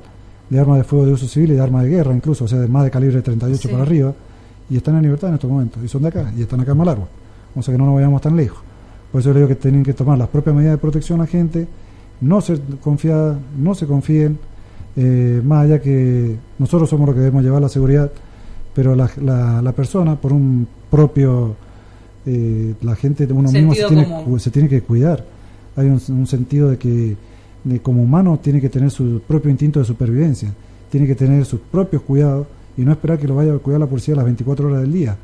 de 0.50 0.60
armas 0.60 0.78
de 0.78 0.84
fuego 0.84 1.06
de 1.06 1.12
uso 1.12 1.26
civil 1.26 1.52
y 1.52 1.54
de 1.54 1.60
armas 1.60 1.84
de 1.84 1.90
guerra 1.90 2.14
incluso, 2.14 2.44
o 2.44 2.48
sea, 2.48 2.58
de 2.58 2.68
más 2.68 2.84
de 2.84 2.90
calibre 2.90 3.22
38 3.22 3.70
para 3.70 3.82
arriba, 3.82 4.12
y 4.68 4.76
están 4.76 4.96
en 4.96 5.02
libertad 5.02 5.30
en 5.30 5.34
estos 5.34 5.50
momentos, 5.50 5.82
y 5.82 5.88
son 5.88 6.02
de 6.02 6.08
acá, 6.08 6.30
y 6.36 6.42
están 6.42 6.60
acá 6.60 6.72
en 6.72 6.78
Malargua. 6.78 7.08
O 7.54 7.62
sea 7.62 7.72
que 7.72 7.78
no 7.78 7.86
nos 7.86 7.94
vayamos 7.94 8.20
tan 8.20 8.36
lejos. 8.36 8.60
Por 9.10 9.20
eso 9.20 9.30
le 9.30 9.36
digo 9.36 9.48
que 9.48 9.56
tienen 9.56 9.82
que 9.82 9.94
tomar 9.94 10.18
las 10.18 10.28
propias 10.28 10.54
medidas 10.54 10.74
de 10.74 10.78
protección 10.78 11.20
a 11.20 11.24
la 11.24 11.26
gente, 11.26 11.66
no 12.20 12.40
se 12.40 12.60
confiada, 12.80 13.38
no 13.58 13.74
se 13.74 13.86
confíen, 13.86 14.38
eh, 14.94 15.40
más 15.42 15.64
allá 15.64 15.80
que 15.80 16.36
nosotros 16.58 16.88
somos 16.88 17.06
los 17.06 17.14
que 17.14 17.20
debemos 17.20 17.42
llevar 17.42 17.62
la 17.62 17.68
seguridad, 17.68 18.12
pero 18.74 18.94
la, 18.94 19.10
la, 19.62 19.72
persona, 19.72 20.16
por 20.16 20.32
un 20.32 20.68
propio, 20.90 21.56
eh, 22.26 22.74
la 22.82 22.94
gente, 22.96 23.26
uno 23.32 23.50
mismo 23.50 23.74
se 23.74 23.84
tiene, 23.86 24.38
se 24.38 24.50
tiene 24.50 24.68
que 24.68 24.82
cuidar 24.82 25.24
hay 25.76 25.86
un, 25.86 26.26
sentido 26.26 26.70
de 26.70 26.78
que 26.78 27.16
como 27.82 28.02
humano 28.02 28.38
tiene 28.42 28.60
que 28.60 28.68
tener 28.68 28.90
su 28.90 29.22
propio 29.26 29.50
instinto 29.50 29.78
de 29.78 29.84
supervivencia, 29.84 30.52
tiene 30.90 31.06
que 31.06 31.14
tener 31.14 31.44
sus 31.44 31.60
propios 31.60 32.02
cuidados 32.02 32.46
y 32.76 32.82
no 32.82 32.92
esperar 32.92 33.18
que 33.18 33.26
lo 33.26 33.36
vaya 33.36 33.54
a 33.54 33.58
cuidar 33.58 33.80
la 33.80 33.86
policía 33.86 34.14
las 34.14 34.24
24 34.24 34.66
horas 34.66 34.80
del 34.82 34.92
día. 34.92 35.16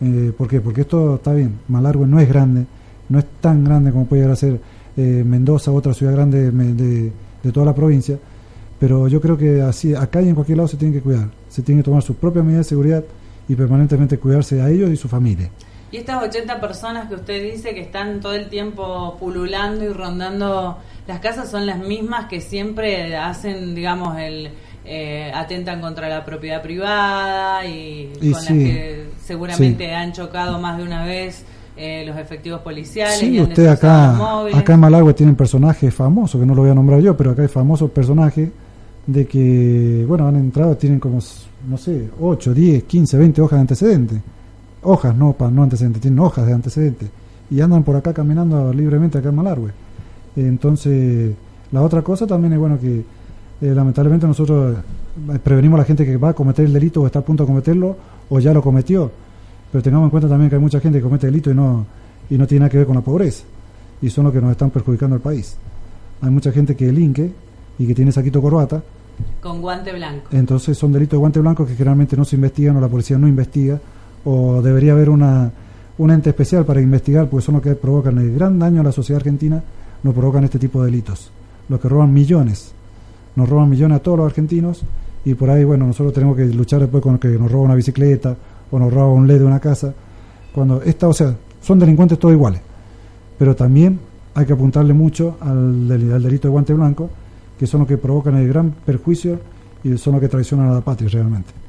Eh, 0.00 0.32
¿Por 0.36 0.48
qué? 0.48 0.60
Porque 0.60 0.82
esto 0.82 1.16
está 1.16 1.32
bien, 1.32 1.54
Malargüe 1.68 2.06
no 2.06 2.20
es 2.20 2.28
grande, 2.28 2.66
no 3.08 3.18
es 3.18 3.24
tan 3.40 3.64
grande 3.64 3.92
como 3.92 4.06
puede 4.06 4.22
llegar 4.22 4.34
a 4.34 4.36
ser 4.36 4.60
eh, 4.96 5.24
Mendoza, 5.24 5.72
otra 5.72 5.94
ciudad 5.94 6.12
grande 6.12 6.50
de, 6.50 7.12
de, 7.42 7.52
toda 7.52 7.64
la 7.64 7.74
provincia, 7.74 8.18
pero 8.78 9.08
yo 9.08 9.20
creo 9.20 9.38
que 9.38 9.62
así 9.62 9.94
acá 9.94 10.20
y 10.20 10.28
en 10.28 10.34
cualquier 10.34 10.58
lado 10.58 10.68
se 10.68 10.76
tiene 10.76 10.94
que 10.94 11.00
cuidar, 11.00 11.30
se 11.48 11.62
tiene 11.62 11.80
que 11.80 11.84
tomar 11.84 12.02
sus 12.02 12.16
propias 12.16 12.44
medidas 12.44 12.66
de 12.66 12.70
seguridad 12.70 13.04
y 13.48 13.54
permanentemente 13.54 14.18
cuidarse 14.18 14.60
a 14.60 14.68
ellos 14.68 14.90
y 14.90 14.96
su 14.96 15.08
familia. 15.08 15.48
Y 15.92 15.98
estas 15.98 16.22
80 16.22 16.60
personas 16.60 17.08
que 17.08 17.14
usted 17.14 17.42
dice 17.42 17.74
que 17.74 17.80
están 17.80 18.20
todo 18.20 18.34
el 18.34 18.48
tiempo 18.48 19.16
pululando 19.18 19.84
y 19.84 19.88
rondando 19.88 20.78
las 21.06 21.20
casas 21.20 21.48
son 21.48 21.66
las 21.66 21.78
mismas 21.78 22.26
que 22.26 22.40
siempre 22.40 23.16
hacen, 23.16 23.74
digamos, 23.74 24.18
el 24.18 24.50
eh, 24.84 25.30
atentan 25.34 25.80
contra 25.80 26.08
la 26.08 26.24
propiedad 26.24 26.62
privada 26.62 27.64
y, 27.66 28.12
con 28.20 28.32
las 28.32 28.46
que 28.46 29.08
seguramente 29.20 29.94
han 29.94 30.12
chocado 30.12 30.58
más 30.60 30.78
de 30.78 30.84
una 30.84 31.04
vez 31.04 31.44
eh, 31.76 32.04
los 32.06 32.16
efectivos 32.16 32.60
policiales. 32.60 33.18
Sí, 33.18 33.40
usted 33.40 33.66
acá, 33.66 34.16
acá 34.54 34.74
en 34.74 34.80
Malagua 34.80 35.12
tienen 35.12 35.36
personajes 35.36 35.94
famosos, 35.94 36.40
que 36.40 36.46
no 36.46 36.54
lo 36.54 36.62
voy 36.62 36.70
a 36.70 36.74
nombrar 36.74 37.00
yo, 37.00 37.16
pero 37.16 37.32
acá 37.32 37.42
hay 37.42 37.48
famosos 37.48 37.90
personajes 37.90 38.48
de 39.06 39.26
que, 39.26 40.04
bueno, 40.06 40.26
han 40.26 40.36
entrado, 40.36 40.76
tienen 40.76 40.98
como, 40.98 41.20
no 41.68 41.78
sé, 41.78 42.08
8, 42.20 42.54
10, 42.54 42.84
15, 42.84 43.18
20 43.18 43.40
hojas 43.42 43.56
de 43.56 43.60
antecedentes 43.60 44.20
hojas, 44.86 45.14
no, 45.16 45.34
no 45.50 45.62
antecedentes, 45.62 46.00
tienen 46.00 46.20
hojas 46.20 46.46
de 46.46 46.52
antecedentes 46.52 47.10
y 47.50 47.60
andan 47.60 47.82
por 47.82 47.96
acá 47.96 48.12
caminando 48.12 48.72
libremente 48.72 49.18
acá 49.18 49.28
en 49.28 49.34
Malargüe. 49.34 49.70
Entonces, 50.36 51.34
la 51.72 51.82
otra 51.82 52.02
cosa 52.02 52.26
también 52.26 52.52
es 52.52 52.58
bueno 52.58 52.78
que 52.78 53.04
eh, 53.60 53.74
lamentablemente 53.74 54.26
nosotros 54.26 54.76
eh, 54.76 55.38
prevenimos 55.42 55.78
a 55.78 55.82
la 55.82 55.84
gente 55.84 56.04
que 56.04 56.16
va 56.16 56.30
a 56.30 56.34
cometer 56.34 56.64
el 56.64 56.72
delito 56.72 57.02
o 57.02 57.06
está 57.06 57.20
a 57.20 57.22
punto 57.22 57.44
de 57.44 57.48
cometerlo 57.48 57.96
o 58.28 58.38
ya 58.38 58.52
lo 58.52 58.62
cometió. 58.62 59.10
Pero 59.72 59.82
tengamos 59.82 60.06
en 60.06 60.10
cuenta 60.10 60.28
también 60.28 60.48
que 60.48 60.56
hay 60.56 60.62
mucha 60.62 60.80
gente 60.80 60.98
que 60.98 61.02
comete 61.02 61.26
delito 61.26 61.50
y 61.50 61.54
no, 61.54 61.86
y 62.30 62.38
no 62.38 62.46
tiene 62.46 62.60
nada 62.60 62.70
que 62.70 62.78
ver 62.78 62.86
con 62.86 62.96
la 62.96 63.02
pobreza. 63.02 63.44
Y 64.00 64.10
son 64.10 64.24
los 64.24 64.32
que 64.32 64.40
nos 64.40 64.52
están 64.52 64.70
perjudicando 64.70 65.16
al 65.16 65.22
país. 65.22 65.56
Hay 66.20 66.30
mucha 66.30 66.52
gente 66.52 66.76
que 66.76 66.86
delinque 66.86 67.32
y 67.78 67.86
que 67.86 67.94
tiene 67.94 68.12
saquito 68.12 68.40
corbata. 68.40 68.82
Con 69.40 69.62
guante 69.62 69.92
blanco. 69.92 70.26
Entonces 70.30 70.76
son 70.76 70.92
delitos 70.92 71.12
de 71.12 71.18
guante 71.18 71.40
blanco 71.40 71.66
que 71.66 71.74
generalmente 71.74 72.16
no 72.16 72.24
se 72.24 72.36
investigan 72.36 72.76
o 72.76 72.80
la 72.80 72.88
policía 72.88 73.16
no 73.16 73.26
investiga 73.26 73.80
o 74.26 74.60
debería 74.60 74.92
haber 74.92 75.08
una, 75.08 75.50
un 75.98 76.10
ente 76.10 76.30
especial 76.30 76.64
para 76.64 76.80
investigar, 76.80 77.28
porque 77.30 77.46
son 77.46 77.54
los 77.54 77.62
que 77.62 77.76
provocan 77.76 78.18
el 78.18 78.34
gran 78.34 78.58
daño 78.58 78.80
a 78.80 78.84
la 78.84 78.92
sociedad 78.92 79.20
argentina, 79.20 79.62
nos 80.02 80.14
provocan 80.14 80.44
este 80.44 80.58
tipo 80.58 80.80
de 80.82 80.90
delitos. 80.90 81.30
Los 81.68 81.80
que 81.80 81.88
roban 81.88 82.12
millones, 82.12 82.72
nos 83.36 83.48
roban 83.48 83.70
millones 83.70 83.96
a 83.96 84.02
todos 84.02 84.18
los 84.18 84.26
argentinos 84.26 84.82
y 85.24 85.34
por 85.34 85.48
ahí, 85.48 85.62
bueno, 85.62 85.86
nosotros 85.86 86.12
tenemos 86.12 86.36
que 86.36 86.44
luchar 86.46 86.80
después 86.80 87.02
con 87.02 87.18
que 87.18 87.28
nos 87.28 87.50
roba 87.50 87.64
una 87.64 87.74
bicicleta 87.76 88.36
o 88.70 88.78
nos 88.78 88.92
roba 88.92 89.12
un 89.12 89.28
LED 89.28 89.38
de 89.38 89.44
una 89.44 89.60
casa. 89.60 89.94
Cuando 90.52 90.82
esta, 90.82 91.06
o 91.06 91.12
sea, 91.12 91.36
son 91.62 91.78
delincuentes 91.78 92.18
todos 92.18 92.34
iguales, 92.34 92.60
pero 93.38 93.54
también 93.54 94.00
hay 94.34 94.44
que 94.44 94.54
apuntarle 94.54 94.92
mucho 94.92 95.36
al 95.40 95.86
delito 95.86 96.48
de 96.48 96.52
guante 96.52 96.74
blanco, 96.74 97.10
que 97.56 97.66
son 97.66 97.80
los 97.80 97.88
que 97.88 97.96
provocan 97.96 98.36
el 98.36 98.48
gran 98.48 98.72
perjuicio 98.72 99.38
y 99.84 99.96
son 99.96 100.14
los 100.14 100.20
que 100.20 100.28
traicionan 100.28 100.68
a 100.68 100.74
la 100.74 100.80
patria 100.80 101.08
realmente. 101.10 101.65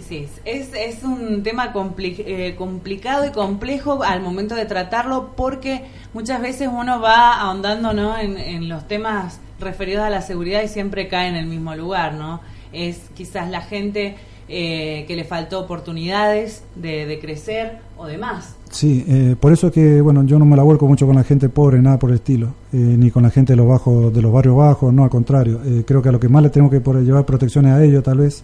Sí, 0.00 0.26
es, 0.44 0.70
es 0.74 1.02
un 1.02 1.42
tema 1.42 1.72
eh, 1.98 2.54
complicado 2.56 3.26
y 3.26 3.30
complejo 3.30 4.02
al 4.02 4.22
momento 4.22 4.54
de 4.54 4.64
tratarlo 4.64 5.32
porque 5.36 5.82
muchas 6.14 6.40
veces 6.40 6.68
uno 6.72 7.00
va 7.00 7.40
ahondando 7.40 7.92
¿no? 7.92 8.18
en, 8.18 8.68
los 8.68 8.88
temas 8.88 9.40
referidos 9.60 10.04
a 10.04 10.10
la 10.10 10.22
seguridad 10.22 10.62
y 10.62 10.68
siempre 10.68 11.08
cae 11.08 11.28
en 11.28 11.36
el 11.36 11.46
mismo 11.46 11.74
lugar, 11.74 12.14
¿no? 12.14 12.40
Es 12.72 13.10
quizás 13.14 13.50
la 13.50 13.60
gente 13.60 14.16
eh, 14.48 15.04
que 15.06 15.14
le 15.14 15.24
faltó 15.24 15.60
oportunidades 15.60 16.64
de, 16.74 17.18
crecer 17.20 17.78
o 17.98 18.06
demás. 18.06 18.56
Sí, 18.70 19.04
eh, 19.06 19.36
por 19.38 19.52
eso 19.52 19.70
que, 19.70 20.00
bueno, 20.00 20.24
yo 20.24 20.38
no 20.38 20.46
me 20.46 20.56
la 20.56 20.62
vuelco 20.62 20.86
mucho 20.88 21.06
con 21.06 21.16
la 21.16 21.24
gente 21.24 21.48
pobre, 21.48 21.80
nada 21.80 21.98
por 21.98 22.10
el 22.10 22.16
estilo, 22.16 22.54
ni 22.72 23.10
con 23.10 23.22
la 23.22 23.30
gente 23.30 23.52
de 23.52 23.58
los 23.58 23.68
bajos, 23.68 24.12
de 24.12 24.22
los 24.22 24.32
barrios 24.32 24.56
bajos, 24.56 24.92
no, 24.92 25.04
al 25.04 25.10
contrario. 25.10 25.60
creo 25.86 26.00
que 26.00 26.08
a 26.08 26.12
lo 26.12 26.18
que 26.18 26.28
más 26.28 26.42
le 26.42 26.50
tengo 26.50 26.70
que 26.70 26.80
llevar 26.80 27.26
protecciones 27.26 27.72
a 27.72 27.84
ellos, 27.84 28.02
tal 28.02 28.18
vez, 28.18 28.42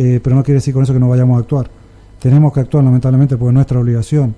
eh, 0.00 0.20
pero 0.22 0.36
no 0.36 0.44
quiere 0.44 0.58
decir 0.58 0.72
con 0.72 0.84
eso 0.84 0.92
que 0.92 1.00
no 1.00 1.08
vayamos 1.08 1.36
a 1.36 1.40
actuar. 1.40 1.68
Tenemos 2.20 2.52
que 2.52 2.60
actuar 2.60 2.84
lamentablemente 2.84 3.36
porque 3.36 3.48
es 3.48 3.54
nuestra 3.54 3.80
obligación, 3.80 4.36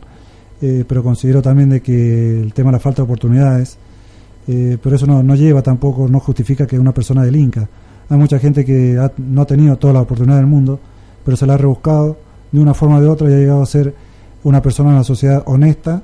eh, 0.63 0.87
pero 0.89 1.03
considero 1.03 1.43
también 1.43 1.69
de 1.69 1.83
que 1.83 2.41
el 2.41 2.55
tema 2.55 2.71
de 2.71 2.77
la 2.77 2.81
falta 2.81 3.03
de 3.03 3.05
oportunidades, 3.05 3.77
eh, 4.49 4.79
pero 4.83 4.97
eso 4.97 5.05
no, 5.07 5.35
lleva 5.35 5.61
tampoco, 5.61 6.09
no 6.09 6.19
justifica 6.19 6.67
que 6.67 6.79
una 6.79 6.95
persona 6.95 7.23
delinca. 7.23 7.69
Hay 8.09 8.17
mucha 8.17 8.39
gente 8.39 8.65
que 8.65 8.99
no 9.19 9.43
ha 9.43 9.47
tenido 9.47 9.77
toda 9.77 9.93
la 9.93 10.01
oportunidad 10.01 10.39
del 10.39 10.47
mundo, 10.47 10.81
pero 11.27 11.37
se 11.37 11.47
la 11.47 11.55
ha 11.55 11.59
rebuscado 11.59 12.17
de 12.51 12.59
una 12.59 12.73
forma 12.73 12.97
o 12.97 13.01
de 13.03 13.09
otra 13.09 13.29
y 13.29 13.35
ha 13.35 13.37
llegado 13.37 13.63
a 13.63 13.67
ser 13.67 13.95
una 14.45 14.63
persona 14.63 14.91
en 14.91 14.97
la 14.97 15.05
sociedad 15.05 15.43
honesta, 15.45 16.03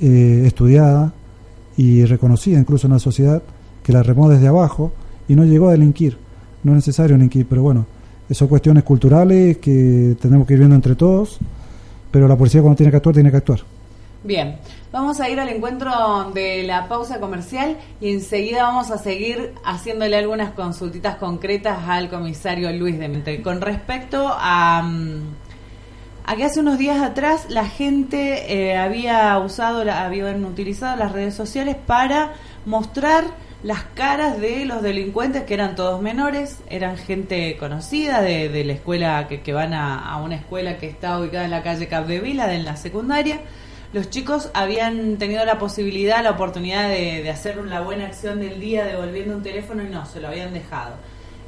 estudiada 0.00 1.12
y 1.76 2.04
reconocida 2.04 2.58
incluso 2.58 2.88
en 2.88 2.94
la 2.94 2.98
sociedad, 2.98 3.40
que 3.84 3.92
la 3.92 4.02
remó 4.02 4.28
desde 4.28 4.48
abajo 4.48 4.92
y 5.28 5.36
no 5.36 5.44
llegó 5.44 5.68
a 5.68 5.72
delinquir. 5.72 6.18
No 6.64 6.72
es 6.72 6.76
necesario 6.76 7.16
delinquir, 7.16 7.46
pero 7.48 7.62
bueno, 7.62 7.86
son 8.30 8.48
cuestiones 8.48 8.84
culturales 8.84 9.58
que 9.58 10.16
tenemos 10.20 10.46
que 10.46 10.54
ir 10.54 10.60
viendo 10.60 10.76
entre 10.76 10.94
todos, 10.94 11.38
pero 12.10 12.26
la 12.26 12.36
policía 12.36 12.62
cuando 12.62 12.76
tiene 12.76 12.90
que 12.90 12.96
actuar, 12.96 13.14
tiene 13.14 13.30
que 13.30 13.36
actuar. 13.36 13.60
Bien, 14.24 14.56
vamos 14.90 15.20
a 15.20 15.28
ir 15.28 15.38
al 15.38 15.50
encuentro 15.50 16.30
de 16.32 16.62
la 16.62 16.88
pausa 16.88 17.20
comercial 17.20 17.76
y 18.00 18.10
enseguida 18.10 18.62
vamos 18.62 18.90
a 18.90 18.96
seguir 18.96 19.52
haciéndole 19.64 20.16
algunas 20.16 20.52
consultitas 20.52 21.16
concretas 21.16 21.80
al 21.86 22.08
comisario 22.08 22.72
Luis 22.72 22.98
Demente. 22.98 23.42
Con 23.42 23.60
respecto 23.60 24.26
a, 24.26 24.80
mm, 24.82 25.20
a 26.24 26.36
que 26.36 26.44
hace 26.44 26.60
unos 26.60 26.78
días 26.78 27.02
atrás 27.02 27.48
la 27.50 27.66
gente 27.66 28.50
eh, 28.50 28.78
había 28.78 29.38
usado, 29.40 29.84
la, 29.84 30.06
habían 30.06 30.42
utilizado 30.46 30.96
las 30.96 31.12
redes 31.12 31.34
sociales 31.34 31.76
para 31.86 32.32
mostrar 32.64 33.24
las 33.64 33.82
caras 33.94 34.38
de 34.38 34.66
los 34.66 34.82
delincuentes 34.82 35.44
que 35.44 35.54
eran 35.54 35.74
todos 35.74 36.02
menores, 36.02 36.58
eran 36.68 36.98
gente 36.98 37.56
conocida 37.56 38.20
de, 38.20 38.50
de 38.50 38.62
la 38.62 38.74
escuela 38.74 39.26
que, 39.26 39.40
que 39.40 39.54
van 39.54 39.72
a, 39.72 40.20
una 40.22 40.36
escuela 40.36 40.76
que 40.76 40.86
está 40.86 41.18
ubicada 41.18 41.46
en 41.46 41.50
la 41.50 41.62
calle 41.62 41.88
Capdevila, 41.88 42.46
de 42.46 42.58
la 42.58 42.76
secundaria. 42.76 43.40
Los 43.94 44.10
chicos 44.10 44.50
habían 44.52 45.16
tenido 45.16 45.46
la 45.46 45.58
posibilidad, 45.58 46.22
la 46.22 46.32
oportunidad 46.32 46.90
de, 46.90 47.22
de 47.22 47.30
hacer 47.30 47.58
una 47.58 47.80
buena 47.80 48.04
acción 48.04 48.38
del 48.38 48.60
día 48.60 48.84
devolviendo 48.84 49.34
un 49.34 49.42
teléfono 49.42 49.82
y 49.82 49.88
no, 49.88 50.04
se 50.04 50.20
lo 50.20 50.28
habían 50.28 50.52
dejado. 50.52 50.96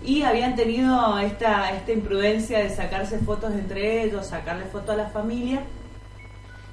Y 0.02 0.22
habían 0.22 0.56
tenido 0.56 1.18
esta, 1.18 1.70
esta 1.76 1.92
imprudencia 1.92 2.60
de 2.60 2.70
sacarse 2.70 3.18
fotos 3.18 3.52
entre 3.52 4.04
ellos, 4.04 4.28
sacarle 4.28 4.64
fotos 4.64 4.94
a 4.94 4.96
la 4.96 5.08
familia 5.10 5.60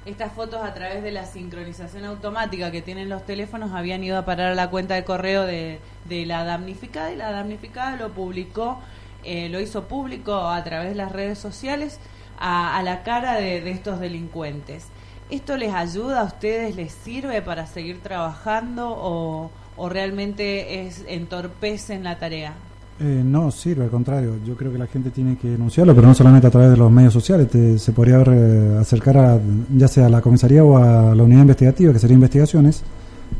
estas 0.06 0.32
fotos 0.32 0.62
a 0.62 0.74
través 0.74 1.02
de 1.02 1.12
la 1.12 1.24
sincronización 1.24 2.04
automática 2.04 2.70
que 2.70 2.82
tienen 2.82 3.08
los 3.08 3.24
teléfonos 3.24 3.72
habían 3.72 4.04
ido 4.04 4.18
a 4.18 4.24
parar 4.24 4.52
a 4.52 4.54
la 4.54 4.68
cuenta 4.68 4.94
de 4.94 5.04
correo 5.04 5.46
de, 5.46 5.80
de 6.04 6.26
la 6.26 6.44
damnificada 6.44 7.12
y 7.12 7.16
la 7.16 7.30
damnificada 7.30 7.96
lo 7.96 8.12
publicó, 8.12 8.78
eh, 9.22 9.48
lo 9.48 9.60
hizo 9.60 9.84
público 9.84 10.36
a 10.36 10.62
través 10.62 10.90
de 10.90 10.94
las 10.94 11.10
redes 11.10 11.38
sociales 11.38 12.00
a, 12.38 12.76
a 12.76 12.82
la 12.82 13.02
cara 13.02 13.34
de, 13.34 13.62
de, 13.62 13.70
estos 13.70 13.98
delincuentes. 13.98 14.88
¿Esto 15.30 15.56
les 15.56 15.72
ayuda 15.72 16.20
a 16.20 16.24
ustedes? 16.24 16.76
¿Les 16.76 16.92
sirve 16.92 17.40
para 17.40 17.66
seguir 17.66 18.02
trabajando 18.02 18.90
o, 18.90 19.50
o 19.76 19.88
realmente 19.88 20.86
es 20.86 21.02
entorpecen 21.08 22.04
la 22.04 22.18
tarea? 22.18 22.54
Eh, 23.00 23.22
no 23.24 23.50
sirve, 23.50 23.84
al 23.84 23.90
contrario. 23.90 24.36
Yo 24.46 24.56
creo 24.56 24.70
que 24.70 24.78
la 24.78 24.86
gente 24.86 25.10
tiene 25.10 25.36
que 25.36 25.48
denunciarlo, 25.48 25.94
pero 25.94 26.06
no 26.06 26.14
solamente 26.14 26.46
a 26.46 26.50
través 26.50 26.70
de 26.70 26.76
los 26.76 26.90
medios 26.90 27.12
sociales. 27.12 27.48
Te, 27.48 27.78
se 27.78 27.92
podría 27.92 28.22
eh, 28.26 28.76
acercar 28.80 29.16
a, 29.18 29.40
ya 29.76 29.88
sea 29.88 30.06
a 30.06 30.08
la 30.08 30.20
comisaría 30.20 30.62
o 30.64 30.76
a 30.76 31.14
la 31.14 31.22
unidad 31.22 31.42
investigativa, 31.42 31.92
que 31.92 31.98
sería 31.98 32.14
investigaciones, 32.14 32.82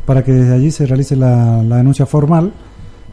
para 0.04 0.24
que 0.24 0.32
desde 0.32 0.54
allí 0.54 0.70
se 0.70 0.86
realice 0.86 1.14
la, 1.14 1.62
la 1.62 1.76
denuncia 1.76 2.04
formal 2.04 2.52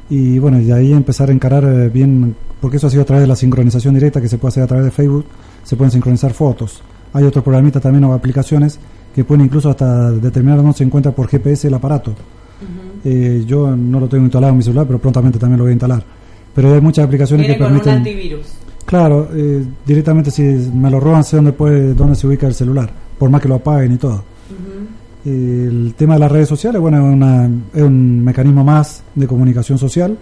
y 0.10 0.40
bueno, 0.40 0.60
y 0.60 0.66
de 0.66 0.74
ahí 0.74 0.92
empezar 0.92 1.30
a 1.30 1.32
encarar 1.32 1.64
eh, 1.64 1.90
bien, 1.90 2.36
porque 2.60 2.78
eso 2.78 2.88
ha 2.88 2.90
sido 2.90 3.04
a 3.04 3.06
través 3.06 3.22
de 3.22 3.28
la 3.28 3.36
sincronización 3.36 3.94
directa 3.94 4.20
que 4.20 4.28
se 4.28 4.38
puede 4.38 4.50
hacer 4.50 4.64
a 4.64 4.68
través 4.68 4.86
de 4.86 4.92
Facebook, 4.92 5.26
se 5.64 5.76
pueden 5.78 5.92
sincronizar 5.92 6.34
fotos. 6.34 6.82
Hay 7.14 7.24
otros 7.24 7.44
programitas 7.44 7.82
también 7.82 8.04
o 8.04 8.14
aplicaciones 8.14 8.78
que 9.16 9.24
pueden 9.24 9.46
incluso 9.46 9.70
hasta 9.70 10.12
determinar 10.12 10.58
dónde 10.58 10.74
se 10.74 10.84
encuentra 10.84 11.14
por 11.14 11.28
GPS 11.30 11.68
el 11.68 11.76
aparato. 11.76 12.12
Uh 12.12 12.14
-huh. 12.14 13.02
eh, 13.06 13.46
yo 13.48 13.76
no 13.76 14.00
lo 14.02 14.10
tengo 14.10 14.26
instalado 14.26 14.52
en 14.52 14.58
mi 14.58 14.64
celular, 14.64 14.86
pero 14.86 15.00
prontamente 15.00 15.40
también 15.40 15.60
lo 15.60 15.64
voy 15.64 15.72
a 15.72 15.74
instalar 15.74 16.04
pero 16.54 16.74
hay 16.74 16.82
muchas 16.82 17.06
aplicaciones 17.06 17.48
Viene 17.48 17.58
que 17.58 17.64
con 17.64 17.68
permiten 17.74 17.92
un 17.94 17.98
antivirus. 18.00 18.46
claro 18.86 19.30
eh, 19.34 19.64
directamente 19.86 20.32
si 20.32 20.42
me 20.44 20.90
lo 20.90 21.00
roban 21.00 21.24
sé 21.24 21.36
dónde 21.38 21.54
puede 21.54 21.94
dónde 21.94 22.16
se 22.16 22.28
ubica 22.28 22.48
el 22.48 22.54
celular 22.54 22.90
por 23.18 23.30
más 23.30 23.42
que 23.42 23.48
lo 23.48 23.56
apaguen 23.56 23.94
y 23.94 23.98
todo 23.98 24.24
uh 24.50 25.28
-huh. 25.30 25.30
el 25.32 25.94
tema 25.98 26.16
de 26.16 26.20
las 26.20 26.32
redes 26.32 26.50
sociales 26.50 26.82
bueno 26.82 26.98
es, 26.98 27.14
una, 27.14 27.50
es 27.74 27.82
un 27.82 28.24
mecanismo 28.24 28.64
más 28.64 29.04
de 29.16 29.28
comunicación 29.28 29.78
social 29.78 30.18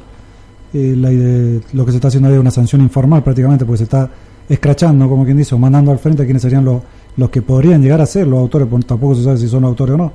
eh, 0.74 0.94
la 0.96 1.12
idea, 1.12 1.60
lo 1.74 1.84
que 1.86 1.92
se 1.92 1.98
está 1.98 2.10
haciendo 2.10 2.30
es 2.32 2.40
una 2.40 2.52
sanción 2.52 2.82
informal 2.82 3.24
prácticamente 3.24 3.66
porque 3.66 3.80
se 3.80 3.84
está 3.86 4.08
escrachando 4.48 5.10
como 5.10 5.26
quien 5.26 5.38
dice 5.38 5.56
o 5.56 5.58
mandando 5.58 5.92
al 5.92 5.98
frente 6.00 6.22
a 6.24 6.26
quienes 6.26 6.42
serían 6.44 6.64
los 6.66 6.82
los 7.18 7.30
que 7.32 7.42
podrían 7.42 7.82
llegar 7.82 8.02
a 8.02 8.06
ser 8.06 8.28
los 8.28 8.40
autores 8.40 8.68
porque 8.70 8.86
tampoco 8.86 9.16
se 9.16 9.24
sabe 9.24 9.38
si 9.38 9.48
son 9.48 9.64
autores 9.66 9.96
o 9.96 9.98
no 9.98 10.12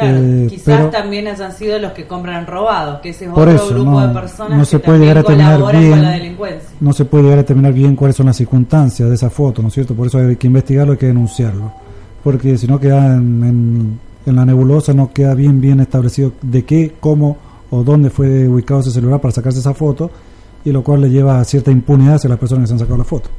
Claro, 0.00 0.18
eh, 0.18 0.46
quizás 0.48 0.64
pero, 0.64 0.90
también 0.90 1.28
hayan 1.28 1.52
sido 1.52 1.78
los 1.78 1.92
que 1.92 2.06
compran 2.06 2.46
robados, 2.46 3.00
que 3.00 3.10
ese 3.10 3.26
es 3.26 3.30
otro 3.30 3.50
eso, 3.50 3.68
grupo 3.68 3.90
no, 3.90 4.06
de 4.06 4.14
personas 4.14 4.52
no 4.52 4.64
que 4.64 4.70
se 4.70 4.78
puede 4.78 4.98
llegar 5.00 5.18
a 5.18 5.22
terminar 5.22 5.72
bien, 5.72 5.90
con 5.90 6.02
la 6.02 6.10
delincuencia. 6.10 6.68
No 6.80 6.92
se 6.92 7.04
puede 7.04 7.24
llegar 7.24 7.38
a 7.38 7.42
determinar 7.42 7.72
bien 7.72 7.96
cuáles 7.96 8.16
son 8.16 8.26
las 8.26 8.36
circunstancias 8.36 9.08
de 9.08 9.14
esa 9.14 9.30
foto, 9.30 9.62
¿no 9.62 9.68
es 9.68 9.74
cierto? 9.74 9.94
Por 9.94 10.06
eso 10.06 10.18
hay 10.18 10.36
que 10.36 10.46
investigarlo 10.46 10.92
y 10.92 10.94
hay 10.94 10.98
que 10.98 11.06
denunciarlo. 11.06 11.72
Porque 12.24 12.56
si 12.56 12.66
no 12.66 12.80
queda 12.80 13.14
en, 13.14 13.44
en, 13.44 14.00
en, 14.26 14.36
la 14.36 14.44
nebulosa, 14.44 14.92
no 14.94 15.12
queda 15.12 15.34
bien 15.34 15.60
bien 15.60 15.80
establecido 15.80 16.32
de 16.42 16.64
qué, 16.64 16.94
cómo 16.98 17.36
o 17.70 17.84
dónde 17.84 18.10
fue 18.10 18.48
ubicado 18.48 18.80
ese 18.80 18.90
celular 18.90 19.20
para 19.20 19.32
sacarse 19.32 19.58
esa 19.58 19.74
foto, 19.74 20.10
y 20.64 20.72
lo 20.72 20.82
cual 20.82 21.02
le 21.02 21.10
lleva 21.10 21.40
a 21.40 21.44
cierta 21.44 21.70
impunidad 21.70 22.14
hacia 22.14 22.28
las 22.28 22.38
personas 22.38 22.64
que 22.64 22.66
se 22.68 22.72
han 22.74 22.78
sacado 22.80 22.98
la 22.98 23.04
foto. 23.04 23.30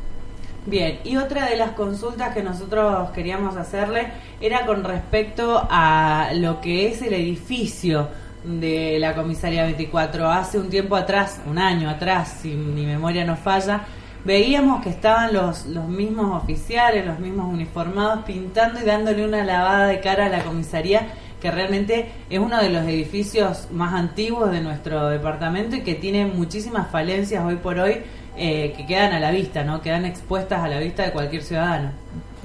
Bien, 0.64 1.00
y 1.04 1.18
otra 1.18 1.48
de 1.48 1.56
las 1.56 1.72
consultas 1.72 2.36
que 2.36 2.44
nosotros 2.44 3.10
queríamos 3.12 3.58
hacerle 3.58 4.10
era 4.40 4.68
con 4.68 4.84
respecto 4.84 5.68
a 5.68 6.30
lo 6.36 6.62
que 6.62 6.88
es 6.88 7.02
el 7.02 7.16
edificio 7.16 8.10
de 8.44 9.00
la 9.00 9.16
comisaría 9.16 9.64
24. 9.64 10.30
Hace 10.30 10.60
un 10.60 10.70
tiempo 10.70 10.96
atrás, 10.96 11.42
un 11.48 11.58
año 11.58 11.90
atrás, 11.90 12.38
si 12.44 12.50
mi 12.50 12.86
memoria 12.86 13.26
no 13.26 13.38
falla, 13.38 13.82
veíamos 14.24 14.84
que 14.84 14.90
estaban 14.90 15.34
los, 15.34 15.66
los 15.66 15.88
mismos 15.88 16.44
oficiales, 16.44 17.08
los 17.08 17.18
mismos 17.18 17.52
uniformados, 17.52 18.24
pintando 18.26 18.80
y 18.82 18.84
dándole 18.84 19.26
una 19.26 19.44
lavada 19.44 19.88
de 19.88 20.00
cara 20.00 20.28
a 20.28 20.30
la 20.30 20.44
comisaría, 20.44 21.08
que 21.42 21.50
realmente 21.50 22.12
es 22.30 22.38
uno 22.38 22.62
de 22.62 22.70
los 22.70 22.84
edificios 22.84 23.68
más 23.72 23.96
antiguos 23.96 24.52
de 24.52 24.62
nuestro 24.62 25.08
departamento 25.10 25.76
y 25.76 25.82
que 25.82 25.96
tiene 25.96 26.28
muchísimas 26.28 26.92
falencias 26.92 27.44
hoy 27.44 27.56
por 27.56 27.80
hoy 27.80 28.04
eh, 28.38 28.74
que 28.76 28.86
quedan 28.86 29.14
a 29.14 29.20
la 29.20 29.32
vista, 29.32 29.64
¿no? 29.64 29.82
Quedan 29.82 30.06
expuestas 30.06 30.60
a 30.60 30.68
la 30.68 30.80
vista 30.80 31.04
de 31.04 31.12
cualquier 31.12 31.44
ciudadano. 31.44 31.92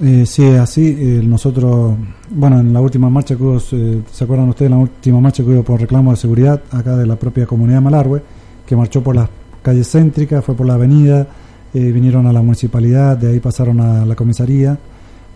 Eh, 0.03 0.25
sí, 0.25 0.45
así. 0.45 0.95
Eh, 0.99 1.21
nosotros, 1.23 1.95
bueno, 2.29 2.59
en 2.59 2.71
la 2.71 2.81
última 2.81 3.09
marcha 3.09 3.35
que 3.35 3.43
hubo, 3.43 3.57
eh, 3.57 4.01
¿se 4.11 4.23
acuerdan 4.23 4.49
ustedes? 4.49 4.69
La 4.69 4.77
última 4.77 5.19
marcha 5.19 5.43
que 5.43 5.49
hubo 5.49 5.63
por 5.63 5.81
reclamo 5.81 6.11
de 6.11 6.17
seguridad 6.17 6.61
acá 6.71 6.95
de 6.95 7.05
la 7.05 7.15
propia 7.15 7.45
comunidad 7.45 7.81
Malargüe, 7.81 8.21
que 8.65 8.75
marchó 8.75 9.01
por 9.01 9.15
las 9.15 9.29
calles 9.63 9.89
céntricas, 9.89 10.45
fue 10.45 10.55
por 10.55 10.67
la 10.67 10.75
avenida, 10.75 11.27
eh, 11.73 11.91
vinieron 11.91 12.27
a 12.27 12.33
la 12.33 12.41
municipalidad, 12.41 13.17
de 13.17 13.31
ahí 13.31 13.39
pasaron 13.39 13.81
a 13.81 14.05
la 14.05 14.15
comisaría, 14.15 14.77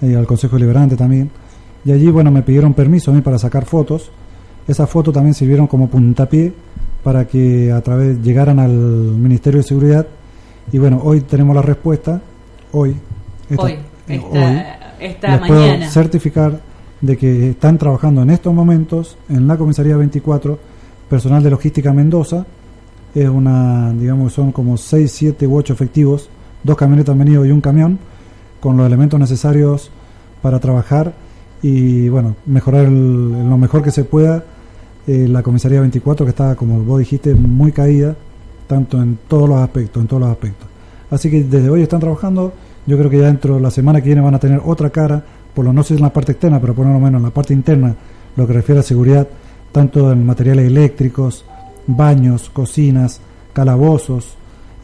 eh, 0.02 0.16
al 0.16 0.28
Consejo 0.28 0.58
Liberante 0.58 0.96
también. 0.96 1.30
Y 1.84 1.92
allí, 1.92 2.10
bueno, 2.12 2.32
me 2.32 2.44
pidieron 2.44 2.74
permiso 2.74 3.12
a 3.12 3.14
mí 3.14 3.22
para 3.22 3.40
sacar 3.40 3.66
fotos. 3.66 4.12
Esas 4.68 4.90
fotos 4.90 5.14
también 5.14 5.34
sirvieron 5.34 5.66
como 5.66 5.90
puntapié 5.90 6.54
para 7.04 7.28
que 7.28 7.72
a 7.72 7.82
través 7.82 8.22
llegaran 8.22 8.60
al 8.60 8.72
Ministerio 8.72 9.60
de 9.60 9.64
Seguridad 9.64 10.06
y 10.72 10.78
bueno, 10.78 11.02
hoy 11.04 11.22
tenemos 11.22 11.56
la 11.56 11.62
respuesta, 11.62 12.22
hoy, 12.72 12.96
esta, 13.50 13.64
hoy, 13.64 13.78
esta, 14.08 14.28
hoy. 14.28 14.62
esta 15.00 15.32
les 15.32 15.42
mañana. 15.42 15.78
puedo 15.78 15.92
certificar 15.92 16.60
de 17.02 17.18
que 17.18 17.50
están 17.52 17.78
trabajando 17.78 18.22
en 18.22 18.30
estos 18.30 18.54
momentos 18.54 19.18
en 19.30 19.48
la 19.48 19.58
comisaría 19.58 19.98
24 19.98 20.60
personal 21.10 21.44
de 21.44 21.50
logística 21.50 21.92
Mendoza, 21.92 22.46
es 23.14 23.28
una, 23.28 23.92
digamos, 23.92 24.34
son 24.34 24.52
como 24.52 24.78
6, 24.78 25.12
7 25.12 25.48
u 25.48 25.58
8 25.58 25.74
efectivos, 25.74 26.30
dos 26.64 26.78
camionetas 26.78 27.14
han 27.14 27.20
venido 27.20 27.46
y 27.46 27.52
un 27.52 27.60
camión, 27.62 28.00
con 28.60 28.78
los 28.78 28.86
elementos 28.86 29.20
necesarios 29.20 29.92
para 30.42 30.60
trabajar 30.60 31.14
y 31.62 32.10
bueno, 32.10 32.36
mejorar 32.46 32.86
el, 32.86 33.50
lo 33.50 33.58
mejor 33.58 33.84
que 33.84 33.92
se 33.92 34.04
pueda. 34.04 34.44
Eh, 35.08 35.28
la 35.28 35.42
comisaría 35.42 35.82
24 35.82 36.26
que 36.26 36.30
está, 36.30 36.56
como 36.56 36.80
vos 36.84 37.00
dijiste, 37.00 37.34
muy 37.34 37.72
caída, 37.72 38.16
tanto 38.72 39.02
en 39.02 39.20
todos 39.28 39.50
los 39.50 39.58
aspectos, 39.58 40.02
en 40.02 40.08
todos 40.08 40.22
los 40.22 40.32
aspectos. 40.32 40.66
Así 41.10 41.30
que 41.30 41.44
desde 41.44 41.70
hoy 41.70 41.82
están 41.82 42.00
trabajando, 42.00 42.54
yo 42.86 42.98
creo 42.98 43.10
que 43.10 43.18
ya 43.18 43.26
dentro 43.26 43.56
de 43.56 43.62
la 43.62 43.70
semana 43.70 44.00
que 44.00 44.06
viene 44.06 44.22
van 44.22 44.34
a 44.34 44.40
tener 44.40 44.62
otra 44.64 44.90
cara, 44.90 45.22
por 45.54 45.66
lo 45.66 45.74
no 45.74 45.84
sé 45.84 45.96
en 45.96 46.02
la 46.02 46.14
parte 46.14 46.32
externa, 46.32 46.62
pero 46.62 46.74
por 46.74 46.86
lo 46.86 46.98
menos 46.98 47.20
en 47.20 47.24
la 47.24 47.32
parte 47.32 47.54
interna, 47.54 47.94
lo 48.38 48.48
que 48.48 48.54
refiere 48.54 48.80
a 48.80 48.84
seguridad, 48.84 49.28
tanto 49.74 50.10
en 50.10 50.26
materiales 50.26 50.68
eléctricos, 50.68 51.44
baños, 51.86 52.50
cocinas, 52.50 53.20
calabozos, 53.52 54.36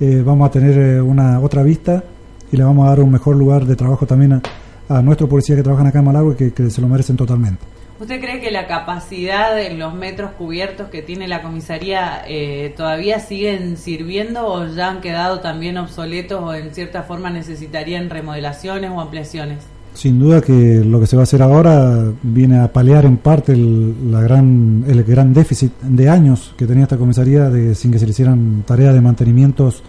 eh, 0.02 0.22
vamos 0.26 0.50
a 0.50 0.52
tener 0.52 0.78
eh, 0.78 1.02
una 1.02 1.40
otra 1.40 1.64
vista 1.64 2.04
y 2.52 2.58
le 2.58 2.66
vamos 2.66 2.88
a 2.88 2.90
dar 2.90 3.00
un 3.00 3.12
mejor 3.12 3.38
lugar 3.38 3.66
de 3.66 3.78
trabajo 3.78 4.06
también 4.06 4.34
a, 4.34 4.42
a 4.90 5.02
nuestros 5.02 5.30
policías 5.30 5.56
que 5.56 5.64
trabajan 5.64 5.88
acá 5.88 6.00
en 6.00 6.06
Malagua 6.06 6.36
que, 6.36 6.52
que 6.52 6.70
se 6.70 6.82
lo 6.82 6.90
merecen 6.90 7.16
totalmente. 7.16 7.77
¿Usted 8.00 8.22
cree 8.22 8.40
que 8.40 8.52
la 8.52 8.68
capacidad 8.68 9.56
de 9.56 9.74
los 9.74 9.96
metros 9.96 10.30
cubiertos 10.38 10.90
que 10.90 11.02
tiene 11.02 11.28
la 11.28 11.42
comisaría 11.42 12.22
eh, 12.28 12.72
todavía 12.78 13.20
siguen 13.20 13.76
sirviendo 13.76 14.46
o 14.46 14.68
ya 14.68 14.92
han 14.92 15.02
quedado 15.02 15.40
también 15.40 15.80
obsoletos 15.80 16.44
o 16.44 16.54
en 16.54 16.76
cierta 16.76 17.02
forma 17.02 17.32
necesitarían 17.32 18.12
remodelaciones 18.12 18.92
o 18.92 19.02
ampliaciones? 19.02 19.64
Sin 19.96 20.20
duda 20.20 20.42
que 20.42 20.84
lo 20.86 21.00
que 21.00 21.08
se 21.08 21.16
va 21.16 21.24
a 21.24 21.24
hacer 21.24 21.42
ahora 21.42 22.12
viene 22.22 22.60
a 22.60 22.72
paliar 22.72 23.04
en 23.06 23.18
parte 23.18 23.54
el, 23.54 23.96
gran, 24.12 24.84
el 24.88 25.04
gran 25.04 25.34
déficit 25.34 25.72
de 25.82 26.08
años 26.08 26.54
que 26.56 26.68
tenía 26.68 26.84
esta 26.84 26.98
comisaría 26.98 27.50
de, 27.50 27.74
sin 27.74 27.92
que 27.92 27.98
se 27.98 28.06
le 28.06 28.12
hicieran 28.12 28.64
tareas 28.68 28.94
de 28.94 29.02
mantenimientos, 29.02 29.82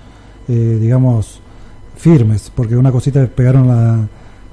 eh, 0.49 0.79
digamos, 0.81 1.43
firmes, 1.95 2.51
porque 2.55 2.75
una 2.75 2.91
cosita 2.91 3.23
es 3.23 3.29
pegar 3.29 3.57
una, 3.57 4.09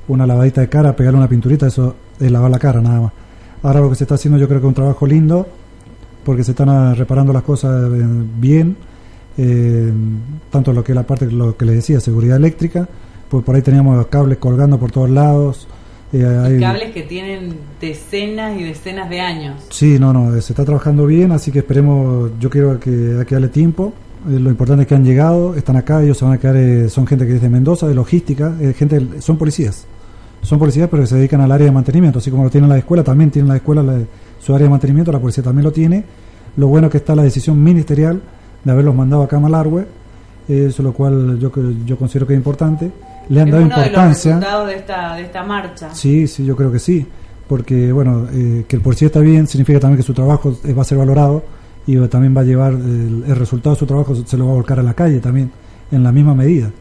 una 0.09 0.27
lavadita 0.27 0.59
de 0.59 0.67
cara, 0.67 0.93
pegarle 0.93 1.19
una 1.19 1.29
pinturita, 1.29 1.67
eso 1.67 1.95
es 2.19 2.29
lavar 2.29 2.51
la 2.51 2.59
cara 2.59 2.81
nada 2.81 2.99
más. 2.99 3.24
Ahora 3.65 3.79
lo 3.79 3.89
que 3.89 3.95
se 3.95 4.03
está 4.03 4.13
haciendo 4.13 4.37
yo 4.37 4.47
creo 4.47 4.61
que 4.61 4.67
es 4.67 4.69
un 4.69 4.75
trabajo 4.75 5.07
lindo, 5.07 5.47
porque 6.23 6.43
se 6.43 6.51
están 6.51 6.95
reparando 6.95 7.33
las 7.33 7.41
cosas 7.41 7.89
bien, 8.37 8.77
eh, 9.39 9.91
tanto 10.51 10.71
lo 10.71 10.83
que 10.83 10.91
es 10.91 10.95
la 10.95 11.01
parte, 11.01 11.25
lo 11.31 11.57
que 11.57 11.65
les 11.65 11.77
decía, 11.77 11.99
seguridad 11.99 12.37
eléctrica, 12.37 12.87
pues 13.27 13.43
por 13.43 13.55
ahí 13.55 13.63
teníamos 13.63 14.05
cables 14.05 14.37
colgando 14.37 14.79
por 14.79 14.91
todos 14.91 15.09
lados. 15.09 15.67
Eh, 16.13 16.23
hay, 16.23 16.59
cables 16.59 16.93
que 16.93 17.01
tienen 17.01 17.55
decenas 17.81 18.55
y 18.55 18.65
decenas 18.65 19.09
de 19.09 19.19
años. 19.19 19.63
Sí, 19.71 19.97
no, 19.97 20.13
no, 20.13 20.31
se 20.39 20.53
está 20.53 20.63
trabajando 20.63 21.07
bien, 21.07 21.31
así 21.31 21.51
que 21.51 21.59
esperemos, 21.59 22.33
yo 22.39 22.51
quiero 22.51 22.79
que 22.79 23.15
hay 23.17 23.25
que 23.25 23.33
darle 23.33 23.49
tiempo, 23.49 23.93
Eh, 24.27 24.39
lo 24.39 24.49
importante 24.49 24.83
es 24.83 24.87
que 24.87 24.95
han 24.95 25.05
llegado, 25.05 25.55
están 25.55 25.75
acá, 25.75 26.01
ellos 26.01 26.17
se 26.17 26.25
van 26.25 26.33
a 26.33 26.37
quedar, 26.39 26.55
eh, 26.55 26.89
son 26.89 27.05
gente 27.05 27.27
que 27.27 27.35
es 27.35 27.41
de 27.41 27.49
Mendoza, 27.49 27.87
de 27.87 27.93
logística, 27.93 28.55
eh, 28.59 28.73
gente, 28.73 29.21
son 29.21 29.37
policías. 29.37 29.85
Son 30.45 30.59
policías, 30.59 30.87
pero 30.89 31.03
que 31.03 31.07
se 31.07 31.15
dedican 31.15 31.41
al 31.41 31.51
área 31.51 31.65
de 31.65 31.71
mantenimiento, 31.71 32.19
así 32.19 32.29
como 32.31 32.43
lo 32.43 32.49
tienen 32.49 32.69
la 32.69 32.77
escuela, 32.77 33.03
también 33.03 33.31
tienen 33.31 33.49
la 33.49 33.57
escuela 33.57 33.83
su 34.39 34.53
área 34.53 34.65
de 34.65 34.69
mantenimiento, 34.69 35.11
la 35.11 35.19
policía 35.19 35.43
también 35.43 35.63
lo 35.63 35.71
tiene. 35.71 36.03
Lo 36.57 36.67
bueno 36.67 36.87
es 36.87 36.91
que 36.91 36.97
está 36.97 37.15
la 37.15 37.23
decisión 37.23 37.61
ministerial 37.61 38.21
de 38.63 38.71
haberlos 38.71 38.95
mandado 38.95 39.23
acá 39.23 39.37
a 39.37 39.39
Malargüe, 39.39 39.85
eso 40.47 40.83
lo 40.83 40.93
cual 40.93 41.39
yo, 41.39 41.51
yo 41.85 41.97
considero 41.97 42.27
que 42.27 42.33
es 42.33 42.37
importante. 42.37 42.91
Le 43.29 43.41
han 43.41 43.49
dado 43.49 43.63
importancia. 43.63 44.39
De 44.39 44.67
de 44.67 44.75
esta, 44.75 45.15
de 45.15 45.23
esta 45.23 45.43
marcha. 45.43 45.93
Sí, 45.93 46.27
sí, 46.27 46.45
yo 46.45 46.55
creo 46.55 46.71
que 46.71 46.79
sí, 46.79 47.05
porque 47.47 47.91
bueno, 47.91 48.27
que 48.29 48.75
el 48.75 48.81
policía 48.81 49.07
está 49.07 49.19
bien 49.19 49.47
significa 49.47 49.79
también 49.79 49.97
que 49.97 50.03
su 50.03 50.13
trabajo 50.13 50.55
va 50.77 50.81
a 50.81 50.85
ser 50.85 50.97
valorado 50.97 51.43
y 51.87 51.97
también 52.07 52.35
va 52.35 52.41
a 52.41 52.43
llevar 52.43 52.73
el, 52.73 53.35
resultado 53.35 53.75
de 53.75 53.79
su 53.79 53.85
trabajo 53.85 54.15
se 54.15 54.37
lo 54.37 54.45
va 54.45 54.51
a 54.51 54.55
volcar 54.55 54.79
a 54.79 54.83
la 54.83 54.93
calle 54.93 55.19
también 55.19 55.51
en 55.91 56.03
la 56.03 56.11
misma 56.11 56.33
medida 56.33 56.71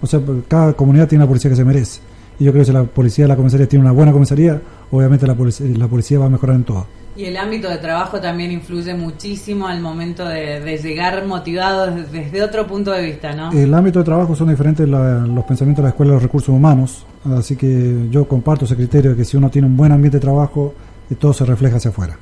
o 0.00 0.06
sea 0.06 0.20
cada 0.48 0.72
comunidad 0.72 1.08
tiene 1.08 1.24
la 1.24 1.28
policía 1.28 1.50
que 1.50 1.56
se 1.56 1.64
merece 1.64 2.00
y 2.38 2.44
yo 2.44 2.52
creo 2.52 2.62
que 2.62 2.66
si 2.66 2.72
la 2.72 2.84
policía 2.84 3.24
de 3.24 3.28
la 3.28 3.36
comisaría 3.36 3.68
tiene 3.68 3.84
una 3.84 3.92
buena 3.92 4.12
comisaría 4.12 4.60
obviamente 4.90 5.26
la 5.26 5.34
policía, 5.34 5.66
la 5.76 5.88
policía 5.88 6.18
va 6.18 6.26
a 6.26 6.30
mejorar 6.30 6.56
en 6.56 6.64
todo 6.64 6.86
y 7.16 7.24
el 7.24 7.36
ámbito 7.38 7.70
de 7.70 7.78
trabajo 7.78 8.20
también 8.20 8.52
influye 8.52 8.94
muchísimo 8.94 9.66
al 9.66 9.80
momento 9.80 10.28
de, 10.28 10.78
llegar 10.82 11.24
motivado 11.24 11.90
desde, 11.90 12.42
otro 12.42 12.66
punto 12.66 12.90
de 12.92 13.06
vista, 13.06 13.34
¿no? 13.34 13.52
El 13.52 13.72
ámbito 13.72 14.00
de 14.00 14.04
trabajo 14.04 14.36
son 14.36 14.50
diferentes 14.50 14.86
los 14.86 15.44
pensamientos 15.46 15.82
de 15.82 15.84
la 15.84 15.88
Escuela 15.88 16.10
de 16.10 16.16
los 16.16 16.22
Recursos 16.22 16.50
Humanos, 16.50 17.06
así 17.24 17.56
que 17.56 18.08
yo 18.10 18.28
comparto 18.28 18.66
ese 18.66 18.76
criterio 18.76 19.12
de 19.12 19.16
que 19.16 19.24
si 19.24 19.38
uno 19.38 19.48
tiene 19.48 19.66
un 19.66 19.78
buen 19.78 19.92
ambiente 19.92 20.18
de 20.18 20.20
trabajo, 20.20 20.74
eh, 21.08 21.14
todo 21.14 21.32
se 21.32 21.46
refleja 21.46 21.76
hacia 21.76 21.90
afuera 21.90 22.18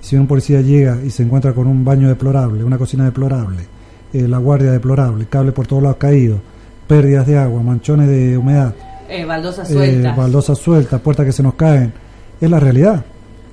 si 0.00 0.16
un 0.16 0.26
policía 0.26 0.60
llega 0.60 0.98
y 1.04 1.10
se 1.10 1.22
encuentra 1.22 1.52
con 1.52 1.66
un 1.66 1.84
baño 1.84 2.08
deplorable, 2.08 2.64
una 2.64 2.78
cocina 2.78 3.04
deplorable, 3.04 3.64
eh, 4.12 4.28
la 4.28 4.38
guardia 4.38 4.72
deplorable, 4.72 5.26
cable 5.26 5.52
por 5.52 5.66
todos 5.66 5.82
lados 5.82 5.98
caído, 5.98 6.40
pérdidas 6.86 7.26
de 7.26 7.36
agua, 7.36 7.62
manchones 7.62 8.08
de 8.08 8.38
humedad, 8.38 8.74
eh, 9.08 9.24
baldosas 9.24 9.68
sueltas, 9.68 10.18
eh, 10.18 10.54
sueltas, 10.54 11.00
puertas 11.00 11.26
que 11.26 11.32
se 11.32 11.42
nos 11.42 11.54
caen, 11.54 11.92
es 12.40 12.50
la 12.50 12.60
realidad. 12.60 13.04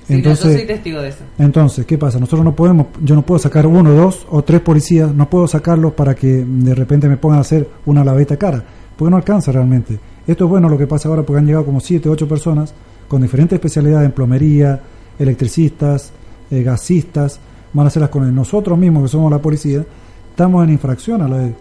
entonces, 0.08 0.44
yo 0.44 0.58
soy 0.58 0.66
testigo 0.66 1.00
de 1.00 1.08
eso. 1.08 1.24
Entonces, 1.38 1.86
¿qué 1.86 1.98
pasa? 1.98 2.18
Nosotros 2.18 2.44
no 2.44 2.54
podemos, 2.54 2.88
yo 3.02 3.14
no 3.14 3.22
puedo 3.22 3.38
sacar 3.38 3.66
uno, 3.66 3.92
dos 3.92 4.26
o 4.30 4.42
tres 4.42 4.60
policías, 4.60 5.12
no 5.14 5.28
puedo 5.28 5.48
sacarlos 5.48 5.92
para 5.94 6.14
que 6.14 6.44
de 6.46 6.74
repente 6.74 7.08
me 7.08 7.16
pongan 7.16 7.38
a 7.38 7.42
hacer 7.42 7.68
una 7.86 8.04
lavadita 8.04 8.36
cara, 8.36 8.62
porque 8.96 9.10
no 9.10 9.16
alcanza 9.16 9.52
realmente. 9.52 9.98
Esto 10.26 10.44
es 10.44 10.50
bueno 10.50 10.68
lo 10.68 10.78
que 10.78 10.86
pasa 10.86 11.08
ahora 11.08 11.22
porque 11.22 11.38
han 11.38 11.46
llegado 11.46 11.64
como 11.64 11.80
siete, 11.80 12.08
ocho 12.08 12.28
personas 12.28 12.74
con 13.08 13.22
diferentes 13.22 13.56
especialidades 13.56 14.06
en 14.06 14.12
plomería, 14.12 14.80
electricistas, 15.18 16.12
eh, 16.50 16.62
gasistas, 16.62 17.40
van 17.72 17.86
a 17.86 17.88
hacerlas 17.88 18.10
con 18.10 18.34
nosotros 18.34 18.78
mismos, 18.78 19.04
que 19.04 19.08
somos 19.08 19.30
la 19.30 19.38
policía, 19.38 19.84
estamos 20.30 20.64
en 20.64 20.70
infracción 20.70 21.22
a 21.22 21.28
la 21.28 21.38
de, 21.38 21.54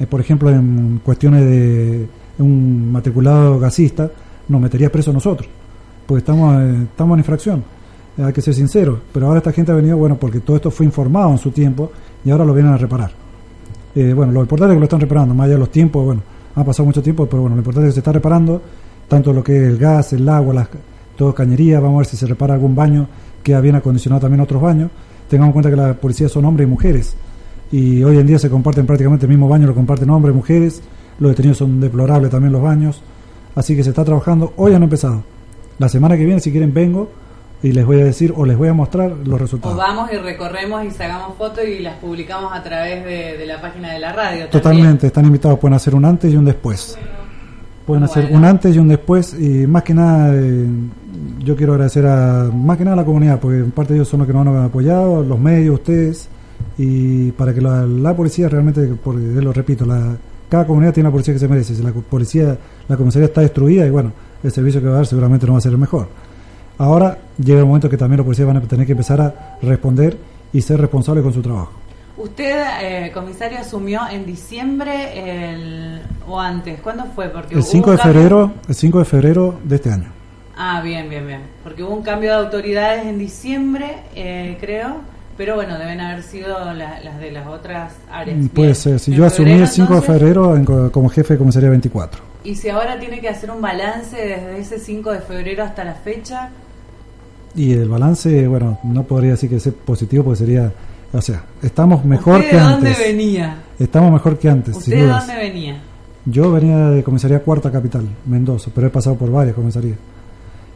eh, 0.00 0.06
por 0.06 0.20
ejemplo, 0.20 0.50
en 0.50 1.00
cuestiones 1.04 1.42
de 1.44 2.06
un 2.38 2.90
matriculado 2.92 3.58
gasista, 3.58 4.10
nos 4.48 4.60
metería 4.60 4.90
preso 4.90 5.12
nosotros, 5.12 5.48
porque 6.06 6.18
estamos, 6.18 6.60
eh, 6.62 6.82
estamos 6.90 7.14
en 7.14 7.18
infracción, 7.20 7.64
hay 8.18 8.32
que 8.32 8.42
ser 8.42 8.54
sinceros, 8.54 8.98
pero 9.12 9.26
ahora 9.26 9.38
esta 9.38 9.52
gente 9.52 9.72
ha 9.72 9.74
venido, 9.74 9.96
bueno, 9.96 10.16
porque 10.16 10.40
todo 10.40 10.56
esto 10.56 10.70
fue 10.70 10.86
informado 10.86 11.30
en 11.30 11.38
su 11.38 11.50
tiempo 11.50 11.90
y 12.24 12.30
ahora 12.30 12.44
lo 12.44 12.54
vienen 12.54 12.72
a 12.72 12.76
reparar. 12.76 13.10
bueno, 13.94 14.32
lo 14.32 14.40
importante 14.40 14.72
es 14.72 14.76
que 14.76 14.80
lo 14.80 14.84
están 14.84 15.00
reparando, 15.00 15.34
más 15.34 15.44
allá 15.44 15.54
de 15.54 15.60
los 15.60 15.70
tiempos, 15.70 16.04
bueno, 16.04 16.22
ha 16.54 16.64
pasado 16.64 16.86
mucho 16.86 17.02
tiempo, 17.02 17.26
pero 17.26 17.42
bueno, 17.42 17.56
lo 17.56 17.60
importante 17.60 17.88
es 17.88 17.92
que 17.92 17.94
se 17.94 18.00
está 18.00 18.12
reparando, 18.12 18.60
tanto 19.08 19.32
lo 19.32 19.42
que 19.42 19.56
es 19.56 19.62
el 19.62 19.78
gas, 19.78 20.12
el 20.12 20.28
agua, 20.28 20.54
las, 20.54 20.68
todo 21.16 21.34
cañería, 21.34 21.80
vamos 21.80 21.96
a 21.96 21.98
ver 21.98 22.06
si 22.06 22.16
se 22.16 22.26
repara 22.26 22.54
algún 22.54 22.74
baño 22.74 23.08
queda 23.42 23.60
bien 23.60 23.74
acondicionado 23.74 24.20
también 24.20 24.40
otros 24.40 24.62
baños. 24.62 24.90
Tengamos 25.28 25.48
en 25.48 25.52
cuenta 25.52 25.70
que 25.70 25.76
la 25.76 25.94
policía 25.94 26.28
son 26.28 26.44
hombres 26.44 26.66
y 26.66 26.70
mujeres. 26.70 27.14
Y 27.70 28.02
hoy 28.02 28.18
en 28.18 28.26
día 28.26 28.38
se 28.38 28.50
comparten 28.50 28.86
prácticamente 28.86 29.26
el 29.26 29.30
mismo 29.30 29.48
baño, 29.48 29.66
lo 29.66 29.74
comparten 29.74 30.08
hombres 30.10 30.34
y 30.34 30.36
mujeres. 30.36 30.82
Los 31.18 31.32
detenidos 31.32 31.58
son 31.58 31.80
deplorables 31.80 32.30
también 32.30 32.52
los 32.52 32.62
baños. 32.62 33.02
Así 33.54 33.76
que 33.76 33.84
se 33.84 33.90
está 33.90 34.04
trabajando. 34.04 34.52
Hoy 34.56 34.74
han 34.74 34.82
empezado. 34.82 35.22
La 35.78 35.88
semana 35.88 36.16
que 36.16 36.24
viene, 36.24 36.40
si 36.40 36.50
quieren, 36.50 36.72
vengo 36.72 37.08
y 37.62 37.72
les 37.72 37.86
voy 37.86 38.00
a 38.00 38.04
decir 38.04 38.32
o 38.36 38.44
les 38.44 38.56
voy 38.56 38.68
a 38.68 38.72
mostrar 38.72 39.10
los 39.24 39.40
resultados. 39.40 39.76
O 39.76 39.78
vamos 39.78 40.10
y 40.12 40.16
recorremos 40.16 40.84
y 40.84 40.90
sacamos 40.90 41.36
fotos 41.36 41.64
y 41.64 41.78
las 41.78 41.96
publicamos 41.98 42.52
a 42.52 42.62
través 42.62 43.04
de, 43.04 43.46
la 43.46 43.60
página 43.60 43.92
de 43.92 43.98
la 44.00 44.12
radio. 44.12 44.48
Totalmente, 44.48 45.06
están 45.06 45.26
invitados, 45.26 45.58
pueden 45.58 45.74
hacer 45.74 45.94
un 45.94 46.04
antes 46.04 46.32
y 46.32 46.36
un 46.36 46.44
después. 46.44 46.98
Pueden 47.86 48.04
hacer 48.04 48.30
un 48.32 48.44
antes 48.44 48.74
y 48.74 48.78
un 48.78 48.88
después 48.88 49.34
y 49.34 49.66
más 49.66 49.82
que 49.82 49.94
nada 49.94 50.32
eh, 50.34 50.66
yo 51.44 51.56
quiero 51.56 51.72
agradecer 51.72 52.06
a 52.06 52.50
más 52.52 52.78
que 52.78 52.84
nada 52.84 52.94
a 52.94 52.96
la 53.00 53.04
comunidad, 53.04 53.40
porque 53.40 53.58
en 53.58 53.70
parte 53.70 53.94
ellos 53.94 54.08
son 54.08 54.20
los 54.20 54.26
que 54.26 54.32
nos 54.32 54.46
han 54.46 54.64
apoyado, 54.64 55.22
los 55.22 55.38
medios, 55.38 55.74
ustedes, 55.74 56.28
y 56.78 57.30
para 57.32 57.52
que 57.52 57.60
la, 57.60 58.14
policía 58.14 58.48
realmente, 58.48 58.94
porque 59.02 59.20
lo 59.20 59.52
repito, 59.52 59.84
la, 59.84 60.16
cada 60.52 60.66
comunidad 60.66 60.92
tiene 60.92 61.08
la 61.08 61.12
policía 61.12 61.32
que 61.32 61.40
se 61.40 61.48
merece. 61.48 61.74
Si 61.74 61.82
la 61.82 61.92
policía, 61.92 62.58
la 62.86 62.96
comisaría 62.98 63.28
está 63.28 63.40
destruida, 63.40 63.86
y 63.86 63.90
bueno, 63.90 64.12
el 64.44 64.52
servicio 64.52 64.82
que 64.82 64.86
va 64.86 64.92
a 64.92 64.96
dar 64.96 65.06
seguramente 65.06 65.46
no 65.46 65.52
va 65.52 65.58
a 65.58 65.62
ser 65.62 65.72
el 65.72 65.78
mejor. 65.78 66.08
Ahora 66.76 67.16
llega 67.38 67.60
el 67.60 67.64
momento 67.64 67.88
que 67.88 67.96
también 67.96 68.18
los 68.18 68.26
policías 68.26 68.46
van 68.46 68.58
a 68.58 68.60
tener 68.60 68.84
que 68.84 68.92
empezar 68.92 69.18
a 69.22 69.56
responder 69.62 70.14
y 70.52 70.60
ser 70.60 70.78
responsables 70.78 71.24
con 71.24 71.32
su 71.32 71.40
trabajo. 71.40 71.72
Usted, 72.18 72.64
eh, 72.82 73.10
comisario, 73.14 73.60
asumió 73.60 74.02
en 74.10 74.26
diciembre 74.26 76.02
o 76.28 76.38
antes. 76.38 76.80
¿Cuándo 76.82 77.06
fue? 77.14 77.30
Porque 77.30 77.54
el 77.54 77.62
5 77.62 77.92
de 77.92 77.96
febrero, 77.96 78.52
el 78.68 78.74
5 78.74 78.98
de 78.98 79.04
febrero 79.06 79.58
de 79.64 79.76
este 79.76 79.90
año. 79.90 80.10
Ah, 80.54 80.82
bien, 80.82 81.08
bien, 81.08 81.26
bien. 81.26 81.40
Porque 81.64 81.82
hubo 81.82 81.94
un 81.94 82.02
cambio 82.02 82.28
de 82.28 82.44
autoridades 82.44 83.06
en 83.06 83.18
diciembre, 83.18 84.00
eh, 84.14 84.58
creo, 84.60 84.96
pero 85.36 85.54
bueno, 85.54 85.78
deben 85.78 86.00
haber 86.00 86.22
sido 86.22 86.72
las 86.74 87.20
de 87.20 87.32
las 87.32 87.46
otras 87.46 87.94
áreas. 88.10 88.38
Mm, 88.38 88.46
puede 88.48 88.74
ser, 88.74 88.98
si 88.98 89.14
yo 89.14 89.24
asumí 89.24 89.52
el 89.52 89.68
5 89.68 89.94
de 89.94 90.02
febrero 90.02 90.90
como 90.92 91.08
jefe 91.08 91.34
de 91.34 91.38
comisaría 91.38 91.70
24. 91.70 92.20
¿Y 92.44 92.54
si 92.56 92.68
ahora 92.68 92.98
tiene 92.98 93.20
que 93.20 93.28
hacer 93.28 93.50
un 93.50 93.60
balance 93.60 94.16
desde 94.16 94.58
ese 94.58 94.78
5 94.78 95.12
de 95.12 95.20
febrero 95.20 95.64
hasta 95.64 95.84
la 95.84 95.94
fecha? 95.94 96.50
Y 97.54 97.72
el 97.72 97.88
balance, 97.88 98.46
bueno, 98.48 98.78
no 98.82 99.04
podría 99.04 99.32
decir 99.32 99.48
que 99.48 99.60
sea 99.60 99.72
positivo 99.72 100.24
porque 100.24 100.38
sería, 100.38 100.72
o 101.12 101.20
sea, 101.20 101.44
estamos 101.62 102.04
mejor 102.04 102.40
que 102.48 102.58
antes. 102.58 102.82
¿De 102.82 102.88
dónde 102.88 103.12
venía? 103.12 103.56
Estamos 103.78 104.12
mejor 104.12 104.38
que 104.38 104.48
antes. 104.48 104.76
¿Usted 104.76 104.96
de 104.96 105.06
dónde 105.06 105.36
venía? 105.36 105.80
Yo 106.24 106.52
venía 106.52 106.90
de 106.90 107.02
comisaría 107.02 107.40
cuarta 107.40 107.70
capital, 107.70 108.08
Mendoza, 108.26 108.70
pero 108.74 108.86
he 108.86 108.90
pasado 108.90 109.16
por 109.16 109.30
varias 109.30 109.54
comisarías. 109.54 109.98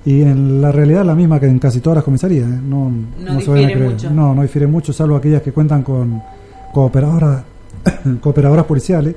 Y 0.07 0.23
en 0.23 0.63
la 0.63 0.71
realidad 0.71 1.05
la 1.05 1.17
misma 1.17 1.41
que 1.41 1.47
en 1.47 1.59
casi 1.59 1.81
todas 1.81 1.97
las 1.97 2.05
comisarías. 2.05 2.47
¿eh? 2.47 2.61
No, 2.63 2.89
no, 3.19 3.37
difiere 3.37 3.77
mucho. 3.77 4.09
No, 4.09 4.35
no 4.37 4.43
difiere 4.43 4.69
mucho, 4.69 4.93
salvo 4.93 5.17
aquellas 5.17 5.43
que 5.43 5.51
cuentan 5.51 5.83
con 5.83 6.23
cooperadoras, 6.73 7.43
cooperadoras 8.21 8.65
policiales, 8.67 9.17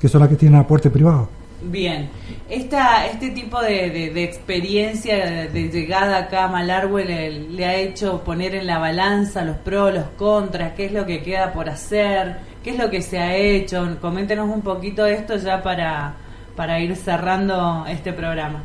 que 0.00 0.08
son 0.08 0.22
las 0.22 0.30
que 0.30 0.36
tienen 0.36 0.58
aporte 0.58 0.88
privado. 0.88 1.28
Bien, 1.64 2.08
Esta, 2.48 3.06
este 3.06 3.30
tipo 3.30 3.60
de, 3.60 3.90
de, 3.90 4.24
experiencia 4.24 5.48
de, 5.48 5.68
llegada 5.68 6.16
acá 6.18 6.44
a 6.44 6.48
Malargüe 6.48 7.04
le, 7.04 7.64
ha 7.66 7.76
hecho 7.76 8.24
poner 8.24 8.54
en 8.54 8.66
la 8.66 8.78
balanza 8.78 9.44
los 9.44 9.58
pros, 9.58 9.94
los 9.94 10.06
contras, 10.16 10.72
qué 10.72 10.86
es 10.86 10.92
lo 10.92 11.06
que 11.06 11.22
queda 11.22 11.52
por 11.52 11.68
hacer, 11.68 12.38
qué 12.64 12.70
es 12.70 12.78
lo 12.78 12.90
que 12.90 13.02
se 13.02 13.18
ha 13.18 13.36
hecho. 13.36 13.96
Coméntenos 14.00 14.48
un 14.48 14.62
poquito 14.62 15.06
esto 15.06 15.36
ya 15.36 15.62
para, 15.62 16.14
para 16.56 16.80
ir 16.80 16.96
cerrando 16.96 17.84
este 17.86 18.12
programa. 18.12 18.62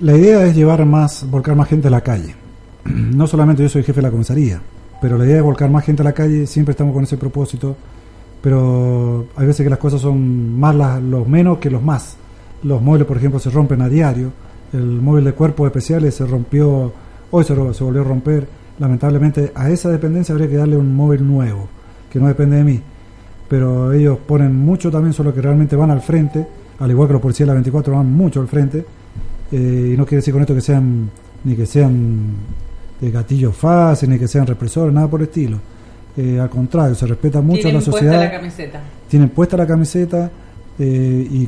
La 0.00 0.16
idea 0.16 0.46
es 0.46 0.56
llevar 0.56 0.86
más, 0.86 1.26
volcar 1.30 1.54
más 1.54 1.68
gente 1.68 1.88
a 1.88 1.90
la 1.90 2.00
calle. 2.00 2.34
No 3.14 3.26
solamente 3.26 3.62
yo 3.62 3.68
soy 3.68 3.82
jefe 3.82 4.00
de 4.00 4.06
la 4.06 4.10
comisaría, 4.10 4.58
pero 4.98 5.18
la 5.18 5.26
idea 5.26 5.36
es 5.36 5.42
volcar 5.42 5.68
más 5.68 5.84
gente 5.84 6.00
a 6.00 6.06
la 6.06 6.14
calle, 6.14 6.46
siempre 6.46 6.70
estamos 6.70 6.94
con 6.94 7.04
ese 7.04 7.18
propósito, 7.18 7.76
pero 8.40 9.26
hay 9.36 9.46
veces 9.46 9.62
que 9.62 9.68
las 9.68 9.78
cosas 9.78 10.00
son 10.00 10.58
más 10.58 10.74
los 11.02 11.28
menos 11.28 11.58
que 11.58 11.68
los 11.68 11.82
más. 11.82 12.16
Los 12.62 12.80
móviles, 12.80 13.06
por 13.06 13.18
ejemplo, 13.18 13.38
se 13.38 13.50
rompen 13.50 13.82
a 13.82 13.90
diario. 13.90 14.32
El 14.72 15.02
móvil 15.02 15.24
de 15.24 15.34
cuerpos 15.34 15.66
especiales 15.66 16.14
se 16.14 16.24
rompió, 16.24 16.90
hoy 17.30 17.44
se, 17.44 17.54
se 17.74 17.84
volvió 17.84 18.00
a 18.00 18.04
romper. 18.04 18.48
Lamentablemente 18.78 19.52
a 19.54 19.68
esa 19.68 19.90
dependencia 19.90 20.32
habría 20.32 20.48
que 20.48 20.56
darle 20.56 20.78
un 20.78 20.96
móvil 20.96 21.26
nuevo, 21.26 21.68
que 22.10 22.18
no 22.18 22.26
depende 22.26 22.56
de 22.56 22.64
mí. 22.64 22.80
Pero 23.50 23.92
ellos 23.92 24.16
ponen 24.26 24.56
mucho 24.56 24.90
también, 24.90 25.12
solo 25.12 25.34
que 25.34 25.42
realmente 25.42 25.76
van 25.76 25.90
al 25.90 26.00
frente, 26.00 26.46
al 26.78 26.90
igual 26.90 27.06
que 27.06 27.12
los 27.12 27.22
policías 27.22 27.46
de 27.46 27.50
la 27.50 27.54
24 27.54 27.94
van 27.94 28.10
mucho 28.10 28.40
al 28.40 28.48
frente 28.48 28.86
eh, 29.52 29.92
y 29.94 29.96
no 29.96 30.04
quiere 30.04 30.16
decir 30.16 30.32
con 30.32 30.42
esto 30.42 30.54
que 30.54 30.60
sean 30.60 31.10
ni 31.44 31.56
que 31.56 31.66
sean 31.66 32.34
de 33.00 33.10
gatillo 33.10 33.52
fácil, 33.52 34.10
ni 34.10 34.18
que 34.18 34.28
sean 34.28 34.46
represores, 34.46 34.92
nada 34.92 35.08
por 35.08 35.20
el 35.20 35.26
estilo. 35.26 35.58
Eh, 36.16 36.38
al 36.38 36.50
contrario, 36.50 36.94
se 36.94 37.06
respeta 37.06 37.40
mucho 37.40 37.68
a 37.68 37.72
la 37.72 37.80
sociedad. 37.80 38.12
Puesta 38.12 38.24
la 38.24 38.30
camiseta. 38.30 38.80
Tienen 39.08 39.28
puesta 39.30 39.56
la 39.56 39.66
camiseta 39.66 40.30
eh, 40.78 41.28
y, 41.30 41.46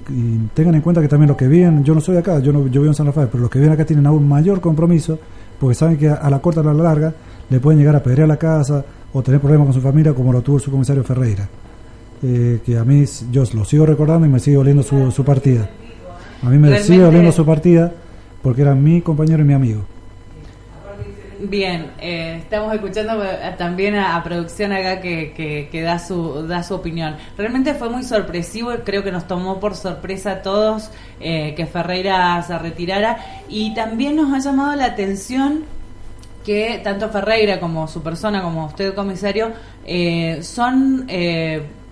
tengan 0.54 0.74
en 0.76 0.80
cuenta 0.80 1.00
que 1.00 1.08
también 1.08 1.28
los 1.28 1.36
que 1.36 1.46
viven, 1.46 1.84
yo 1.84 1.94
no 1.94 2.00
soy 2.00 2.16
acá, 2.16 2.38
yo 2.38 2.52
no 2.52 2.66
yo 2.66 2.80
vivo 2.80 2.86
en 2.86 2.94
San 2.94 3.06
Rafael, 3.06 3.28
pero 3.30 3.42
los 3.42 3.50
que 3.50 3.58
viven 3.58 3.72
acá 3.72 3.84
tienen 3.84 4.06
aún 4.06 4.28
mayor 4.28 4.60
compromiso 4.60 5.18
porque 5.60 5.74
saben 5.74 5.96
que 5.96 6.08
a, 6.08 6.28
la 6.28 6.40
corta 6.40 6.60
o 6.60 6.68
a 6.68 6.74
la 6.74 6.82
larga 6.82 7.14
le 7.48 7.60
pueden 7.60 7.78
llegar 7.78 7.94
a 7.96 8.02
pedrear 8.02 8.26
la 8.26 8.36
casa 8.36 8.84
o 9.12 9.22
tener 9.22 9.40
problemas 9.40 9.66
con 9.66 9.74
su 9.74 9.80
familia 9.80 10.12
como 10.12 10.32
lo 10.32 10.40
tuvo 10.40 10.56
el 10.56 10.62
subcomisario 10.62 11.04
Ferreira. 11.04 11.48
que 12.20 12.78
a 12.78 12.84
mí 12.84 13.04
yo 13.30 13.44
lo 13.54 13.64
sigo 13.64 13.86
recordando 13.86 14.26
y 14.26 14.30
me 14.30 14.40
sigue 14.40 14.56
oliendo 14.56 14.82
su, 14.82 15.10
su 15.10 15.24
partida. 15.24 15.68
A 16.42 16.46
mí 16.46 16.58
me 16.58 16.82
sigue 16.82 17.02
doliendo 17.02 17.30
su 17.30 17.46
partida 17.46 17.92
porque 18.42 18.62
era 18.62 18.74
mi 18.74 19.00
compañero 19.00 19.42
y 19.42 19.46
mi 19.46 19.54
amigo. 19.54 19.82
Bien, 21.44 21.90
eh, 22.00 22.36
estamos 22.38 22.72
escuchando 22.72 23.22
eh, 23.24 23.54
también 23.58 23.96
a, 23.96 24.22
producción 24.22 24.72
acá 24.72 25.00
que, 25.00 25.68
que, 25.70 25.82
da, 25.82 25.98
su, 25.98 26.46
da 26.46 26.62
su 26.62 26.74
opinión. 26.74 27.16
Realmente 27.36 27.74
fue 27.74 27.90
muy 27.90 28.04
sorpresivo, 28.04 28.70
creo 28.84 29.02
que 29.02 29.10
nos 29.10 29.26
tomó 29.26 29.58
por 29.58 29.74
sorpresa 29.74 30.32
a 30.32 30.42
todos 30.42 30.90
eh, 31.20 31.54
que 31.56 31.66
Ferreira 31.66 32.40
se 32.42 32.56
retirara 32.58 33.18
y 33.48 33.74
también 33.74 34.14
nos 34.16 34.32
ha 34.32 34.38
llamado 34.38 34.76
la 34.76 34.86
atención 34.86 35.64
que 36.44 36.80
tanto 36.82 37.08
Ferreira 37.08 37.58
como 37.58 37.88
su 37.88 38.02
persona, 38.02 38.40
como 38.40 38.66
usted 38.66 38.94
comisario, 38.94 39.52
son 40.42 41.06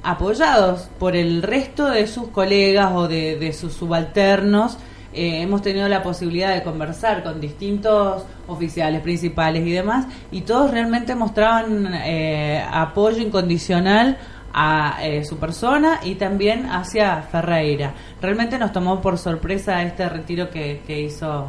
apoyados 0.03 0.89
por 0.99 1.17
el 1.17 1.43
resto 1.43 1.91
de 1.91 2.07
sus 2.07 2.29
colegas 2.29 2.93
o 2.95 3.09
de, 3.09 3.37
de 3.37 3.53
sus 3.53 3.75
subalternos 3.75 4.79
eh, 5.13 5.43
hemos 5.43 5.61
tenido 5.61 5.89
la 5.89 6.03
posibilidad 6.03 6.55
de 6.55 6.63
conversar 6.63 7.25
con 7.25 7.41
distintos 7.41 8.25
oficiales 8.47 9.01
principales 9.03 9.67
y 9.67 9.73
demás, 9.73 10.07
y 10.31 10.43
todos 10.43 10.71
realmente 10.71 11.17
mostraban 11.17 11.89
eh, 11.95 12.65
apoyo 12.71 13.21
incondicional 13.21 14.19
a 14.53 14.99
eh, 15.03 15.25
su 15.25 15.37
persona 15.37 16.01
y 16.05 16.15
también 16.15 16.67
hacia 16.67 17.23
Ferreira. 17.23 17.93
Realmente 18.23 18.57
nos 18.59 18.73
tomó 18.73 19.01
por 19.01 19.19
sorpresa 19.19 19.83
este 19.83 20.09
retiro 20.09 20.49
que, 20.49 20.81
hizo 20.87 21.47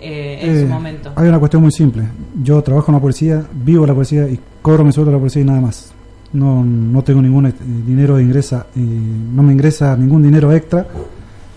en 0.00 0.60
su 0.60 0.66
momento. 0.66 1.12
Hay 1.14 1.28
una 1.28 1.38
cuestión 1.38 1.62
muy 1.62 1.72
simple. 1.72 2.02
Yo 2.42 2.60
trabajo 2.62 2.90
en 2.90 2.94
la 2.94 3.00
policía, 3.00 3.44
vivo 3.52 3.84
en 3.84 3.88
la 3.88 3.94
policía 3.94 4.28
y 4.28 4.38
cobro 4.60 4.84
mi 4.84 4.92
sueldo 4.92 5.12
de 5.12 5.16
la 5.16 5.20
policía 5.20 5.42
y 5.42 5.44
nada 5.44 5.60
más. 5.60 5.93
No, 6.34 6.64
no 6.64 7.02
tengo 7.02 7.22
ningún 7.22 7.52
dinero 7.86 8.16
de 8.16 8.24
ingresa, 8.24 8.66
no 8.74 9.42
me 9.42 9.52
ingresa 9.52 9.96
ningún 9.96 10.22
dinero 10.22 10.52
extra, 10.52 10.86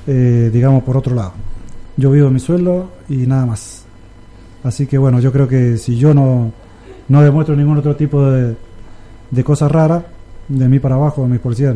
digamos, 0.06 0.84
por 0.84 0.96
otro 0.98 1.16
lado. 1.16 1.34
Yo 1.98 2.12
vivo 2.12 2.30
mi 2.30 2.40
sueldo 2.40 2.92
y 3.10 3.18
nada 3.26 3.46
más. 3.46 3.86
Así 4.64 4.86
que 4.86 4.98
bueno, 4.98 5.20
yo 5.20 5.32
creo 5.32 5.48
que 5.48 5.78
si 5.78 5.98
yo 5.98 6.14
no, 6.14 6.52
no 7.08 7.22
demuestro 7.22 7.56
ningún 7.56 7.78
otro 7.78 7.96
tipo 7.96 8.24
de, 8.30 8.56
de 9.32 9.44
cosas 9.44 9.72
raras, 9.72 10.04
de 10.48 10.70
mí 10.70 10.80
para 10.80 10.96
abajo, 10.96 11.24
de 11.24 11.30
mis 11.30 11.40
policías, 11.40 11.76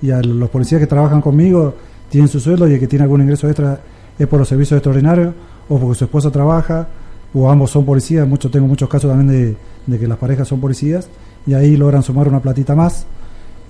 y 0.00 0.10
a 0.10 0.20
los 0.20 0.50
policías 0.50 0.80
que 0.80 0.86
trabajan 0.86 1.20
conmigo 1.20 1.74
tienen 2.08 2.28
su 2.28 2.40
sueldo 2.40 2.68
y 2.68 2.74
el 2.74 2.80
que 2.80 2.86
tiene 2.86 3.02
algún 3.04 3.22
ingreso 3.22 3.48
extra 3.48 3.80
es 4.18 4.26
por 4.26 4.38
los 4.38 4.48
servicios 4.48 4.78
extraordinarios 4.78 5.34
o 5.68 5.78
porque 5.78 5.98
su 5.98 6.04
esposa 6.04 6.30
trabaja 6.30 6.88
o 7.34 7.50
ambos 7.50 7.70
son 7.70 7.84
policías, 7.84 8.26
mucho, 8.26 8.50
tengo 8.50 8.66
muchos 8.66 8.88
casos 8.88 9.10
también 9.10 9.28
de, 9.28 9.56
de, 9.86 9.98
que 9.98 10.06
las 10.06 10.16
parejas 10.18 10.48
son 10.48 10.60
policías 10.60 11.08
y 11.46 11.54
ahí 11.54 11.76
logran 11.76 12.02
sumar 12.02 12.28
una 12.28 12.40
platita 12.40 12.74
más 12.74 13.06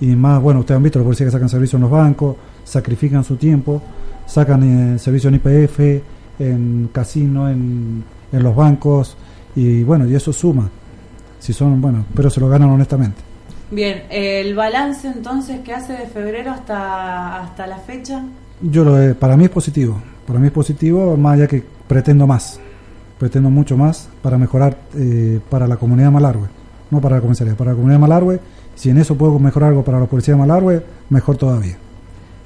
y 0.01 0.07
más, 0.07 0.41
bueno, 0.41 0.61
ustedes 0.61 0.77
han 0.77 0.83
visto 0.83 0.99
los 0.99 1.05
policías 1.05 1.27
que 1.27 1.31
sacan 1.31 1.49
servicio 1.49 1.77
en 1.77 1.81
los 1.83 1.91
bancos, 1.91 2.35
sacrifican 2.63 3.23
su 3.23 3.35
tiempo 3.35 3.81
sacan 4.29 4.95
eh, 4.95 4.99
servicio 4.99 5.29
en 5.29 5.35
IPF, 5.35 5.79
en 6.39 6.89
casino, 6.93 7.49
en, 7.49 8.03
en 8.31 8.43
los 8.43 8.55
bancos, 8.55 9.17
y 9.55 9.83
bueno, 9.83 10.07
y 10.07 10.15
eso 10.15 10.31
suma. 10.31 10.69
Si 11.39 11.51
son, 11.51 11.81
bueno, 11.81 12.05
pero 12.13 12.29
se 12.29 12.39
lo 12.39 12.47
ganan 12.47 12.69
honestamente. 12.69 13.21
Bien, 13.71 14.03
el 14.09 14.55
balance 14.55 15.07
entonces 15.07 15.59
que 15.61 15.73
hace 15.73 15.93
de 15.93 16.07
febrero 16.07 16.51
hasta, 16.51 17.43
hasta 17.43 17.67
la 17.67 17.77
fecha. 17.77 18.23
Yo 18.61 18.83
lo, 18.83 19.15
para 19.15 19.35
mí 19.35 19.45
es 19.45 19.49
positivo, 19.49 19.99
para 20.27 20.39
mí 20.39 20.47
es 20.47 20.53
positivo, 20.53 21.17
más 21.17 21.35
allá 21.35 21.47
que 21.47 21.63
pretendo 21.87 22.27
más, 22.27 22.59
pretendo 23.17 23.49
mucho 23.49 23.77
más 23.77 24.09
para 24.21 24.37
mejorar 24.37 24.77
eh, 24.95 25.39
para 25.49 25.67
la 25.67 25.77
comunidad 25.77 26.07
de 26.07 26.13
Malargüe, 26.13 26.47
no 26.91 27.01
para 27.01 27.17
la 27.17 27.21
comisaría, 27.21 27.55
para 27.55 27.71
la 27.71 27.75
comunidad 27.75 27.97
de 27.97 28.01
Malargüe, 28.01 28.39
si 28.75 28.89
en 28.89 28.97
eso 28.97 29.15
puedo 29.15 29.37
mejorar 29.39 29.69
algo 29.69 29.83
para 29.83 29.99
la 29.99 30.05
policía 30.05 30.33
de 30.33 30.39
Malargüe, 30.39 30.83
mejor 31.09 31.37
todavía. 31.37 31.77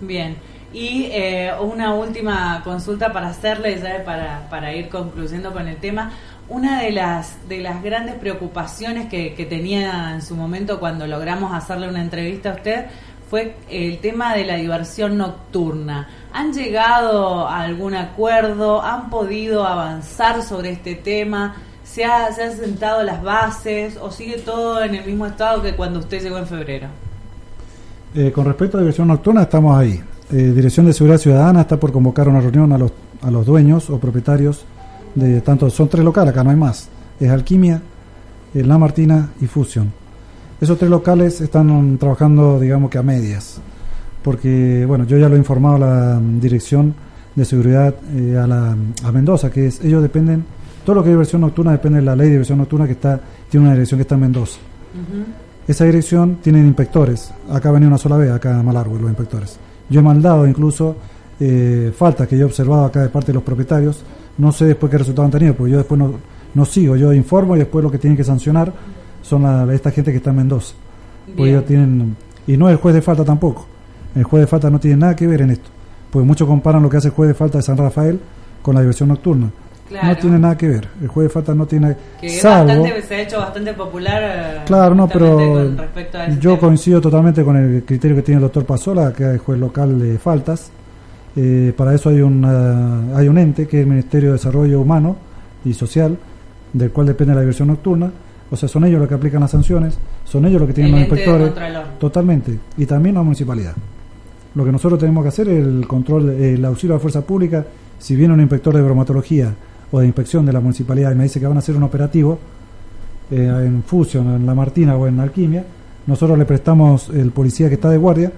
Bien. 0.01 0.35
Y 0.73 1.07
eh, 1.11 1.51
una 1.61 1.93
última 1.93 2.61
consulta 2.63 3.13
para 3.13 3.27
hacerle, 3.27 3.77
para, 4.03 4.47
para 4.49 4.73
ir 4.73 4.89
concluyendo 4.89 5.53
con 5.53 5.67
el 5.67 5.77
tema. 5.77 6.11
Una 6.49 6.81
de 6.81 6.91
las, 6.91 7.47
de 7.47 7.61
las 7.61 7.83
grandes 7.83 8.15
preocupaciones 8.15 9.07
que, 9.07 9.35
que 9.35 9.45
tenía 9.45 10.11
en 10.15 10.21
su 10.23 10.35
momento 10.35 10.79
cuando 10.79 11.05
logramos 11.05 11.53
hacerle 11.53 11.87
una 11.87 12.01
entrevista 12.01 12.51
a 12.51 12.55
usted 12.55 12.85
fue 13.29 13.55
el 13.69 13.99
tema 13.99 14.35
de 14.35 14.45
la 14.45 14.55
diversión 14.55 15.17
nocturna. 15.17 16.07
¿Han 16.33 16.53
llegado 16.53 17.47
a 17.47 17.61
algún 17.61 17.95
acuerdo? 17.95 18.81
¿Han 18.81 19.09
podido 19.09 19.65
avanzar 19.65 20.43
sobre 20.43 20.71
este 20.71 20.95
tema? 20.95 21.55
¿Se, 21.83 22.05
ha, 22.05 22.31
¿Se 22.31 22.43
han 22.43 22.57
sentado 22.57 23.03
las 23.03 23.21
bases 23.21 23.97
o 24.01 24.11
sigue 24.11 24.37
todo 24.37 24.83
en 24.83 24.95
el 24.95 25.05
mismo 25.05 25.25
estado 25.25 25.61
que 25.61 25.75
cuando 25.75 25.99
usted 25.99 26.21
llegó 26.21 26.37
en 26.37 26.47
febrero? 26.47 26.87
Eh, 28.15 28.31
con 28.31 28.45
respecto 28.45 28.77
a 28.77 28.81
diversión 28.81 29.07
nocturna, 29.07 29.43
estamos 29.43 29.77
ahí. 29.77 30.01
Eh, 30.31 30.53
Dirección 30.55 30.85
de 30.85 30.93
Seguridad 30.93 31.19
Ciudadana 31.19 31.61
está 31.61 31.77
por 31.77 31.91
convocar 31.91 32.27
una 32.27 32.41
reunión 32.41 32.71
a 32.71 32.77
los, 32.77 32.91
a 33.21 33.29
los 33.29 33.45
dueños 33.45 33.89
o 33.89 33.99
propietarios 33.99 34.65
de 35.15 35.41
tanto, 35.41 35.69
son 35.69 35.87
tres 35.89 36.03
locales, 36.03 36.31
acá 36.31 36.43
no 36.43 36.49
hay 36.49 36.55
más, 36.55 36.89
es 37.19 37.29
Alquimia, 37.29 37.81
eh, 38.53 38.63
La 38.63 38.77
Martina 38.77 39.29
y 39.41 39.45
Fusion. 39.45 39.91
Esos 40.59 40.77
tres 40.77 40.89
locales 40.89 41.41
están 41.41 41.97
trabajando, 41.97 42.59
digamos 42.59 42.89
que 42.89 42.97
a 42.97 43.03
medias, 43.03 43.59
porque, 44.23 44.85
bueno, 44.87 45.05
yo 45.05 45.17
ya 45.17 45.29
lo 45.29 45.35
he 45.35 45.39
informado 45.39 45.75
a 45.75 45.79
la 45.79 46.21
Dirección 46.39 46.95
de 47.35 47.45
Seguridad 47.45 47.93
eh, 48.15 48.39
a, 48.41 48.47
la, 48.47 48.75
a 49.03 49.11
Mendoza, 49.11 49.51
que 49.51 49.67
es, 49.67 49.81
ellos 49.83 50.01
dependen, 50.01 50.45
todo 50.85 50.97
lo 50.97 51.03
que 51.03 51.09
es 51.09 51.13
diversión 51.13 51.41
nocturna 51.41 51.71
depende 51.71 51.99
de 51.99 52.05
la 52.05 52.15
ley 52.15 52.27
de 52.27 52.31
diversión 52.33 52.57
nocturna 52.57 52.85
que 52.85 52.93
está, 52.93 53.19
tiene 53.49 53.65
una 53.65 53.73
dirección 53.73 53.97
que 53.97 54.03
está 54.03 54.15
en 54.15 54.21
Mendoza. 54.21 54.59
Esa 55.67 55.85
dirección 55.85 56.37
tiene 56.41 56.59
inspectores, 56.59 57.31
acá 57.49 57.71
venía 57.71 57.87
una 57.87 57.97
sola 57.97 58.17
vez, 58.17 58.31
acá 58.31 58.59
en 58.59 58.65
Malargüe, 58.65 58.99
los 58.99 59.09
inspectores. 59.09 59.57
Yo 59.89 59.99
he 59.99 60.03
mandado 60.03 60.45
incluso 60.47 60.95
eh, 61.39 61.91
faltas 61.95 62.27
que 62.27 62.37
yo 62.37 62.43
he 62.43 62.45
observado 62.45 62.85
acá 62.85 63.01
de 63.01 63.09
parte 63.09 63.27
de 63.27 63.35
los 63.35 63.43
propietarios. 63.43 64.03
No 64.37 64.51
sé 64.51 64.65
después 64.65 64.91
qué 64.91 64.97
resultado 64.97 65.25
han 65.25 65.31
tenido, 65.31 65.53
porque 65.53 65.71
yo 65.71 65.77
después 65.77 65.97
no, 65.97 66.13
no 66.53 66.65
sigo, 66.65 66.95
yo 66.95 67.13
informo 67.13 67.55
y 67.55 67.59
después 67.59 67.83
lo 67.83 67.91
que 67.91 67.97
tienen 67.97 68.17
que 68.17 68.23
sancionar 68.23 68.73
son 69.21 69.43
la, 69.43 69.71
esta 69.73 69.91
gente 69.91 70.11
que 70.11 70.17
está 70.17 70.31
en 70.31 70.37
Mendoza. 70.37 70.73
ellos 71.37 71.65
tienen, 71.65 72.15
y 72.45 72.57
no 72.57 72.69
el 72.69 72.77
juez 72.77 72.95
de 72.95 73.01
falta 73.01 73.23
tampoco. 73.23 73.65
El 74.15 74.23
juez 74.23 74.41
de 74.41 74.47
falta 74.47 74.69
no 74.69 74.79
tiene 74.79 74.97
nada 74.97 75.15
que 75.15 75.25
ver 75.27 75.41
en 75.41 75.51
esto. 75.51 75.69
Porque 76.11 76.27
muchos 76.27 76.47
comparan 76.47 76.83
lo 76.83 76.89
que 76.89 76.97
hace 76.97 77.07
el 77.07 77.13
juez 77.13 77.29
de 77.29 77.33
falta 77.33 77.57
de 77.57 77.63
San 77.63 77.77
Rafael 77.77 78.19
con 78.61 78.75
la 78.75 78.81
diversión 78.81 79.09
nocturna. 79.09 79.49
No 79.89 80.17
tiene 80.17 80.39
nada 80.39 80.57
que 80.57 80.67
ver. 80.67 80.87
El 81.01 81.07
juez 81.07 81.27
de 81.27 81.29
falta 81.29 81.53
no 81.53 81.65
tiene. 81.65 81.95
Que 82.19 82.29
se 82.29 82.47
ha 82.47 83.21
hecho 83.21 83.39
bastante 83.39 83.73
popular. 83.73 84.21
Eh, 84.23 84.61
claro, 84.65 84.95
no, 84.95 85.07
pero 85.07 85.71
yo 86.39 86.59
coincido 86.59 87.01
totalmente 87.01 87.43
con 87.43 87.55
el 87.57 87.83
criterio 87.83 88.15
que 88.15 88.23
tiene 88.23 88.37
el 88.37 88.43
doctor 88.43 88.65
Pasola, 88.65 89.13
que 89.13 89.35
es 89.35 89.41
juez 89.41 89.59
local 89.59 89.99
de 89.99 90.17
faltas. 90.17 90.71
Eh, 91.35 91.73
para 91.75 91.93
eso 91.95 92.09
hay, 92.09 92.21
un 92.21 92.45
hay 93.15 93.27
un 93.27 93.37
ente 93.37 93.67
que 93.67 93.79
es 93.79 93.83
el 93.83 93.89
Ministerio 93.89 94.29
de 94.29 94.33
Desarrollo 94.33 94.81
Humano 94.81 95.15
y 95.65 95.73
Social, 95.73 96.17
del 96.71 96.91
cual 96.91 97.07
depende 97.07 97.33
la 97.33 97.41
diversión 97.41 97.67
nocturna. 97.67 98.11
O 98.49 98.55
sea, 98.55 98.69
son 98.69 98.85
ellos 98.85 98.99
los 98.99 99.09
que 99.09 99.15
aplican 99.15 99.41
las 99.41 99.51
sanciones, 99.51 99.97
son 100.25 100.45
ellos 100.45 100.61
los 100.61 100.67
que 100.67 100.75
tienen 100.75 100.91
los 100.93 101.01
inspectores. 101.01 101.51
Totalmente. 101.99 102.57
Y 102.77 102.85
también 102.85 103.15
la 103.15 103.23
municipalidad. 103.23 103.73
Lo 104.55 104.63
que 104.63 104.71
nosotros 104.71 104.99
tenemos 104.99 105.23
que 105.23 105.29
hacer 105.29 105.49
es 105.49 105.65
el 105.65 105.87
control, 105.87 106.29
el 106.29 106.63
auxilio 106.63 106.95
a 106.95 106.97
la 106.97 107.01
fuerza 107.01 107.21
pública. 107.21 107.65
Si 107.97 108.15
viene 108.15 108.33
un 108.33 108.41
inspector 108.41 108.75
de 108.75 108.81
bromatología 108.81 109.53
o 109.93 109.99
de 109.99 110.07
inspección 110.07 110.43
de 110.43 110.51
la 110.51 110.59
municipalidad 110.59 111.11
y 111.11 111.15
me 111.15 111.23
dice 111.23 111.39
que 111.39 111.45
van 111.45 111.55
a 111.55 111.59
hacer 111.59 111.75
un 111.75 111.83
operativo 111.83 112.39
eh, 113.29 113.35
en 113.35 113.83
Fusion, 113.83 114.35
en 114.35 114.45
La 114.45 114.55
Martina 114.55 114.97
o 114.97 115.05
en 115.07 115.19
Alquimia, 115.19 115.63
nosotros 116.07 116.35
le 116.35 116.45
prestamos 116.45 117.09
el 117.09 117.29
policía 117.31 117.67
que 117.69 117.75
está 117.75 117.91
de 117.91 117.97
guardia, 117.97 118.31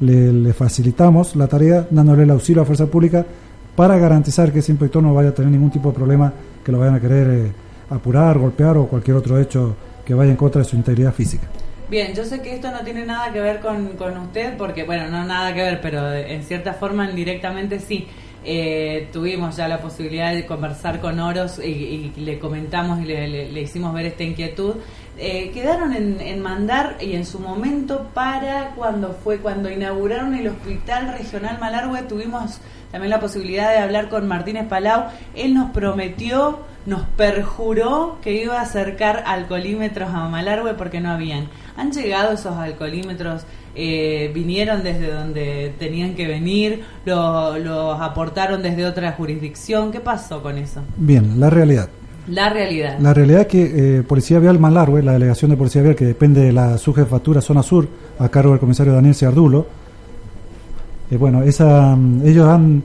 le, 0.00 0.52
facilitamos 0.52 1.36
la 1.36 1.46
tarea 1.46 1.86
dándole 1.88 2.24
el 2.24 2.30
auxilio 2.30 2.62
a 2.62 2.64
Fuerza 2.64 2.86
Pública 2.86 3.24
para 3.76 3.96
garantizar 3.98 4.52
que 4.52 4.58
ese 4.58 4.72
inspector 4.72 5.00
no 5.00 5.14
vaya 5.14 5.28
a 5.28 5.32
tener 5.32 5.52
ningún 5.52 5.70
tipo 5.70 5.90
de 5.90 5.94
problema 5.94 6.32
que 6.64 6.72
lo 6.72 6.80
vayan 6.80 6.96
a 6.96 7.00
querer 7.00 7.28
eh, 7.28 7.52
apurar, 7.88 8.36
golpear 8.36 8.76
o 8.76 8.88
cualquier 8.88 9.16
otro 9.16 9.38
hecho 9.38 9.76
que 10.04 10.12
vaya 10.12 10.32
en 10.32 10.36
contra 10.36 10.62
de 10.62 10.64
su 10.68 10.74
integridad 10.74 11.14
física. 11.14 11.46
Bien, 11.88 12.14
yo 12.14 12.24
sé 12.24 12.42
que 12.42 12.56
esto 12.56 12.72
no 12.72 12.80
tiene 12.80 13.06
nada 13.06 13.32
que 13.32 13.40
ver 13.40 13.60
con, 13.60 13.90
con 13.90 14.16
usted, 14.16 14.56
porque, 14.56 14.82
bueno, 14.82 15.08
no 15.08 15.24
nada 15.24 15.54
que 15.54 15.62
ver, 15.62 15.80
pero 15.80 16.12
en 16.12 16.42
cierta 16.42 16.72
forma 16.74 17.08
indirectamente 17.08 17.78
sí. 17.78 18.08
Eh, 18.48 19.08
tuvimos 19.12 19.56
ya 19.56 19.66
la 19.66 19.80
posibilidad 19.80 20.32
de 20.32 20.46
conversar 20.46 21.00
con 21.00 21.18
Oros 21.18 21.58
y, 21.58 22.12
le 22.16 22.38
comentamos 22.38 23.00
y 23.00 23.04
le, 23.04 23.60
hicimos 23.60 23.92
ver 23.92 24.06
esta 24.06 24.22
inquietud. 24.22 24.76
Eh, 25.18 25.50
quedaron 25.52 25.92
en, 25.92 26.40
mandar 26.40 26.96
y 27.00 27.16
en 27.16 27.26
su 27.26 27.40
momento 27.40 28.06
para 28.14 28.70
cuando 28.76 29.14
fue 29.14 29.38
cuando 29.38 29.68
inauguraron 29.68 30.32
el 30.36 30.46
Hospital 30.46 31.16
Regional 31.18 31.58
Malargüe 31.58 32.02
tuvimos 32.02 32.60
también 32.92 33.10
la 33.10 33.18
posibilidad 33.18 33.70
de 33.70 33.78
hablar 33.78 34.08
con 34.08 34.28
Martínez 34.28 34.68
Palau. 34.68 35.06
Él 35.34 35.52
nos 35.52 35.72
prometió, 35.72 36.60
nos 36.86 37.02
perjuró 37.16 38.18
que 38.22 38.40
iba 38.40 38.60
a 38.60 38.62
acercar 38.62 39.24
alcoholímetros 39.26 40.08
a 40.10 40.28
Malargüe 40.28 40.74
porque 40.74 41.00
no 41.00 41.10
habían. 41.10 41.48
¿Han 41.76 41.92
llegado 41.92 42.32
esos 42.32 42.56
alcoholímetros? 42.56 43.42
Eh, 43.74 44.30
vinieron 44.34 44.82
desde 44.82 45.12
donde 45.12 45.74
tenían 45.78 46.14
que 46.14 46.26
venir, 46.26 46.82
los 47.04 48.00
aportaron 48.00 48.62
desde 48.62 48.86
otra 48.86 49.12
jurisdicción. 49.12 49.92
¿Qué 49.92 50.00
pasó 50.00 50.42
con 50.42 50.56
eso? 50.56 50.80
Bien, 50.96 51.38
la 51.38 51.50
realidad. 51.50 51.88
La 52.28 52.48
realidad. 52.48 52.98
La 52.98 53.14
realidad 53.14 53.42
es 53.42 53.46
que 53.46 53.98
eh, 53.98 54.02
Policía 54.02 54.38
Vial 54.40 54.58
Malargüe, 54.58 55.02
la 55.02 55.12
delegación 55.12 55.50
de 55.50 55.56
Policía 55.56 55.82
Vial 55.82 55.94
que 55.94 56.06
depende 56.06 56.42
de 56.42 56.52
la 56.52 56.76
subjefatura 56.76 57.40
Zona 57.40 57.62
Sur, 57.62 57.86
a 58.18 58.28
cargo 58.28 58.50
del 58.50 58.58
comisario 58.58 58.92
Daniel 58.92 59.14
Ciardulo, 59.14 59.66
eh, 61.10 61.16
bueno, 61.16 61.42
esa, 61.42 61.94
mm, 61.94 62.26
ellos 62.26 62.48
han, 62.48 62.82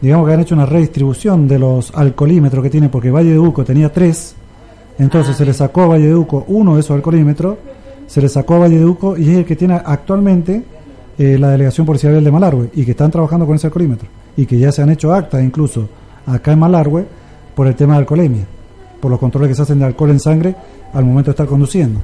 digamos 0.00 0.26
que 0.26 0.34
han 0.34 0.40
hecho 0.40 0.54
una 0.54 0.66
redistribución 0.66 1.48
de 1.48 1.58
los 1.58 1.90
alcoholímetros 1.94 2.62
que 2.62 2.70
tienen, 2.70 2.90
porque 2.90 3.10
Valle 3.10 3.30
de 3.30 3.38
Uco 3.38 3.64
tenía 3.64 3.90
tres, 3.90 4.34
Entonces 4.98 5.34
Ah, 5.34 5.38
se 5.38 5.46
le 5.46 5.54
sacó 5.54 5.82
a 5.82 5.86
Valleduco 5.86 6.44
uno 6.48 6.74
de 6.74 6.80
esos 6.80 6.94
alcoholímetros, 6.94 7.56
se 8.06 8.20
le 8.20 8.28
sacó 8.28 8.54
a 8.54 8.58
Valleduco 8.60 9.16
y 9.16 9.30
es 9.30 9.38
el 9.38 9.44
que 9.44 9.56
tiene 9.56 9.74
actualmente 9.74 10.62
eh, 11.18 11.36
la 11.38 11.50
delegación 11.50 11.86
policial 11.86 12.22
de 12.22 12.30
Malargüe 12.30 12.70
y 12.74 12.84
que 12.84 12.92
están 12.92 13.10
trabajando 13.10 13.46
con 13.46 13.56
ese 13.56 13.66
alcoholímetro 13.66 14.08
y 14.36 14.46
que 14.46 14.58
ya 14.58 14.72
se 14.72 14.82
han 14.82 14.90
hecho 14.90 15.12
actas 15.12 15.42
incluso 15.42 15.88
acá 16.26 16.52
en 16.52 16.58
Malargüe 16.58 17.04
por 17.54 17.66
el 17.66 17.74
tema 17.74 17.94
de 17.94 18.00
alcoholemia, 18.00 18.44
por 19.00 19.10
los 19.10 19.20
controles 19.20 19.48
que 19.48 19.54
se 19.54 19.62
hacen 19.62 19.78
de 19.78 19.84
alcohol 19.84 20.10
en 20.10 20.20
sangre 20.20 20.54
al 20.92 21.04
momento 21.04 21.30
de 21.30 21.32
estar 21.32 21.46
conduciendo. 21.46 22.00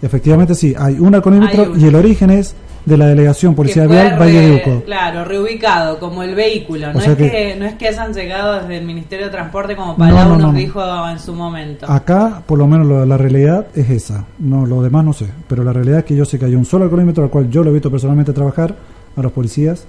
Efectivamente 0.00 0.54
sí, 0.54 0.74
hay 0.78 0.98
un 0.98 1.14
alcoholímetro 1.14 1.74
Hay 1.74 1.82
y 1.82 1.86
el 1.86 1.94
origen 1.94 2.30
es 2.30 2.54
de 2.84 2.96
la 2.96 3.06
delegación 3.08 3.54
policial 3.54 3.86
fue 3.86 3.96
vial 3.96 4.10
re- 4.12 4.18
Valleduco. 4.18 4.84
Claro, 4.84 5.24
reubicado 5.24 5.98
como 5.98 6.22
el 6.22 6.34
vehículo. 6.34 6.92
No, 6.92 6.98
O 6.98 7.02
es 7.02 7.08
que- 7.16 7.30
que, 7.30 7.56
no 7.58 7.66
es 7.66 7.74
que 7.74 7.88
hayan 7.88 8.12
llegado 8.14 8.60
desde 8.60 8.78
el 8.78 8.86
Ministerio 8.86 9.26
de 9.26 9.32
Transporte 9.32 9.76
como 9.76 9.96
Palau 9.96 10.14
No, 10.16 10.24
no, 10.24 10.28
nos 10.30 10.38
no, 10.40 10.52
no. 10.52 10.58
dijo 10.58 10.80
en 11.08 11.18
su 11.18 11.34
momento. 11.34 11.86
Acá, 11.90 12.42
por 12.46 12.58
lo 12.58 12.66
menos, 12.66 12.86
lo- 12.86 13.04
la 13.04 13.16
realidad 13.18 13.66
es 13.74 13.90
esa. 13.90 14.24
No, 14.38 14.64
lo 14.64 14.82
demás 14.82 15.04
no 15.04 15.12
sé. 15.12 15.26
Pero 15.48 15.64
la 15.64 15.72
realidad 15.72 15.98
es 15.98 16.04
que 16.06 16.16
yo 16.16 16.24
sé 16.24 16.38
que 16.38 16.46
hay 16.46 16.54
un 16.54 16.64
solo 16.64 16.84
alcoholímetro 16.84 17.22
al 17.24 17.30
cual 17.30 17.50
yo 17.50 17.62
lo 17.62 17.70
he 17.70 17.72
visto 17.74 17.90
personalmente 17.90 18.32
trabajar 18.32 18.74
a 19.16 19.22
los 19.22 19.32
policías 19.32 19.84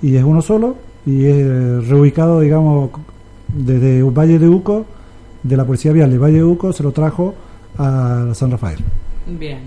y 0.00 0.16
es 0.16 0.24
uno 0.24 0.40
solo 0.40 0.76
y 1.04 1.26
es 1.26 1.36
eh, 1.36 1.80
reubicado, 1.86 2.40
digamos, 2.40 2.90
desde 3.48 4.02
Valle 4.02 4.38
de 4.38 4.48
Uco, 4.48 4.86
de 5.42 5.56
la 5.56 5.64
Policía 5.64 5.92
Vial 5.92 6.10
de 6.10 6.18
Valle 6.18 6.36
de 6.38 6.44
Uco, 6.44 6.72
se 6.72 6.82
lo 6.82 6.92
trajo 6.92 7.34
a 7.78 8.28
San 8.34 8.50
Rafael. 8.50 8.78
Bien. 9.26 9.58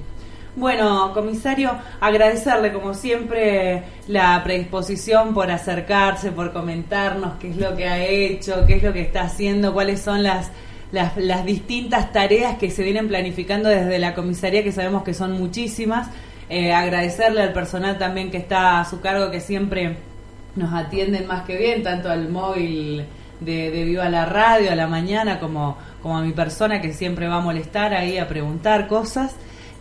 Bueno, 0.53 1.13
comisario, 1.13 1.71
agradecerle 2.01 2.73
como 2.73 2.93
siempre 2.93 3.83
la 4.07 4.41
predisposición 4.43 5.33
por 5.33 5.49
acercarse, 5.49 6.33
por 6.33 6.51
comentarnos 6.51 7.35
qué 7.39 7.51
es 7.51 7.57
lo 7.57 7.73
que 7.77 7.87
ha 7.87 8.03
hecho, 8.03 8.65
qué 8.67 8.75
es 8.75 8.83
lo 8.83 8.91
que 8.91 8.99
está 8.99 9.21
haciendo, 9.21 9.73
cuáles 9.73 10.01
son 10.01 10.23
las, 10.23 10.51
las, 10.91 11.45
distintas 11.45 12.11
tareas 12.11 12.57
que 12.57 12.69
se 12.69 12.83
vienen 12.83 13.07
planificando 13.07 13.69
desde 13.69 13.97
la 13.97 14.13
comisaría, 14.13 14.61
que 14.61 14.73
sabemos 14.73 15.03
que 15.03 15.13
son 15.13 15.31
muchísimas. 15.31 16.09
Eh, 16.49 16.73
agradecerle 16.73 17.43
al 17.43 17.53
personal 17.53 17.97
también 17.97 18.29
que 18.29 18.37
está 18.37 18.81
a 18.81 18.85
su 18.85 18.99
cargo, 18.99 19.31
que 19.31 19.39
siempre 19.39 19.99
nos 20.57 20.73
atienden 20.73 21.27
más 21.27 21.43
que 21.43 21.55
bien, 21.55 21.81
tanto 21.81 22.09
al 22.09 22.27
móvil 22.27 23.05
de, 23.39 23.71
de 23.71 23.85
Viva 23.85 24.09
la 24.09 24.25
Radio 24.25 24.69
a 24.73 24.75
la 24.75 24.87
mañana 24.87 25.39
como, 25.39 25.77
como 26.01 26.17
a 26.17 26.21
mi 26.21 26.33
persona 26.33 26.81
que 26.81 26.91
siempre 26.91 27.29
va 27.29 27.37
a 27.37 27.41
molestar 27.41 27.93
ahí 27.93 28.17
a 28.17 28.27
preguntar 28.27 28.89
cosas. 28.89 29.33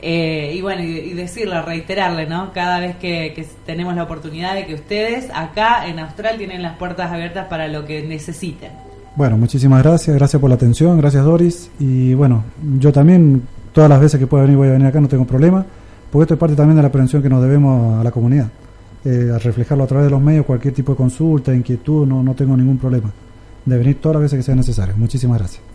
Eh, 0.02 0.52
y 0.54 0.60
bueno, 0.62 0.82
y, 0.82 0.96
y 0.98 1.12
decirle, 1.12 1.60
reiterarle, 1.62 2.26
¿no? 2.26 2.52
Cada 2.52 2.80
vez 2.80 2.96
que, 2.96 3.46
tenemos 3.66 3.94
la 3.94 4.04
oportunidad 4.04 4.54
de 4.54 4.66
que 4.66 4.74
ustedes 4.74 5.28
acá 5.34 5.86
en 5.86 5.98
Austral 5.98 6.38
tienen 6.38 6.62
las 6.62 6.76
puertas 6.76 7.12
abiertas 7.12 7.46
para 7.48 7.68
lo 7.68 7.84
que 7.84 8.02
necesiten. 8.02 8.70
Bueno, 9.16 9.36
muchísimas 9.36 9.82
gracias, 9.82 10.16
gracias 10.16 10.40
por 10.40 10.48
la 10.48 10.56
atención, 10.56 10.96
gracias 10.98 11.24
Doris. 11.24 11.70
Y 11.78 12.14
bueno, 12.14 12.44
yo 12.78 12.92
también, 12.92 13.42
todas 13.72 13.90
las 13.90 14.00
veces 14.00 14.18
que 14.18 14.26
pueda 14.26 14.44
venir, 14.44 14.56
voy 14.56 14.68
a 14.68 14.72
venir 14.72 14.86
acá, 14.86 15.00
no 15.00 15.08
tengo 15.08 15.24
problema, 15.24 15.64
porque 16.10 16.22
esto 16.22 16.34
es 16.34 16.40
parte 16.40 16.56
también 16.56 16.76
de 16.76 16.82
la 16.82 16.90
prevención 16.90 17.22
que 17.22 17.28
nos 17.28 17.42
debemos 17.42 18.00
a 18.00 18.04
la 18.04 18.10
comunidad. 18.10 18.48
Eh, 19.02 19.30
a 19.34 19.38
reflejarlo 19.38 19.84
a 19.84 19.86
través 19.86 20.06
de 20.06 20.10
los 20.10 20.20
medios, 20.20 20.44
cualquier 20.44 20.74
tipo 20.74 20.92
de 20.92 20.96
consulta, 20.96 21.54
inquietud, 21.54 22.06
no, 22.06 22.22
no 22.22 22.34
tengo 22.34 22.56
ningún 22.56 22.78
problema. 22.78 23.10
De 23.64 23.78
venir 23.78 24.00
todas 24.00 24.16
las 24.16 24.22
veces 24.22 24.38
que 24.38 24.42
sea 24.42 24.54
necesario. 24.54 24.94
Muchísimas 24.96 25.38
gracias. 25.38 25.69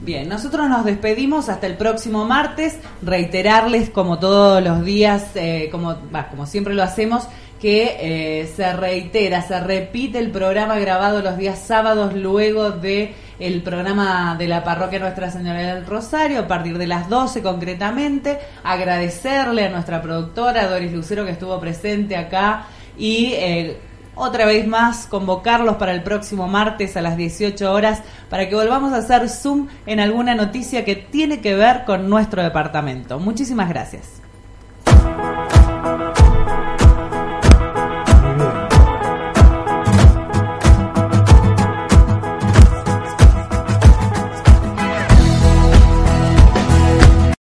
Bien, 0.00 0.28
nosotros 0.28 0.68
nos 0.68 0.84
despedimos 0.84 1.48
hasta 1.48 1.66
el 1.66 1.76
próximo 1.76 2.24
martes. 2.24 2.78
Reiterarles, 3.02 3.90
como 3.90 4.18
todos 4.18 4.62
los 4.62 4.84
días, 4.84 5.30
eh, 5.34 5.68
como, 5.72 5.96
como 6.30 6.46
siempre 6.46 6.74
lo 6.74 6.82
hacemos, 6.82 7.26
que 7.60 7.96
eh, 8.00 8.52
se 8.54 8.72
reitera, 8.74 9.42
se 9.42 9.58
repite 9.60 10.18
el 10.18 10.30
programa 10.30 10.78
grabado 10.78 11.22
los 11.22 11.38
días 11.38 11.58
sábados 11.58 12.14
luego 12.14 12.70
de 12.70 13.14
el 13.38 13.62
programa 13.62 14.36
de 14.38 14.48
la 14.48 14.64
parroquia 14.64 14.98
Nuestra 14.98 15.30
Señora 15.30 15.74
del 15.74 15.86
Rosario, 15.86 16.40
a 16.40 16.48
partir 16.48 16.78
de 16.78 16.86
las 16.86 17.08
12 17.08 17.42
concretamente. 17.42 18.38
Agradecerle 18.64 19.66
a 19.66 19.70
nuestra 19.70 20.02
productora 20.02 20.68
Doris 20.68 20.92
Lucero 20.92 21.24
que 21.24 21.32
estuvo 21.32 21.58
presente 21.58 22.16
acá 22.16 22.66
y 22.98 23.32
eh, 23.34 23.78
otra 24.16 24.46
vez 24.46 24.66
más 24.66 25.06
convocarlos 25.06 25.76
para 25.76 25.92
el 25.92 26.02
próximo 26.02 26.48
martes 26.48 26.96
a 26.96 27.02
las 27.02 27.16
18 27.16 27.72
horas 27.72 28.02
para 28.28 28.48
que 28.48 28.56
volvamos 28.56 28.92
a 28.92 28.96
hacer 28.96 29.28
Zoom 29.28 29.68
en 29.86 30.00
alguna 30.00 30.34
noticia 30.34 30.84
que 30.84 30.96
tiene 30.96 31.40
que 31.40 31.54
ver 31.54 31.84
con 31.84 32.10
nuestro 32.10 32.42
departamento. 32.42 33.20
Muchísimas 33.20 33.68
gracias. 33.68 34.25